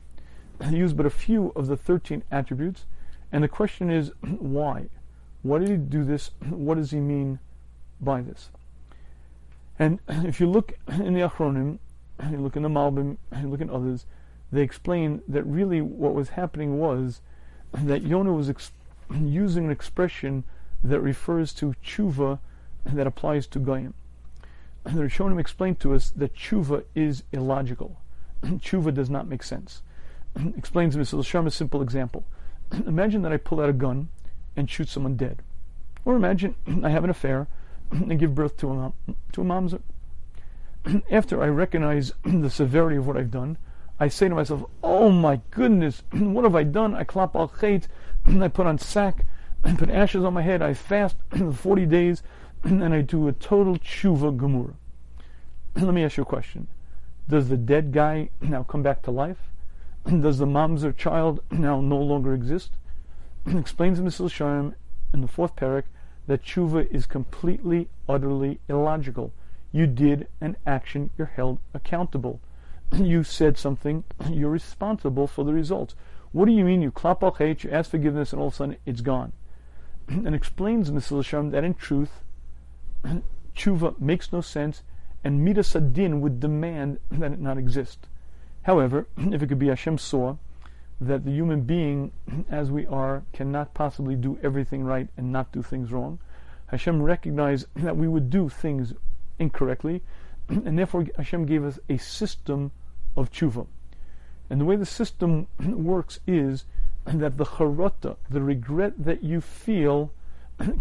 used 0.69 0.97
but 0.97 1.05
a 1.05 1.11
few 1.11 1.51
of 1.55 1.67
the 1.67 1.77
13 1.77 2.23
attributes. 2.31 2.85
And 3.31 3.43
the 3.43 3.47
question 3.47 3.89
is, 3.89 4.11
why? 4.21 4.89
Why 5.41 5.59
did 5.59 5.69
he 5.69 5.77
do 5.77 6.03
this? 6.03 6.31
What 6.49 6.75
does 6.75 6.91
he 6.91 6.99
mean 6.99 7.39
by 7.99 8.21
this? 8.21 8.49
And 9.79 9.99
if 10.07 10.39
you 10.39 10.47
look 10.47 10.73
in 10.87 11.13
the 11.13 11.21
Achronim, 11.21 11.79
you 12.29 12.37
look 12.37 12.55
in 12.55 12.63
the 12.63 12.69
Malbim, 12.69 13.17
you 13.39 13.47
look 13.47 13.61
in 13.61 13.69
others, 13.69 14.05
they 14.51 14.61
explain 14.61 15.21
that 15.27 15.43
really 15.43 15.81
what 15.81 16.13
was 16.13 16.29
happening 16.29 16.77
was 16.77 17.21
that 17.73 18.03
Yonah 18.03 18.33
was 18.33 18.51
using 19.09 19.65
an 19.65 19.71
expression 19.71 20.43
that 20.83 20.99
refers 20.99 21.53
to 21.53 21.73
tshuva 21.83 22.39
that 22.85 23.07
applies 23.07 23.47
to 23.47 23.59
Goyim. 23.59 23.93
The 24.83 24.91
Rishonim 24.91 25.39
explained 25.39 25.79
to 25.81 25.93
us 25.93 26.09
that 26.11 26.35
tshuva 26.35 26.83
is 26.95 27.23
illogical. 27.31 27.97
tshuva 28.43 28.93
does 28.93 29.09
not 29.09 29.27
make 29.27 29.43
sense. 29.43 29.81
Explains 30.57 30.95
Mesillas 30.95 31.25
Yesharim 31.25 31.47
a 31.47 31.51
simple 31.51 31.81
example. 31.81 32.23
Imagine 32.85 33.21
that 33.23 33.33
I 33.33 33.37
pull 33.37 33.59
out 33.59 33.69
a 33.69 33.73
gun 33.73 34.09
and 34.55 34.69
shoot 34.69 34.89
someone 34.89 35.15
dead. 35.15 35.41
Or 36.05 36.15
imagine 36.15 36.55
I 36.83 36.89
have 36.89 37.03
an 37.03 37.09
affair 37.09 37.47
and 37.91 38.17
give 38.19 38.33
birth 38.33 38.57
to 38.57 38.71
a, 38.71 38.93
to 39.33 39.41
a 39.41 39.45
mamzer. 39.45 39.81
After 41.11 41.43
I 41.43 41.47
recognize 41.47 42.13
the 42.23 42.49
severity 42.49 42.95
of 42.95 43.05
what 43.05 43.17
I've 43.17 43.31
done, 43.31 43.57
I 43.99 44.07
say 44.07 44.29
to 44.29 44.35
myself, 44.35 44.65
oh 44.81 45.09
my 45.09 45.41
goodness, 45.51 46.01
what 46.11 46.43
have 46.43 46.55
I 46.55 46.63
done? 46.63 46.95
I 46.95 47.03
clap 47.03 47.35
al 47.35 47.49
chait, 47.49 47.87
I 48.25 48.47
put 48.47 48.65
on 48.65 48.79
sack, 48.79 49.25
I 49.63 49.75
put 49.75 49.91
ashes 49.91 50.23
on 50.23 50.33
my 50.33 50.41
head, 50.41 50.61
I 50.61 50.73
fast 50.73 51.17
40 51.53 51.85
days, 51.85 52.23
and 52.63 52.93
I 52.93 53.01
do 53.01 53.27
a 53.27 53.33
total 53.33 53.77
tshuva 53.77 54.35
gemura. 54.37 54.73
Let 55.75 55.93
me 55.93 56.03
ask 56.03 56.17
you 56.17 56.23
a 56.23 56.25
question. 56.25 56.67
Does 57.29 57.49
the 57.49 57.57
dead 57.57 57.91
guy 57.91 58.29
now 58.41 58.63
come 58.63 58.81
back 58.81 59.03
to 59.03 59.11
life? 59.11 59.50
Does 60.05 60.39
the 60.39 60.47
mamzer 60.47 60.95
child 60.97 61.41
now 61.51 61.79
no 61.79 61.97
longer 61.97 62.33
exist? 62.33 62.71
Explains 63.45 63.99
in 63.99 64.05
Mesillas 64.05 64.33
Yesharim 64.33 64.73
in 65.13 65.21
the 65.21 65.27
fourth 65.27 65.55
perek 65.55 65.83
that 66.25 66.43
tshuva 66.43 66.89
is 66.91 67.05
completely, 67.05 67.87
utterly 68.09 68.59
illogical. 68.67 69.31
You 69.71 69.85
did 69.85 70.27
an 70.41 70.57
action, 70.65 71.11
you're 71.17 71.27
held 71.27 71.59
accountable. 71.73 72.41
You 72.97 73.23
said 73.23 73.57
something, 73.59 74.03
you're 74.29 74.49
responsible 74.49 75.27
for 75.27 75.45
the 75.45 75.53
results. 75.53 75.95
What 76.31 76.45
do 76.45 76.51
you 76.51 76.65
mean 76.65 76.81
you 76.81 76.91
clap 76.91 77.21
al 77.21 77.35
you 77.39 77.69
ask 77.71 77.91
forgiveness, 77.91 78.33
and 78.33 78.41
all 78.41 78.47
of 78.47 78.53
a 78.53 78.57
sudden 78.57 78.77
it's 78.85 79.01
gone? 79.01 79.33
And 80.07 80.33
explains 80.33 80.89
Mesillas 80.89 81.29
Yesharim 81.29 81.51
that 81.51 81.63
in 81.63 81.75
truth, 81.75 82.23
tshuva 83.55 83.99
makes 83.99 84.33
no 84.33 84.41
sense, 84.41 84.81
and 85.23 85.45
midas 85.45 85.73
hadin 85.73 86.21
would 86.21 86.39
demand 86.39 86.99
that 87.11 87.33
it 87.33 87.39
not 87.39 87.59
exist. 87.59 88.07
However, 88.63 89.07
if 89.17 89.41
it 89.41 89.47
could 89.47 89.59
be 89.59 89.67
Hashem 89.67 89.97
saw 89.97 90.37
that 90.99 91.25
the 91.25 91.31
human 91.31 91.61
being, 91.61 92.11
as 92.49 92.69
we 92.69 92.85
are, 92.85 93.23
cannot 93.33 93.73
possibly 93.73 94.15
do 94.15 94.37
everything 94.43 94.83
right 94.83 95.07
and 95.17 95.31
not 95.31 95.51
do 95.51 95.61
things 95.61 95.91
wrong, 95.91 96.19
Hashem 96.67 97.01
recognized 97.01 97.67
that 97.75 97.97
we 97.97 98.07
would 98.07 98.29
do 98.29 98.49
things 98.49 98.93
incorrectly, 99.39 100.01
and 100.47 100.77
therefore 100.77 101.05
Hashem 101.17 101.45
gave 101.45 101.63
us 101.63 101.79
a 101.89 101.97
system 101.97 102.71
of 103.15 103.31
tshuva. 103.31 103.67
And 104.49 104.59
the 104.59 104.65
way 104.65 104.75
the 104.75 104.85
system 104.85 105.47
works 105.59 106.19
is 106.27 106.65
that 107.05 107.37
the 107.37 107.45
charata, 107.45 108.17
the 108.29 108.41
regret 108.41 109.03
that 109.03 109.23
you 109.23 109.41
feel, 109.41 110.11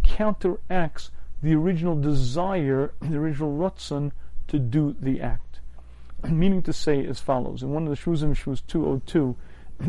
counteracts 0.02 1.10
the 1.42 1.54
original 1.54 1.98
desire, 1.98 2.92
the 3.00 3.16
original 3.16 3.56
ratzon 3.56 4.12
to 4.48 4.58
do 4.58 4.94
the 5.00 5.20
act. 5.20 5.49
Meaning 6.28 6.62
to 6.62 6.72
say 6.72 7.04
as 7.06 7.20
follows. 7.20 7.62
In 7.62 7.70
one 7.70 7.86
of 7.86 7.90
the 7.90 7.96
Shmuzim, 7.96 8.34
Shmuz 8.36 8.62
202, 8.66 9.36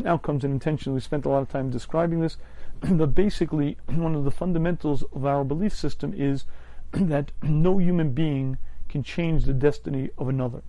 outcomes 0.06 0.44
and 0.46 0.54
intentions, 0.54 0.94
we 0.94 1.00
spent 1.00 1.26
a 1.26 1.30
lot 1.30 1.42
of 1.42 1.50
time 1.50 1.70
describing 1.70 2.22
this, 2.22 2.38
but 2.82 3.14
basically, 3.14 3.78
one 3.88 4.16
of 4.16 4.24
the 4.24 4.32
fundamentals 4.32 5.04
of 5.14 5.26
our 5.26 5.44
belief 5.44 5.76
system 5.76 6.14
is 6.16 6.46
that 6.92 7.32
no 7.42 7.78
human 7.78 8.12
being 8.12 8.58
can 8.90 9.04
change 9.04 9.46
the 9.46 9.54
destiny 9.54 10.10
of 10.18 10.28
another. 10.28 10.62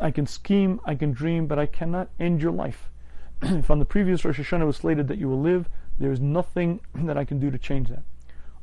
I 0.00 0.10
can 0.10 0.26
scheme, 0.26 0.80
I 0.84 0.94
can 0.94 1.12
dream, 1.12 1.46
but 1.46 1.58
I 1.58 1.66
cannot 1.66 2.10
end 2.20 2.42
your 2.42 2.52
life. 2.52 2.90
if 3.42 3.70
on 3.70 3.78
the 3.78 3.84
previous 3.84 4.24
Rosh 4.24 4.38
Hashanah 4.38 4.66
was 4.66 4.76
slated 4.76 5.08
that 5.08 5.18
you 5.18 5.28
will 5.28 5.40
live, 5.40 5.68
there 5.98 6.12
is 6.12 6.20
nothing 6.20 6.80
that 6.94 7.16
I 7.16 7.24
can 7.24 7.38
do 7.38 7.50
to 7.50 7.58
change 7.58 7.88
that. 7.88 8.02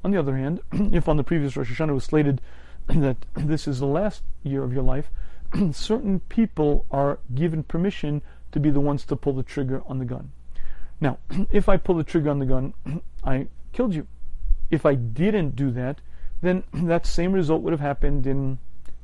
On 0.04 0.12
the 0.12 0.20
other 0.20 0.38
hand, 0.38 0.62
if 0.72 1.10
on 1.10 1.18
the 1.18 1.24
previous 1.24 1.58
Rosh 1.58 1.72
Hashanah 1.72 1.94
was 1.94 2.04
slated 2.04 2.42
that 2.88 3.18
this 3.36 3.68
is 3.68 3.80
the 3.80 3.88
last 3.88 4.24
year 4.44 4.64
of 4.64 4.72
your 4.72 4.84
life, 4.84 5.10
certain 5.72 6.20
people 6.22 6.86
are 6.92 7.20
given 7.34 7.64
permission 7.64 8.22
to 8.52 8.60
be 8.60 8.70
the 8.70 8.80
ones 8.80 9.06
to 9.06 9.16
pull 9.16 9.34
the 9.34 9.44
trigger 9.44 9.82
on 9.88 10.00
the 10.00 10.06
gun. 10.06 10.32
Now, 11.00 11.18
if 11.52 11.70
I 11.70 11.78
pull 11.78 11.96
the 11.96 12.04
trigger 12.04 12.30
on 12.30 12.40
the 12.40 12.46
gun, 12.46 12.74
I 13.24 13.48
killed 13.74 13.94
you. 13.94 14.08
If 14.72 14.86
I 14.86 14.96
didn't 14.96 15.56
do 15.56 15.72
that, 15.72 16.02
then 16.42 16.64
that 16.74 17.06
same 17.06 17.34
result 17.34 17.62
would 17.62 17.74
have 17.74 17.80
happened 17.80 18.28
in 18.28 18.60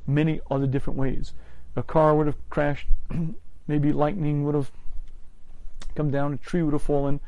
many 0.06 0.40
other 0.50 0.66
different 0.66 0.98
ways. 0.98 1.32
A 1.76 1.82
car 1.82 2.14
would 2.14 2.26
have 2.26 2.50
crashed, 2.50 2.88
maybe 3.66 3.92
lightning 3.92 4.44
would 4.44 4.54
have 4.54 4.70
come 5.94 6.10
down, 6.10 6.34
a 6.34 6.36
tree 6.36 6.62
would 6.62 6.72
have 6.72 6.82
fallen, 6.82 7.20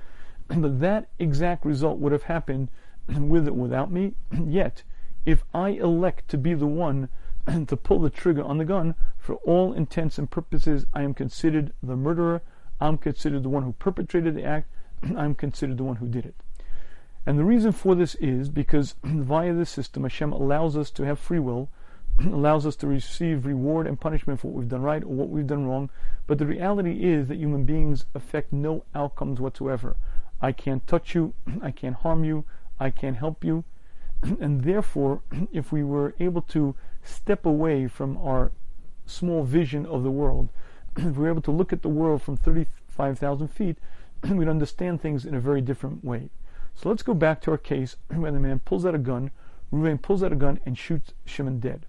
but 0.49 0.81
that 0.81 1.09
exact 1.19 1.65
result 1.65 1.99
would 1.99 2.13
have 2.13 2.25
happened 2.25 2.69
with 3.09 3.47
it 3.47 3.55
without 3.55 3.91
me. 3.91 4.15
Yet, 4.47 4.83
if 5.25 5.45
I 5.55 5.71
elect 5.71 6.29
to 6.29 6.39
be 6.39 6.55
the 6.55 6.67
one 6.67 7.09
to 7.67 7.77
pull 7.77 8.01
the 8.01 8.11
trigger 8.11 8.43
on 8.43 8.59
the 8.59 8.65
gun, 8.65 8.95
for 9.19 9.35
all 9.37 9.73
intents 9.73 10.19
and 10.19 10.31
purposes, 10.31 10.87
I 10.95 11.03
am 11.03 11.15
considered 11.15 11.73
the 11.83 11.97
murderer. 11.97 12.43
I'm 12.81 12.99
considered 12.99 13.43
the 13.43 13.49
one 13.49 13.63
who 13.63 13.73
perpetrated 13.73 14.35
the 14.35 14.45
act. 14.45 14.69
I'm 15.17 15.35
considered 15.35 15.79
the 15.79 15.85
one 15.85 15.97
who 15.97 16.09
did 16.09 16.27
it. 16.27 16.35
And 17.27 17.39
the 17.39 17.45
reason 17.45 17.73
for 17.73 17.95
this 17.95 18.15
is 18.17 18.49
because 18.49 18.95
via 19.05 19.53
this 19.55 19.71
system, 19.71 20.03
Hashem 20.03 20.33
allows 20.33 20.77
us 20.77 20.91
to 20.93 21.05
have 21.05 21.19
free 21.19 21.39
will, 21.39 21.69
allows 22.21 22.67
us 22.67 22.77
to 22.77 22.87
receive 22.87 23.47
reward 23.47 23.87
and 23.87 23.99
punishment 23.99 24.41
for 24.41 24.49
what 24.49 24.61
we've 24.61 24.69
done 24.69 24.83
right 24.83 25.03
or 25.03 25.09
what 25.09 25.29
we've 25.29 25.47
done 25.47 25.67
wrong. 25.67 25.91
But 26.27 26.39
the 26.39 26.47
reality 26.47 27.03
is 27.03 27.29
that 27.29 27.39
human 27.39 27.65
beings 27.65 28.07
affect 28.15 28.53
no 28.53 28.85
outcomes 28.95 29.41
whatsoever. 29.41 29.97
I 30.41 30.53
can't 30.53 30.87
touch 30.87 31.15
you, 31.15 31.35
I 31.63 31.71
can't 31.71 31.97
harm 31.97 32.25
you, 32.25 32.45
I 32.79 32.91
can't 32.91 33.17
help 33.17 33.45
you. 33.45 33.65
And 34.41 34.63
therefore, 34.65 35.23
if 35.53 35.73
we 35.73 35.83
were 35.83 36.15
able 36.19 36.43
to 36.43 36.75
step 37.05 37.47
away 37.47 37.87
from 37.87 38.17
our 38.19 38.51
small 39.07 39.45
vision 39.45 39.87
of 39.87 40.03
the 40.03 40.11
world, 40.11 40.49
if 40.97 41.17
we 41.17 41.25
were 41.25 41.29
able 41.29 41.43
to 41.43 41.51
look 41.51 41.73
at 41.73 41.83
the 41.83 41.89
world 41.89 42.23
from 42.23 42.37
35,000 42.37 43.49
feet, 43.49 43.79
we'd 44.31 44.49
understand 44.49 45.01
things 45.01 45.25
in 45.25 45.35
a 45.35 45.41
very 45.41 45.61
different 45.61 46.05
way. 46.05 46.31
So 46.75 46.89
let's 46.89 47.03
go 47.03 47.15
back 47.15 47.41
to 47.43 47.51
our 47.53 47.59
case 47.59 47.97
where 48.09 48.33
the 48.33 48.41
man 48.41 48.61
pulls 48.61 48.85
out 48.85 48.95
a 48.95 48.99
gun, 48.99 49.31
Ruvain 49.73 50.01
pulls 50.01 50.23
out 50.23 50.33
a 50.33 50.37
gun 50.37 50.61
and 50.65 50.79
shoots 50.79 51.13
Shimon 51.25 51.59
dead. 51.61 51.87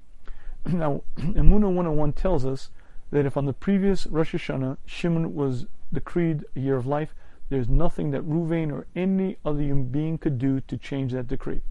Now, 0.66 1.04
Emunah 1.18 1.72
101 1.72 2.14
tells 2.14 2.46
us 2.46 2.72
that 3.12 3.26
if 3.26 3.38
on 3.38 3.46
the 3.46 3.54
previous 3.54 4.08
Rosh 4.08 4.34
Hashanah 4.34 4.78
Shimon 4.86 5.36
was 5.36 5.68
decreed 5.94 6.44
a 6.56 6.60
year 6.60 6.76
of 6.76 6.88
life, 6.88 7.14
there's 7.50 7.70
nothing 7.70 8.10
that 8.12 8.28
Ruvain 8.28 8.72
or 8.72 8.88
any 8.96 9.38
other 9.46 9.62
human 9.62 9.86
being 9.86 10.18
could 10.18 10.40
do 10.40 10.60
to 10.62 10.78
change 10.78 11.12
that 11.12 11.28
decree. 11.28 11.62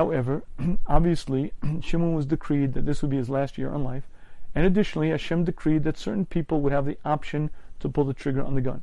However, 0.00 0.44
obviously, 0.86 1.52
Shimon 1.82 2.14
was 2.14 2.24
decreed 2.24 2.72
that 2.72 2.86
this 2.86 3.02
would 3.02 3.10
be 3.10 3.18
his 3.18 3.28
last 3.28 3.58
year 3.58 3.70
on 3.70 3.84
life, 3.84 4.08
and 4.54 4.64
additionally, 4.64 5.10
Hashem 5.10 5.44
decreed 5.44 5.84
that 5.84 5.98
certain 5.98 6.24
people 6.24 6.62
would 6.62 6.72
have 6.72 6.86
the 6.86 6.96
option 7.04 7.50
to 7.80 7.90
pull 7.90 8.04
the 8.04 8.14
trigger 8.14 8.42
on 8.42 8.54
the 8.54 8.62
gun. 8.62 8.82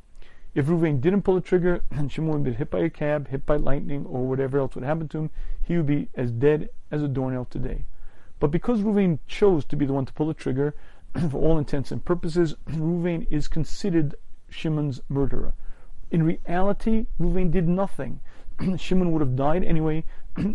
If 0.53 0.67
Ruvain 0.67 1.01
didn't 1.01 1.23
pull 1.23 1.33
the 1.33 1.41
trigger, 1.41 1.81
and 1.89 2.11
Shimon 2.11 2.33
would 2.33 2.43
be 2.43 2.53
hit 2.53 2.69
by 2.69 2.81
a 2.81 2.89
cab, 2.91 3.29
hit 3.29 3.47
by 3.47 3.55
lightning, 3.55 4.05
or 4.05 4.27
whatever 4.27 4.59
else 4.59 4.75
would 4.75 4.83
happen 4.83 5.07
to 5.07 5.17
him, 5.17 5.29
he 5.63 5.75
would 5.75 5.87
be 5.87 6.07
as 6.13 6.29
dead 6.29 6.69
as 6.91 7.01
a 7.01 7.07
doornail 7.07 7.45
today. 7.45 7.85
But 8.39 8.51
because 8.51 8.81
Ruvain 8.81 9.17
chose 9.25 9.65
to 9.65 9.75
be 9.75 9.87
the 9.87 9.93
one 9.93 10.05
to 10.05 10.13
pull 10.13 10.27
the 10.27 10.35
trigger, 10.35 10.75
for 11.31 11.41
all 11.41 11.57
intents 11.57 11.91
and 11.91 12.05
purposes, 12.05 12.53
Ruvain 12.67 13.25
is 13.31 13.47
considered 13.47 14.13
Shimon's 14.49 15.01
murderer. 15.09 15.55
In 16.11 16.21
reality, 16.21 17.07
Ruvain 17.19 17.49
did 17.49 17.67
nothing. 17.67 18.19
Shimon 18.77 19.11
would 19.11 19.21
have 19.21 19.35
died 19.35 19.63
anyway. 19.63 20.03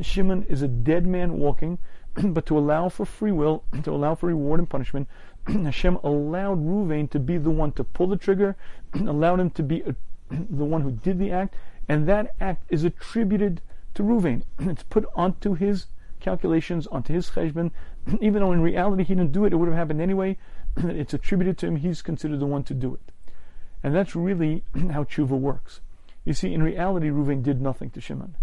Shimon 0.01 0.45
is 0.45 0.62
a 0.62 0.68
dead 0.68 1.07
man 1.07 1.39
walking, 1.39 1.78
but 2.14 2.47
to 2.47 2.59
allow 2.59 2.89
for 2.89 3.05
free 3.05 3.33
will, 3.33 3.64
to 3.83 3.91
allow 3.91 4.14
for 4.14 4.26
reward 4.26 4.61
and 4.61 4.68
punishment, 4.68 5.09
Hashem 5.47 5.97
allowed 6.05 6.64
Ruvain 6.64 7.11
to 7.11 7.18
be 7.18 7.39
the 7.39 7.51
one 7.51 7.72
to 7.72 7.85
pull 7.85 8.07
the 8.07 8.16
trigger, 8.16 8.57
allowed 8.95 9.41
him 9.41 9.51
to 9.51 9.62
be 9.62 9.80
a, 9.80 9.95
the 10.30 10.64
one 10.64 10.83
who 10.83 10.93
did 10.93 11.18
the 11.18 11.33
act, 11.33 11.57
and 11.89 12.07
that 12.09 12.35
act 12.41 12.64
is 12.68 12.85
attributed 12.85 13.61
to 13.95 14.03
Ruvain. 14.03 14.45
It's 14.61 14.85
put 14.85 15.05
onto 15.14 15.55
his 15.55 15.87
calculations, 16.20 16.87
onto 16.87 17.12
his 17.12 17.30
cheshbon, 17.30 17.72
even 18.20 18.43
though 18.43 18.53
in 18.53 18.61
reality 18.61 19.05
he 19.05 19.14
didn't 19.14 19.33
do 19.33 19.45
it, 19.45 19.53
it 19.53 19.57
would 19.57 19.68
have 19.68 19.76
happened 19.76 20.01
anyway. 20.01 20.39
It's 20.76 21.12
attributed 21.12 21.59
to 21.59 21.66
him, 21.66 21.76
he's 21.76 22.03
considered 22.03 22.41
the 22.41 22.47
one 22.47 22.62
to 22.64 22.74
do 22.74 22.95
it. 22.95 23.12
And 23.83 23.95
that's 23.95 24.14
really 24.14 24.62
how 24.74 25.05
tshuva 25.05 25.39
works. 25.39 25.80
You 26.24 26.35
see, 26.35 26.55
in 26.55 26.62
reality, 26.62 27.11
Reuven 27.11 27.43
did 27.43 27.61
nothing 27.61 27.91
to 27.91 28.01
Shimon. 28.01 28.37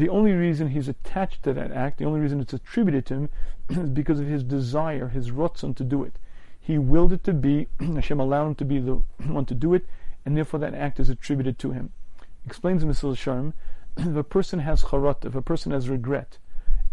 The 0.00 0.08
only 0.08 0.32
reason 0.32 0.68
he's 0.68 0.88
attached 0.88 1.42
to 1.42 1.52
that 1.52 1.72
act, 1.72 1.98
the 1.98 2.06
only 2.06 2.20
reason 2.20 2.40
it's 2.40 2.54
attributed 2.54 3.04
to 3.04 3.14
him, 3.14 3.28
is 3.68 3.90
because 3.90 4.18
of 4.18 4.28
his 4.28 4.42
desire, 4.42 5.08
his 5.08 5.30
rotzon 5.30 5.76
to 5.76 5.84
do 5.84 6.02
it. 6.04 6.18
He 6.58 6.78
willed 6.78 7.12
it 7.12 7.22
to 7.24 7.34
be, 7.34 7.68
Hashem 7.80 8.18
allowed 8.18 8.46
him 8.46 8.54
to 8.54 8.64
be 8.64 8.78
the 8.78 8.94
one 9.26 9.44
to 9.44 9.54
do 9.54 9.74
it, 9.74 9.84
and 10.24 10.34
therefore 10.34 10.58
that 10.60 10.72
act 10.72 11.00
is 11.00 11.10
attributed 11.10 11.58
to 11.58 11.72
him. 11.72 11.92
Explains 12.46 12.82
Mesillas 12.82 13.16
Yesharim, 13.16 13.52
if 13.98 14.16
a 14.16 14.24
person 14.24 14.60
has 14.60 14.84
charot, 14.84 15.26
if 15.26 15.34
a 15.34 15.42
person 15.42 15.70
has 15.72 15.90
regret, 15.90 16.38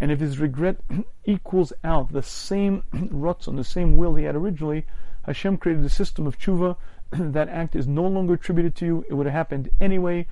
and 0.01 0.11
if 0.11 0.19
his 0.19 0.37
regret 0.37 0.75
equals 1.23 1.71
out 1.85 2.11
the 2.11 2.21
same 2.21 2.83
rotzon, 2.91 3.55
the 3.55 3.63
same 3.63 3.95
will 3.95 4.15
he 4.15 4.25
had 4.25 4.35
originally, 4.35 4.85
Hashem 5.25 5.59
created 5.59 5.85
a 5.85 5.89
system 5.89 6.27
of 6.27 6.37
tshuva 6.37 6.75
that 7.11 7.47
act 7.47 7.73
is 7.73 7.87
no 7.87 8.05
longer 8.05 8.33
attributed 8.33 8.75
to 8.75 8.85
you. 8.85 9.05
It 9.09 9.13
would 9.13 9.27
have 9.27 9.33
happened 9.33 9.69
anyway. 9.79 10.27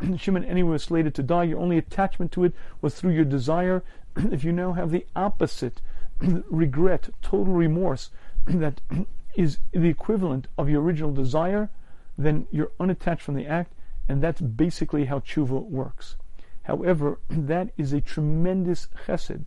Shimon 0.16 0.44
anyway 0.44 0.72
was 0.72 0.84
slated 0.84 1.14
to 1.14 1.22
die. 1.22 1.44
Your 1.44 1.60
only 1.60 1.78
attachment 1.78 2.32
to 2.32 2.44
it 2.44 2.54
was 2.80 2.94
through 2.94 3.12
your 3.12 3.24
desire. 3.24 3.82
if 4.16 4.44
you 4.44 4.52
now 4.52 4.72
have 4.72 4.90
the 4.90 5.06
opposite, 5.14 5.80
regret, 6.20 7.10
total 7.22 7.54
remorse, 7.54 8.10
that 8.46 8.80
is 9.36 9.58
the 9.72 9.88
equivalent 9.88 10.46
of 10.58 10.68
your 10.68 10.82
original 10.82 11.12
desire, 11.12 11.70
then 12.16 12.46
you're 12.50 12.72
unattached 12.80 13.22
from 13.22 13.34
the 13.34 13.46
act, 13.46 13.72
and 14.08 14.22
that's 14.22 14.40
basically 14.40 15.04
how 15.06 15.20
tshuva 15.20 15.62
works. 15.62 16.16
However, 16.64 17.18
that 17.28 17.70
is 17.76 17.92
a 17.92 18.00
tremendous 18.00 18.88
chesed, 19.06 19.44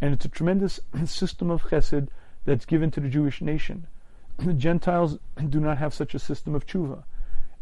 and 0.00 0.14
it's 0.14 0.24
a 0.24 0.28
tremendous 0.28 0.80
system 1.04 1.50
of 1.50 1.64
chesed 1.64 2.08
that's 2.44 2.64
given 2.64 2.90
to 2.92 3.00
the 3.00 3.08
Jewish 3.08 3.40
nation. 3.40 3.86
The 4.38 4.54
Gentiles 4.54 5.18
do 5.48 5.60
not 5.60 5.78
have 5.78 5.92
such 5.92 6.14
a 6.14 6.18
system 6.18 6.54
of 6.54 6.66
tshuva. 6.66 7.04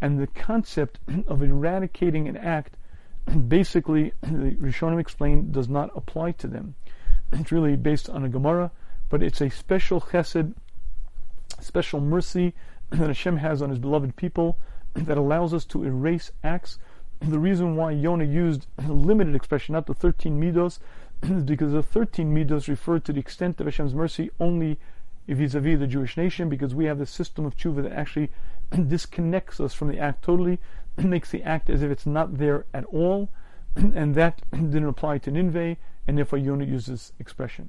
And 0.00 0.18
the 0.18 0.26
concept 0.28 1.00
of 1.26 1.42
eradicating 1.42 2.28
an 2.28 2.36
act, 2.36 2.76
basically, 3.48 4.12
the 4.22 4.56
Rishonim 4.60 5.00
explained, 5.00 5.52
does 5.52 5.68
not 5.68 5.90
apply 5.94 6.32
to 6.32 6.46
them. 6.46 6.74
It's 7.32 7.52
really 7.52 7.76
based 7.76 8.08
on 8.08 8.24
a 8.24 8.28
Gemara, 8.28 8.70
but 9.10 9.22
it's 9.22 9.40
a 9.40 9.50
special 9.50 10.00
chesed, 10.00 10.54
special 11.60 12.00
mercy 12.00 12.54
that 12.90 13.06
Hashem 13.06 13.36
has 13.38 13.60
on 13.60 13.70
His 13.70 13.78
beloved 13.78 14.16
people 14.16 14.58
that 14.94 15.18
allows 15.18 15.52
us 15.52 15.64
to 15.66 15.84
erase 15.84 16.30
acts. 16.42 16.78
The 17.20 17.38
reason 17.38 17.76
why 17.76 17.92
Yonah 17.92 18.24
used 18.24 18.66
limited 18.86 19.34
expression, 19.34 19.74
not 19.74 19.86
the 19.86 19.94
13 19.94 20.40
midos, 20.40 20.78
is 21.22 21.42
because 21.42 21.72
the 21.72 21.82
13 21.82 22.34
midos 22.34 22.68
refer 22.68 22.98
to 23.00 23.12
the 23.12 23.20
extent 23.20 23.60
of 23.60 23.66
Hashem's 23.66 23.94
mercy 23.94 24.30
only 24.38 24.78
vis-a-vis 25.26 25.78
the 25.78 25.86
Jewish 25.86 26.16
nation, 26.16 26.48
because 26.48 26.74
we 26.74 26.86
have 26.86 26.98
the 26.98 27.06
system 27.06 27.44
of 27.44 27.56
tshuva 27.56 27.82
that 27.82 27.92
actually 27.92 28.30
disconnects 28.70 29.60
us 29.60 29.74
from 29.74 29.88
the 29.88 29.98
act 29.98 30.24
totally, 30.24 30.58
makes 30.96 31.30
the 31.30 31.42
act 31.42 31.70
as 31.70 31.82
if 31.82 31.90
it's 31.90 32.06
not 32.06 32.38
there 32.38 32.66
at 32.74 32.84
all, 32.86 33.30
and 33.76 34.14
that 34.14 34.42
didn't 34.50 34.88
apply 34.88 35.18
to 35.18 35.30
Ninveh, 35.30 35.76
and 36.06 36.18
therefore 36.18 36.38
Yonah 36.38 36.64
uses 36.64 36.86
this 36.86 37.12
expression. 37.18 37.68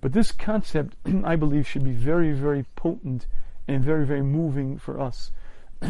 But 0.00 0.12
this 0.12 0.32
concept, 0.32 0.96
I 1.24 1.36
believe, 1.36 1.66
should 1.66 1.84
be 1.84 1.92
very, 1.92 2.32
very 2.32 2.64
potent 2.76 3.26
and 3.68 3.84
very, 3.84 4.04
very 4.04 4.22
moving 4.22 4.78
for 4.78 5.00
us. 5.00 5.30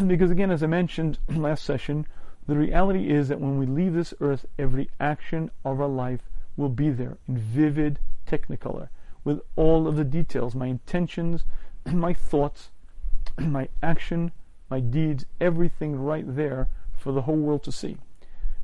because 0.07 0.31
again, 0.31 0.51
as 0.51 0.63
I 0.63 0.67
mentioned 0.67 1.17
last 1.29 1.63
session, 1.63 2.05
the 2.45 2.55
reality 2.55 3.09
is 3.09 3.29
that 3.29 3.39
when 3.39 3.57
we 3.57 3.65
leave 3.65 3.93
this 3.93 4.13
earth, 4.19 4.45
every 4.59 4.89
action 4.99 5.49
of 5.65 5.79
our 5.81 5.87
life 5.87 6.29
will 6.57 6.69
be 6.69 6.89
there 6.89 7.17
in 7.27 7.37
vivid 7.37 7.99
technicolor 8.27 8.89
with 9.23 9.41
all 9.55 9.87
of 9.87 9.95
the 9.95 10.03
details, 10.03 10.53
my 10.53 10.67
intentions, 10.67 11.43
my 11.85 12.13
thoughts, 12.13 12.69
my 13.37 13.69
action, 13.81 14.31
my 14.69 14.79
deeds, 14.79 15.25
everything 15.39 15.95
right 15.95 16.25
there 16.35 16.67
for 16.97 17.11
the 17.11 17.23
whole 17.23 17.37
world 17.37 17.63
to 17.63 17.71
see. 17.71 17.97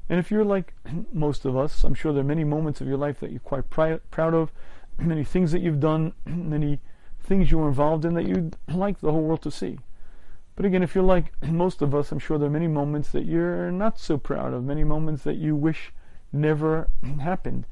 And 0.08 0.20
if 0.20 0.32
you're 0.32 0.46
like 0.46 0.74
most 1.14 1.46
of 1.46 1.58
us, 1.58 1.84
I'm 1.84 1.94
sure 1.94 2.14
there 2.14 2.22
are 2.22 2.28
many 2.28 2.44
moments 2.44 2.82
of 2.82 2.88
your 2.88 2.98
life 2.98 3.20
that 3.20 3.32
you're 3.32 3.40
quite 3.40 3.70
pri- 3.70 4.00
proud 4.12 4.34
of, 4.34 4.52
many 4.98 5.24
things 5.24 5.52
that 5.52 5.62
you've 5.62 5.80
done, 5.80 6.14
many 6.26 6.80
things 7.22 7.52
you 7.52 7.58
were 7.58 7.68
involved 7.68 8.06
in 8.06 8.14
that 8.16 8.28
you'd 8.28 8.56
like 8.68 9.00
the 9.00 9.12
whole 9.12 9.22
world 9.22 9.42
to 9.44 9.52
see. 9.52 9.80
But 10.56 10.66
again, 10.66 10.84
if 10.84 10.94
you're 10.94 11.04
like 11.04 11.32
most 11.42 11.82
of 11.82 11.96
us, 11.96 12.12
I'm 12.12 12.20
sure 12.20 12.38
there 12.38 12.48
are 12.48 12.52
many 12.52 12.68
moments 12.68 13.12
that 13.12 13.26
you're 13.26 13.72
not 13.72 13.98
so 13.98 14.18
proud 14.18 14.54
of, 14.54 14.64
many 14.64 14.84
moments 14.84 15.24
that 15.24 15.38
you 15.38 15.56
wish 15.56 15.94
never 16.34 16.90
happened 17.22 17.66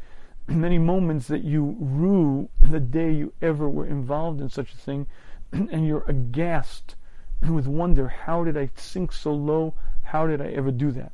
many 0.48 0.78
moments 0.78 1.28
that 1.28 1.44
you 1.44 1.76
rue 1.80 2.50
the 2.62 2.80
day 2.80 3.12
you 3.12 3.34
ever 3.42 3.70
were 3.70 3.86
involved 3.86 4.40
in 4.40 4.50
such 4.50 4.74
a 4.74 4.78
thing, 4.78 5.08
and 5.52 5.88
you're 5.88 6.04
aghast 6.08 6.96
with 7.42 7.68
wonder 7.68 8.08
how 8.08 8.44
did 8.44 8.58
I 8.58 8.70
sink 8.76 9.12
so 9.12 9.34
low? 9.34 9.74
How 10.04 10.28
did 10.28 10.42
I 10.42 10.48
ever 10.48 10.72
do 10.72 10.92
that? 10.92 11.12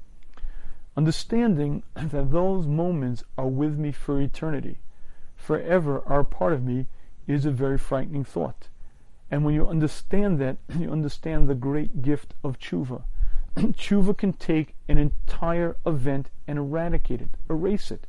Understanding 0.95 1.84
that 1.95 2.31
those 2.31 2.67
moments 2.67 3.23
are 3.38 3.47
with 3.47 3.77
me 3.77 3.91
for 3.91 4.21
eternity, 4.21 4.79
forever 5.36 6.01
are 6.05 6.21
a 6.21 6.25
part 6.25 6.53
of 6.53 6.63
me, 6.63 6.88
is 7.27 7.45
a 7.45 7.51
very 7.51 7.77
frightening 7.77 8.23
thought. 8.23 8.67
And 9.31 9.43
when 9.43 9.55
you 9.55 9.67
understand 9.67 10.39
that, 10.39 10.57
you 10.77 10.91
understand 10.91 11.47
the 11.47 11.55
great 11.55 12.01
gift 12.01 12.34
of 12.43 12.59
tshuva. 12.59 13.03
tshuva 13.55 14.17
can 14.17 14.34
take 14.34 14.75
an 14.88 14.97
entire 14.97 15.75
event 15.86 16.29
and 16.47 16.59
eradicate 16.59 17.21
it, 17.21 17.29
erase 17.49 17.91
it. 17.91 18.05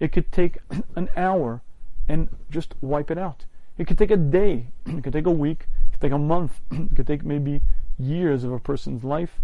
It 0.00 0.12
could 0.12 0.32
take 0.32 0.58
an 0.96 1.08
hour 1.16 1.62
and 2.08 2.28
just 2.50 2.74
wipe 2.80 3.10
it 3.10 3.18
out. 3.18 3.44
It 3.78 3.86
could 3.86 3.98
take 3.98 4.10
a 4.10 4.16
day. 4.16 4.68
It 4.86 5.02
could 5.02 5.12
take 5.12 5.26
a 5.26 5.30
week. 5.30 5.66
It 5.86 5.92
could 5.92 6.00
take 6.00 6.12
a 6.12 6.18
month. 6.18 6.60
It 6.70 6.96
could 6.96 7.06
take 7.06 7.24
maybe 7.24 7.62
years 7.98 8.44
of 8.44 8.52
a 8.52 8.58
person's 8.58 9.04
life. 9.04 9.40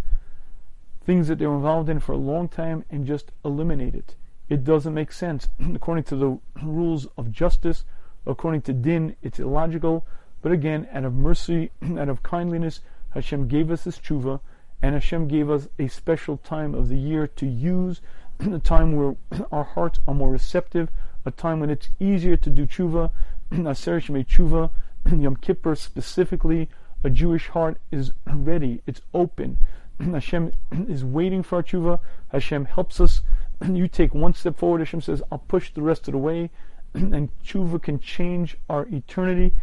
Things 1.04 1.28
that 1.28 1.38
they're 1.38 1.52
involved 1.52 1.88
in 1.88 2.00
for 2.00 2.12
a 2.12 2.18
long 2.18 2.48
time 2.48 2.84
and 2.90 3.06
just 3.06 3.32
eliminate 3.44 3.94
it. 3.94 4.16
It 4.48 4.64
doesn't 4.64 4.94
make 4.94 5.12
sense. 5.12 5.48
According 5.74 6.04
to 6.04 6.16
the 6.16 6.38
rules 6.62 7.06
of 7.16 7.32
justice, 7.32 7.84
according 8.26 8.62
to 8.62 8.72
din, 8.72 9.16
it's 9.22 9.38
illogical. 9.38 10.06
But 10.42 10.52
again, 10.52 10.88
out 10.92 11.04
of 11.04 11.14
mercy, 11.14 11.70
out 11.82 12.08
of 12.08 12.22
kindliness, 12.22 12.80
Hashem 13.10 13.48
gave 13.48 13.70
us 13.70 13.84
this 13.84 13.98
tshuva, 13.98 14.40
and 14.82 14.94
Hashem 14.94 15.26
gave 15.26 15.50
us 15.50 15.68
a 15.78 15.88
special 15.88 16.36
time 16.36 16.74
of 16.74 16.88
the 16.88 16.98
year 16.98 17.26
to 17.26 17.46
use 17.46 18.00
a 18.40 18.58
time 18.58 18.92
where 18.92 19.16
our 19.50 19.64
hearts 19.64 19.98
are 20.06 20.14
more 20.14 20.30
receptive, 20.30 20.90
a 21.24 21.30
time 21.30 21.58
when 21.58 21.70
it's 21.70 21.88
easier 21.98 22.36
to 22.36 22.50
do 22.50 22.66
tshuva, 22.66 23.10
Aseres 23.50 24.08
Yemei 24.08 24.26
tshuva, 24.26 24.70
Yom 25.06 25.36
Kippur 25.36 25.74
specifically, 25.74 26.68
a 27.02 27.10
Jewish 27.10 27.48
heart 27.48 27.80
is 27.90 28.12
ready, 28.26 28.82
it's 28.86 29.00
open. 29.14 29.58
Hashem 30.00 30.52
is 30.86 31.04
waiting 31.04 31.42
for 31.42 31.56
our 31.56 31.62
tshuva. 31.62 32.00
Hashem 32.28 32.66
helps 32.66 33.00
us. 33.00 33.22
You 33.64 33.88
take 33.88 34.14
one 34.14 34.34
step 34.34 34.56
forward. 34.56 34.80
Hashem 34.80 35.00
says, 35.00 35.22
"I'll 35.32 35.38
push 35.38 35.72
the 35.72 35.82
rest 35.82 36.06
of 36.06 36.12
the 36.12 36.18
way," 36.18 36.50
and 36.94 37.30
tshuva 37.42 37.82
can 37.82 37.98
change 37.98 38.56
our 38.68 38.86
eternity, 38.86 39.54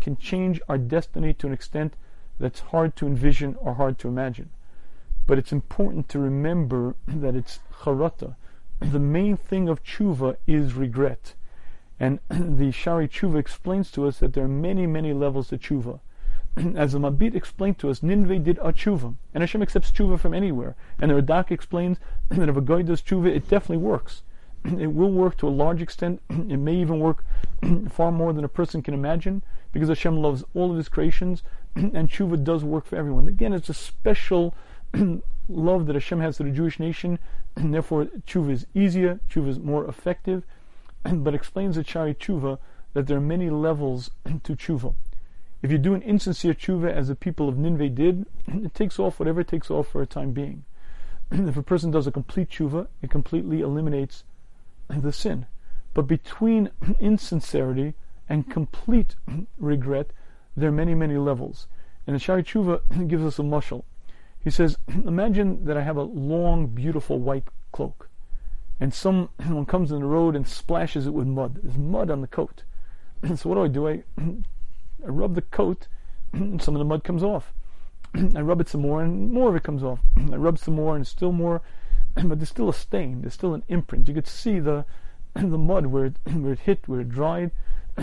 can 0.00 0.16
change 0.16 0.60
our 0.68 0.78
destiny 0.78 1.34
to 1.34 1.46
an 1.46 1.52
extent 1.52 1.94
that's 2.38 2.60
hard 2.60 2.96
to 2.96 3.06
envision 3.06 3.56
or 3.60 3.74
hard 3.74 3.98
to 3.98 4.08
imagine. 4.08 4.48
But 5.26 5.38
it's 5.38 5.52
important 5.52 6.08
to 6.10 6.18
remember 6.18 6.94
that 7.06 7.34
it's 7.34 7.60
charata. 7.82 8.36
The 8.80 8.98
main 8.98 9.36
thing 9.36 9.68
of 9.68 9.82
tshuva 9.82 10.36
is 10.46 10.74
regret. 10.74 11.34
And 12.04 12.20
the 12.28 12.70
Shaarei 12.70 13.08
Tshuva 13.08 13.38
explains 13.38 13.90
to 13.92 14.06
us 14.06 14.18
that 14.18 14.34
there 14.34 14.44
are 14.44 14.48
many, 14.48 14.86
many 14.86 15.14
levels 15.14 15.48
to 15.48 15.56
tshuva. 15.56 16.00
As 16.76 16.92
the 16.92 16.98
Mabit 16.98 17.34
explained 17.34 17.78
to 17.78 17.88
us, 17.88 18.00
Ninveh 18.00 18.44
did 18.44 18.58
a 18.58 18.74
tshuva, 18.74 19.14
and 19.32 19.42
Hashem 19.42 19.62
accepts 19.62 19.90
tshuva 19.90 20.20
from 20.20 20.34
anywhere. 20.34 20.76
And 20.98 21.10
the 21.10 21.14
Radak 21.14 21.50
explains 21.50 21.96
that 22.28 22.50
if 22.50 22.58
a 22.58 22.60
guy 22.60 22.82
does 22.82 23.00
tshuva, 23.00 23.34
it 23.34 23.48
definitely 23.48 23.78
works. 23.78 24.22
It 24.66 24.92
will 24.92 25.12
work 25.12 25.38
to 25.38 25.48
a 25.48 25.60
large 25.62 25.80
extent. 25.80 26.20
It 26.28 26.58
may 26.58 26.74
even 26.74 27.00
work 27.00 27.24
far 27.88 28.12
more 28.12 28.34
than 28.34 28.44
a 28.44 28.48
person 28.48 28.82
can 28.82 28.92
imagine, 28.92 29.42
because 29.72 29.88
Hashem 29.88 30.18
loves 30.18 30.44
all 30.52 30.70
of 30.70 30.76
His 30.76 30.90
creations, 30.90 31.42
and 31.74 32.10
tshuva 32.10 32.44
does 32.44 32.64
work 32.64 32.84
for 32.84 32.96
everyone. 32.96 33.28
Again, 33.28 33.54
it's 33.54 33.70
a 33.70 33.74
special 33.74 34.54
love 35.48 35.86
that 35.86 35.94
Hashem 35.94 36.20
has 36.20 36.36
to 36.36 36.42
the 36.42 36.50
Jewish 36.50 36.78
nation, 36.78 37.18
and 37.56 37.72
therefore 37.72 38.04
tshuva 38.26 38.50
is 38.50 38.66
easier, 38.74 39.20
tshuva 39.30 39.48
is 39.48 39.58
more 39.58 39.86
effective, 39.86 40.44
but 41.12 41.34
explains 41.34 41.76
the 41.76 41.84
Shaarei 41.84 42.16
tshuva 42.16 42.58
that 42.92 43.06
there 43.06 43.18
are 43.18 43.20
many 43.20 43.50
levels 43.50 44.10
to 44.44 44.56
tshuva. 44.56 44.94
If 45.62 45.70
you 45.70 45.78
do 45.78 45.94
an 45.94 46.02
insincere 46.02 46.54
tshuva 46.54 46.92
as 46.92 47.08
the 47.08 47.14
people 47.14 47.48
of 47.48 47.58
Nineveh 47.58 47.88
did, 47.88 48.26
it 48.46 48.74
takes 48.74 48.98
off 48.98 49.18
whatever 49.18 49.40
it 49.40 49.48
takes 49.48 49.70
off 49.70 49.88
for 49.88 50.02
a 50.02 50.06
time 50.06 50.32
being. 50.32 50.64
if 51.30 51.56
a 51.56 51.62
person 51.62 51.90
does 51.90 52.06
a 52.06 52.12
complete 52.12 52.50
tshuva, 52.50 52.86
it 53.02 53.10
completely 53.10 53.60
eliminates 53.60 54.24
the 54.88 55.12
sin. 55.12 55.46
But 55.94 56.06
between 56.06 56.70
insincerity 57.00 57.94
and 58.28 58.50
complete 58.50 59.16
regret, 59.58 60.10
there 60.56 60.68
are 60.68 60.72
many, 60.72 60.94
many 60.94 61.16
levels. 61.16 61.66
And 62.06 62.16
the 62.16 62.20
Shaarei 62.20 62.44
Tshuva 62.44 63.08
gives 63.08 63.24
us 63.24 63.38
a 63.38 63.42
mushal. 63.42 63.84
He 64.42 64.50
says, 64.50 64.76
Imagine 64.88 65.64
that 65.64 65.76
I 65.76 65.82
have 65.82 65.96
a 65.96 66.02
long, 66.02 66.66
beautiful 66.66 67.18
white 67.18 67.48
cloak, 67.72 68.08
and 68.80 68.92
someone 68.92 69.66
comes 69.66 69.92
in 69.92 70.00
the 70.00 70.06
road 70.06 70.36
and 70.36 70.46
splashes 70.46 71.06
it 71.06 71.14
with 71.14 71.26
mud. 71.26 71.60
There's 71.62 71.76
mud 71.76 72.10
on 72.10 72.20
the 72.20 72.26
coat. 72.26 72.62
so 73.36 73.48
what 73.48 73.54
do 73.54 73.64
I 73.64 73.68
do? 73.68 73.88
I, 73.88 74.02
I 74.18 75.08
rub 75.08 75.34
the 75.34 75.42
coat, 75.42 75.86
and 76.32 76.60
some 76.62 76.74
of 76.74 76.78
the 76.78 76.84
mud 76.84 77.04
comes 77.04 77.22
off. 77.22 77.52
I 78.14 78.40
rub 78.40 78.60
it 78.60 78.68
some 78.68 78.82
more, 78.82 79.02
and 79.02 79.30
more 79.30 79.50
of 79.50 79.56
it 79.56 79.62
comes 79.62 79.82
off. 79.82 80.00
I 80.16 80.36
rub 80.36 80.58
some 80.58 80.74
more, 80.74 80.96
and 80.96 81.06
still 81.06 81.32
more, 81.32 81.62
but 82.14 82.38
there's 82.38 82.48
still 82.48 82.68
a 82.68 82.74
stain. 82.74 83.20
There's 83.20 83.34
still 83.34 83.54
an 83.54 83.64
imprint. 83.68 84.08
You 84.08 84.14
could 84.14 84.28
see 84.28 84.58
the 84.60 84.84
the 85.34 85.58
mud 85.58 85.86
where 85.86 86.06
it, 86.06 86.16
where 86.32 86.52
it 86.52 86.60
hit, 86.60 86.86
where 86.86 87.00
it 87.00 87.08
dried. 87.08 87.50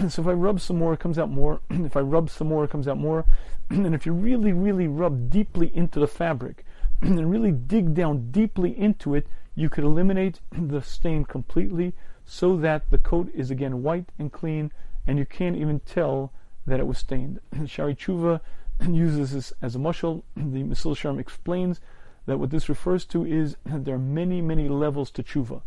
so 0.10 0.22
if 0.22 0.28
I 0.28 0.34
rub 0.34 0.60
some 0.60 0.78
more, 0.78 0.94
it 0.94 1.00
comes 1.00 1.18
out 1.18 1.30
more. 1.30 1.62
if 1.70 1.96
I 1.96 2.02
rub 2.02 2.30
some 2.30 2.48
more, 2.48 2.66
it 2.66 2.72
comes 2.72 2.88
out 2.88 2.98
more. 2.98 3.26
and 3.70 3.96
if 3.96 4.06
you 4.06 4.14
really, 4.14 4.54
really 4.54 4.88
rub 4.88 5.30
deeply 5.30 5.72
into 5.74 6.00
the 6.00 6.08
fabric 6.08 6.66
and 7.02 7.32
really 7.32 7.52
dig 7.52 7.94
down 7.94 8.32
deeply 8.32 8.78
into 8.78 9.16
it, 9.16 9.28
you 9.62 9.70
could 9.70 9.84
eliminate 9.84 10.40
the 10.52 10.82
stain 10.82 11.24
completely 11.24 11.94
so 12.26 12.58
that 12.58 12.90
the 12.90 12.98
coat 12.98 13.30
is 13.34 13.52
again 13.52 13.84
white 13.84 14.10
and 14.18 14.32
clean 14.32 14.72
and 15.06 15.18
you 15.18 15.26
can't 15.26 15.56
even 15.56 15.80
tell 15.82 16.32
that 16.66 16.80
it 16.80 16.88
was 16.88 16.98
stained. 16.98 17.40
Shaarei 17.56 17.98
Tshuva 17.98 18.42
uses 18.94 19.32
this 19.32 19.54
as 19.62 19.76
a 19.76 19.80
mushal. 19.80 20.24
The 20.36 20.64
Mesillas 20.64 20.98
Yesharim 20.98 21.20
explains 21.20 21.80
that 22.26 22.40
what 22.40 22.50
this 22.50 22.70
refers 22.70 23.06
to 23.06 23.26
is 23.26 23.56
there 23.66 23.96
are 23.96 24.00
many, 24.00 24.42
many 24.42 24.70
levels 24.70 25.12
to 25.12 25.24
tshuva. 25.24 25.62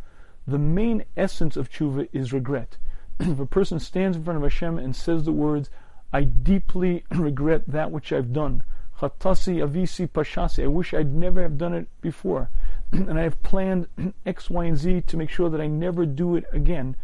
The 0.46 0.58
main 0.58 1.04
essence 1.16 1.56
of 1.56 1.70
tshuva 1.70 2.08
is 2.12 2.32
regret. 2.32 2.76
if 3.20 3.38
a 3.38 3.46
person 3.46 3.80
stands 3.80 4.16
in 4.16 4.24
front 4.24 4.36
of 4.36 4.42
Hashem 4.42 4.78
and 4.78 4.94
says 4.94 5.24
the 5.24 5.32
words, 5.32 5.70
I 6.12 6.22
deeply 6.22 7.04
regret 7.10 7.62
that 7.66 7.90
which 7.90 8.12
I've 8.12 8.32
done. 8.32 8.62
Chatasi 9.00 9.56
avisi 9.56 10.08
pashasi. 10.08 10.64
I 10.64 10.68
wish 10.68 10.94
I'd 10.94 11.12
never 11.12 11.42
have 11.42 11.58
done 11.58 11.74
it 11.74 11.88
before. 12.00 12.50
And 12.92 13.18
I 13.18 13.22
have 13.22 13.42
planned 13.42 13.88
X, 14.26 14.50
Y, 14.50 14.64
and 14.64 14.76
Z 14.76 15.02
to 15.02 15.16
make 15.16 15.30
sure 15.30 15.48
that 15.50 15.60
I 15.60 15.66
never 15.66 16.06
do 16.06 16.36
it 16.36 16.44
again. 16.52 16.96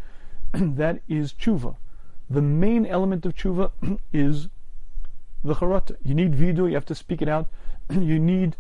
that 0.53 1.01
is 1.09 1.33
tshuva. 1.33 1.77
The 2.29 2.43
main 2.43 2.87
element 2.87 3.27
of 3.27 3.35
tshuva 3.35 3.71
is 4.13 4.49
the 5.43 5.55
charata. 5.55 5.97
You 6.03 6.15
need 6.15 6.35
vidu, 6.35 6.69
you 6.69 6.75
have 6.75 6.87
to 6.87 6.95
speak 6.95 7.23
it 7.23 7.29
out. 7.29 7.49
you 7.91 8.19
need 8.19 8.57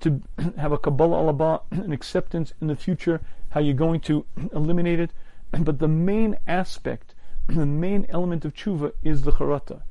to 0.00 0.22
have 0.56 0.72
a 0.72 0.78
Kabbalah 0.78 1.32
alaba, 1.32 1.62
an 1.70 1.92
acceptance 1.92 2.52
in 2.60 2.66
the 2.66 2.76
future, 2.76 3.20
how 3.50 3.60
you're 3.60 3.74
going 3.74 4.00
to 4.00 4.24
eliminate 4.52 5.00
it. 5.00 5.10
But 5.50 5.78
the 5.78 5.88
main 5.88 6.36
aspect, 6.46 7.14
the 7.46 7.66
main 7.66 8.06
element 8.08 8.44
of 8.44 8.54
tshuva 8.54 8.92
is 9.02 9.22
the 9.22 9.32
charata. 9.32 9.82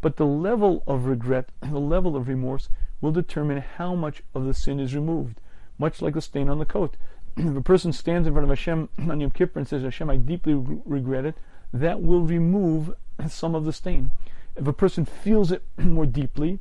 But 0.00 0.16
the 0.16 0.26
level 0.26 0.82
of 0.86 1.06
regret, 1.06 1.50
the 1.60 1.78
level 1.78 2.16
of 2.16 2.28
remorse, 2.28 2.68
will 3.00 3.12
determine 3.12 3.64
how 3.76 3.94
much 3.94 4.22
of 4.34 4.44
the 4.44 4.54
sin 4.54 4.80
is 4.80 4.94
removed. 4.94 5.40
Much 5.78 6.02
like 6.02 6.14
the 6.14 6.20
stain 6.20 6.48
on 6.48 6.58
the 6.58 6.64
coat. 6.64 6.96
if 7.36 7.56
a 7.56 7.60
person 7.60 7.92
stands 7.92 8.26
in 8.26 8.34
front 8.34 8.44
of 8.44 8.50
Hashem 8.50 8.88
on 8.98 9.20
Yom 9.20 9.30
Kippur 9.30 9.58
and 9.58 9.68
says, 9.68 9.82
Hashem, 9.82 10.10
I 10.10 10.16
deeply 10.16 10.54
regret 10.54 11.24
it, 11.24 11.36
that 11.72 12.02
will 12.02 12.22
remove 12.22 12.94
some 13.28 13.54
of 13.54 13.64
the 13.64 13.72
stain. 13.72 14.12
If 14.56 14.66
a 14.66 14.72
person 14.72 15.04
feels 15.04 15.50
it 15.50 15.62
more 15.76 16.06
deeply, 16.06 16.60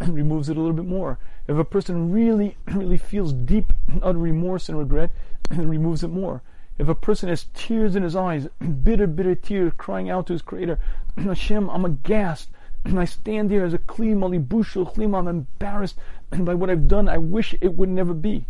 and 0.00 0.14
removes 0.14 0.48
it 0.48 0.56
a 0.56 0.60
little 0.60 0.74
bit 0.74 0.86
more. 0.86 1.18
If 1.46 1.58
a 1.58 1.64
person 1.64 2.10
really, 2.10 2.56
really 2.66 2.96
feels 2.96 3.32
deep 3.32 3.72
utter 4.02 4.18
remorse 4.18 4.68
and 4.68 4.78
regret, 4.78 5.10
it 5.50 5.58
removes 5.58 6.02
it 6.02 6.08
more. 6.08 6.42
If 6.78 6.88
a 6.88 6.94
person 6.94 7.28
has 7.28 7.46
tears 7.52 7.94
in 7.94 8.02
his 8.02 8.16
eyes, 8.16 8.48
bitter, 8.82 9.06
bitter 9.06 9.34
tears, 9.34 9.72
crying 9.76 10.08
out 10.08 10.26
to 10.26 10.32
his 10.32 10.42
Creator, 10.42 10.78
Hashem, 11.18 11.68
I'm 11.68 11.84
aghast. 11.84 12.48
And 12.82 12.98
I 12.98 13.04
stand 13.04 13.50
here 13.50 13.66
as 13.66 13.74
a 13.74 13.78
kli 13.78 14.14
malibushal 14.14 14.90
klima. 14.94 15.18
I'm 15.18 15.28
embarrassed 15.28 15.98
by 16.30 16.54
what 16.54 16.70
I've 16.70 16.88
done. 16.88 17.08
I 17.08 17.18
wish 17.18 17.54
it 17.60 17.74
would 17.74 17.88
never 17.88 18.14
be. 18.14 18.46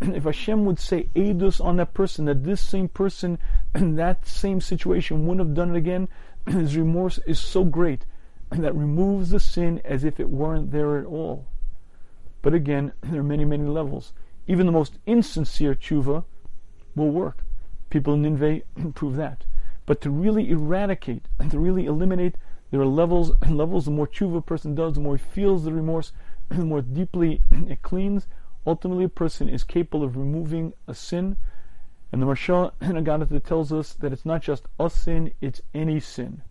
If 0.00 0.24
Hashem 0.24 0.64
would 0.64 0.78
say 0.78 1.08
edus 1.14 1.64
on 1.64 1.76
that 1.76 1.94
person, 1.94 2.24
that 2.26 2.44
this 2.44 2.60
same 2.60 2.88
person 2.88 3.38
in 3.74 3.96
that 3.96 4.26
same 4.26 4.60
situation 4.60 5.26
wouldn't 5.26 5.46
have 5.46 5.54
done 5.54 5.74
it 5.74 5.78
again, 5.78 6.08
his 6.46 6.76
remorse 6.76 7.18
is 7.26 7.38
so 7.38 7.64
great 7.64 8.04
that 8.50 8.74
removes 8.74 9.30
the 9.30 9.40
sin 9.40 9.80
as 9.84 10.04
if 10.04 10.20
it 10.20 10.28
weren't 10.28 10.72
there 10.72 10.98
at 10.98 11.06
all. 11.06 11.46
But 12.42 12.54
again, 12.54 12.92
there 13.02 13.20
are 13.20 13.24
many, 13.24 13.44
many 13.44 13.64
levels. 13.64 14.12
Even 14.46 14.66
the 14.66 14.72
most 14.72 14.98
insincere 15.06 15.74
tshuva 15.74 16.24
will 16.94 17.10
work. 17.10 17.44
People 17.88 18.14
in 18.14 18.62
prove 18.94 19.16
that. 19.16 19.44
But 19.86 20.00
to 20.02 20.10
really 20.10 20.50
eradicate 20.50 21.26
and 21.38 21.50
to 21.50 21.58
really 21.58 21.86
eliminate, 21.86 22.36
there 22.70 22.80
are 22.80 22.86
levels 22.86 23.32
and 23.42 23.56
levels. 23.56 23.84
The 23.84 23.90
more 23.90 24.08
tshuva 24.08 24.38
a 24.38 24.42
person 24.42 24.74
does, 24.74 24.94
the 24.94 25.00
more 25.00 25.16
he 25.16 25.22
feels 25.22 25.64
the 25.64 25.72
remorse, 25.72 26.12
more 26.50 26.82
deeply 26.82 27.40
it 27.50 27.82
cleans. 27.82 28.26
Ultimately, 28.66 29.04
a 29.04 29.08
person 29.08 29.48
is 29.48 29.64
capable 29.64 30.04
of 30.04 30.16
removing 30.16 30.72
a 30.86 30.94
sin. 30.94 31.36
And 32.12 32.22
the 32.22 32.26
Maharsha 32.26 32.72
Agadata 32.80 33.42
tells 33.42 33.72
us 33.72 33.94
that 33.94 34.12
it's 34.12 34.24
not 34.24 34.42
just 34.42 34.66
a 34.78 34.88
sin, 34.88 35.32
it's 35.40 35.60
any 35.74 36.00
sin. 36.00 36.42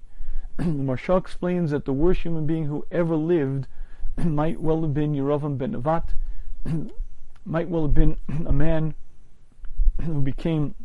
the 0.57 0.65
Maharsha 0.65 1.17
explains 1.17 1.71
that 1.71 1.85
the 1.85 1.93
worst 1.93 2.21
human 2.21 2.45
being 2.45 2.65
who 2.65 2.85
ever 2.91 3.15
lived 3.15 3.67
might 4.17 4.61
well 4.61 4.81
have 4.81 4.93
been 4.93 5.13
Yeravam 5.13 5.57
ben 5.57 5.73
Nevat, 5.73 6.09
might 7.45 7.69
well 7.69 7.83
have 7.83 7.93
been 7.93 8.17
a 8.45 8.53
man 8.53 8.93
who 10.01 10.21
became 10.21 10.75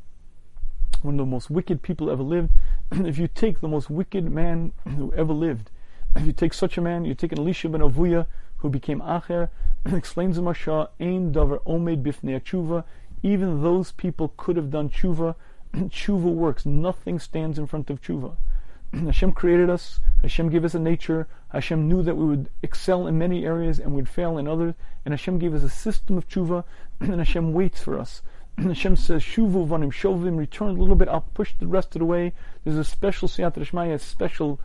one 1.03 1.15
of 1.15 1.19
the 1.19 1.31
most 1.31 1.51
wicked 1.51 1.83
people 1.83 2.11
ever 2.11 2.23
lived. 2.23 2.51
if 2.93 3.19
you 3.19 3.29
take 3.29 3.61
the 3.61 3.69
most 3.69 3.91
wicked 3.91 4.31
man 4.31 4.73
who 4.97 5.13
ever 5.15 5.33
lived, 5.33 5.71
if 6.17 6.27
you 6.27 6.33
take 6.33 6.55
such 6.55 6.79
a 6.79 6.81
man, 6.81 7.05
you 7.05 7.15
take 7.15 7.33
an 7.33 7.39
Elisha 7.39 7.69
ben 7.69 7.81
Avuya, 7.81 8.27
who 8.59 8.69
became 8.69 9.01
Acher, 9.01 9.49
explains 9.87 10.37
the 10.37 10.43
Maharsha, 10.43 10.89
Ein 11.01 11.33
davar 11.33 11.61
omed 11.65 12.03
bifnei 12.03 12.41
tshuva, 12.41 12.85
even 13.23 13.63
those 13.63 13.93
people 13.93 14.33
could 14.37 14.57
have 14.57 14.71
done 14.71 14.91
tshuva. 14.91 15.35
tshuva 15.75 16.33
works. 16.33 16.65
Nothing 16.65 17.19
stands 17.19 17.59
in 17.59 17.67
front 17.67 17.91
of 17.91 18.01
tshuva. 18.01 18.37
Hashem 18.93 19.33
created 19.33 19.69
us. 19.69 20.01
Hashem 20.23 20.49
gave 20.51 20.65
us 20.65 20.75
a 20.75 20.79
nature. 20.79 21.27
Hashem 21.51 21.89
knew 21.89 22.03
that 22.03 22.17
we 22.17 22.27
would 22.27 22.49
excel 22.63 23.07
in 23.07 23.19
many 23.19 23.45
areas 23.45 23.79
and 23.79 23.93
we'd 23.93 24.09
fail 24.09 24.39
in 24.39 24.47
others. 24.47 24.75
And 25.05 25.13
Hashem 25.13 25.39
gave 25.39 25.55
us 25.55 25.63
a 25.63 25.71
system 25.71 26.17
of 26.19 26.29
tshuva, 26.29 26.65
and 27.01 27.19
Hashem 27.19 27.53
waits 27.53 27.83
for 27.83 27.99
us. 27.99 28.23
Hashem 28.59 28.97
says, 28.97 29.23
Shuvu 29.23 29.69
vanim 29.69 29.93
shovim, 29.93 30.37
return 30.37 30.71
a 30.71 30.73
little 30.73 30.97
bit, 30.97 31.09
I'll 31.09 31.21
push 31.21 31.55
the 31.59 31.67
rest 31.67 31.95
of 31.95 32.01
the 32.01 32.05
way. 32.05 32.33
There's 32.65 32.77
a 32.77 32.85
special 32.85 33.29
siyat 33.29 33.57
a 33.57 33.99
special 33.99 34.61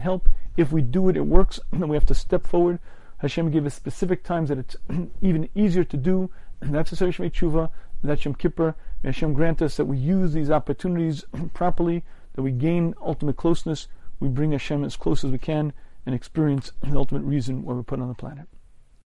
help. 0.00 0.28
If 0.56 0.72
we 0.72 0.82
do 0.82 1.08
it, 1.08 1.16
it 1.16 1.26
works, 1.26 1.60
and 1.70 1.88
we 1.88 1.96
have 1.96 2.06
to 2.06 2.14
step 2.14 2.46
forward. 2.46 2.78
Hashem 3.18 3.50
gave 3.50 3.66
us 3.66 3.74
specific 3.74 4.22
times 4.22 4.48
that 4.48 4.58
it's 4.58 4.76
even 5.20 5.48
easier 5.54 5.84
to 5.84 5.96
do, 5.96 6.30
and 6.60 6.74
that's 6.74 6.90
the 6.90 6.96
Shemay 6.96 7.32
Tshuva, 7.32 7.70
that's 8.02 8.24
Yom 8.24 8.34
Kippur. 8.34 8.74
May 9.02 9.08
Hashem 9.08 9.32
grant 9.32 9.62
us 9.62 9.76
that 9.76 9.86
we 9.86 9.96
use 9.96 10.32
these 10.32 10.50
opportunities 10.50 11.24
properly, 11.54 12.04
that 12.34 12.42
we 12.42 12.50
gain 12.50 12.94
ultimate 13.00 13.36
closeness, 13.36 13.88
we 14.20 14.28
bring 14.28 14.52
Hashem 14.52 14.84
as 14.84 14.96
close 14.96 15.24
as 15.24 15.30
we 15.30 15.38
can, 15.38 15.72
and 16.06 16.14
experience 16.14 16.72
the 16.82 16.96
ultimate 16.96 17.22
reason 17.22 17.62
why 17.62 17.74
we're 17.74 17.82
put 17.82 18.00
on 18.00 18.08
the 18.08 18.14
planet. 18.14 18.46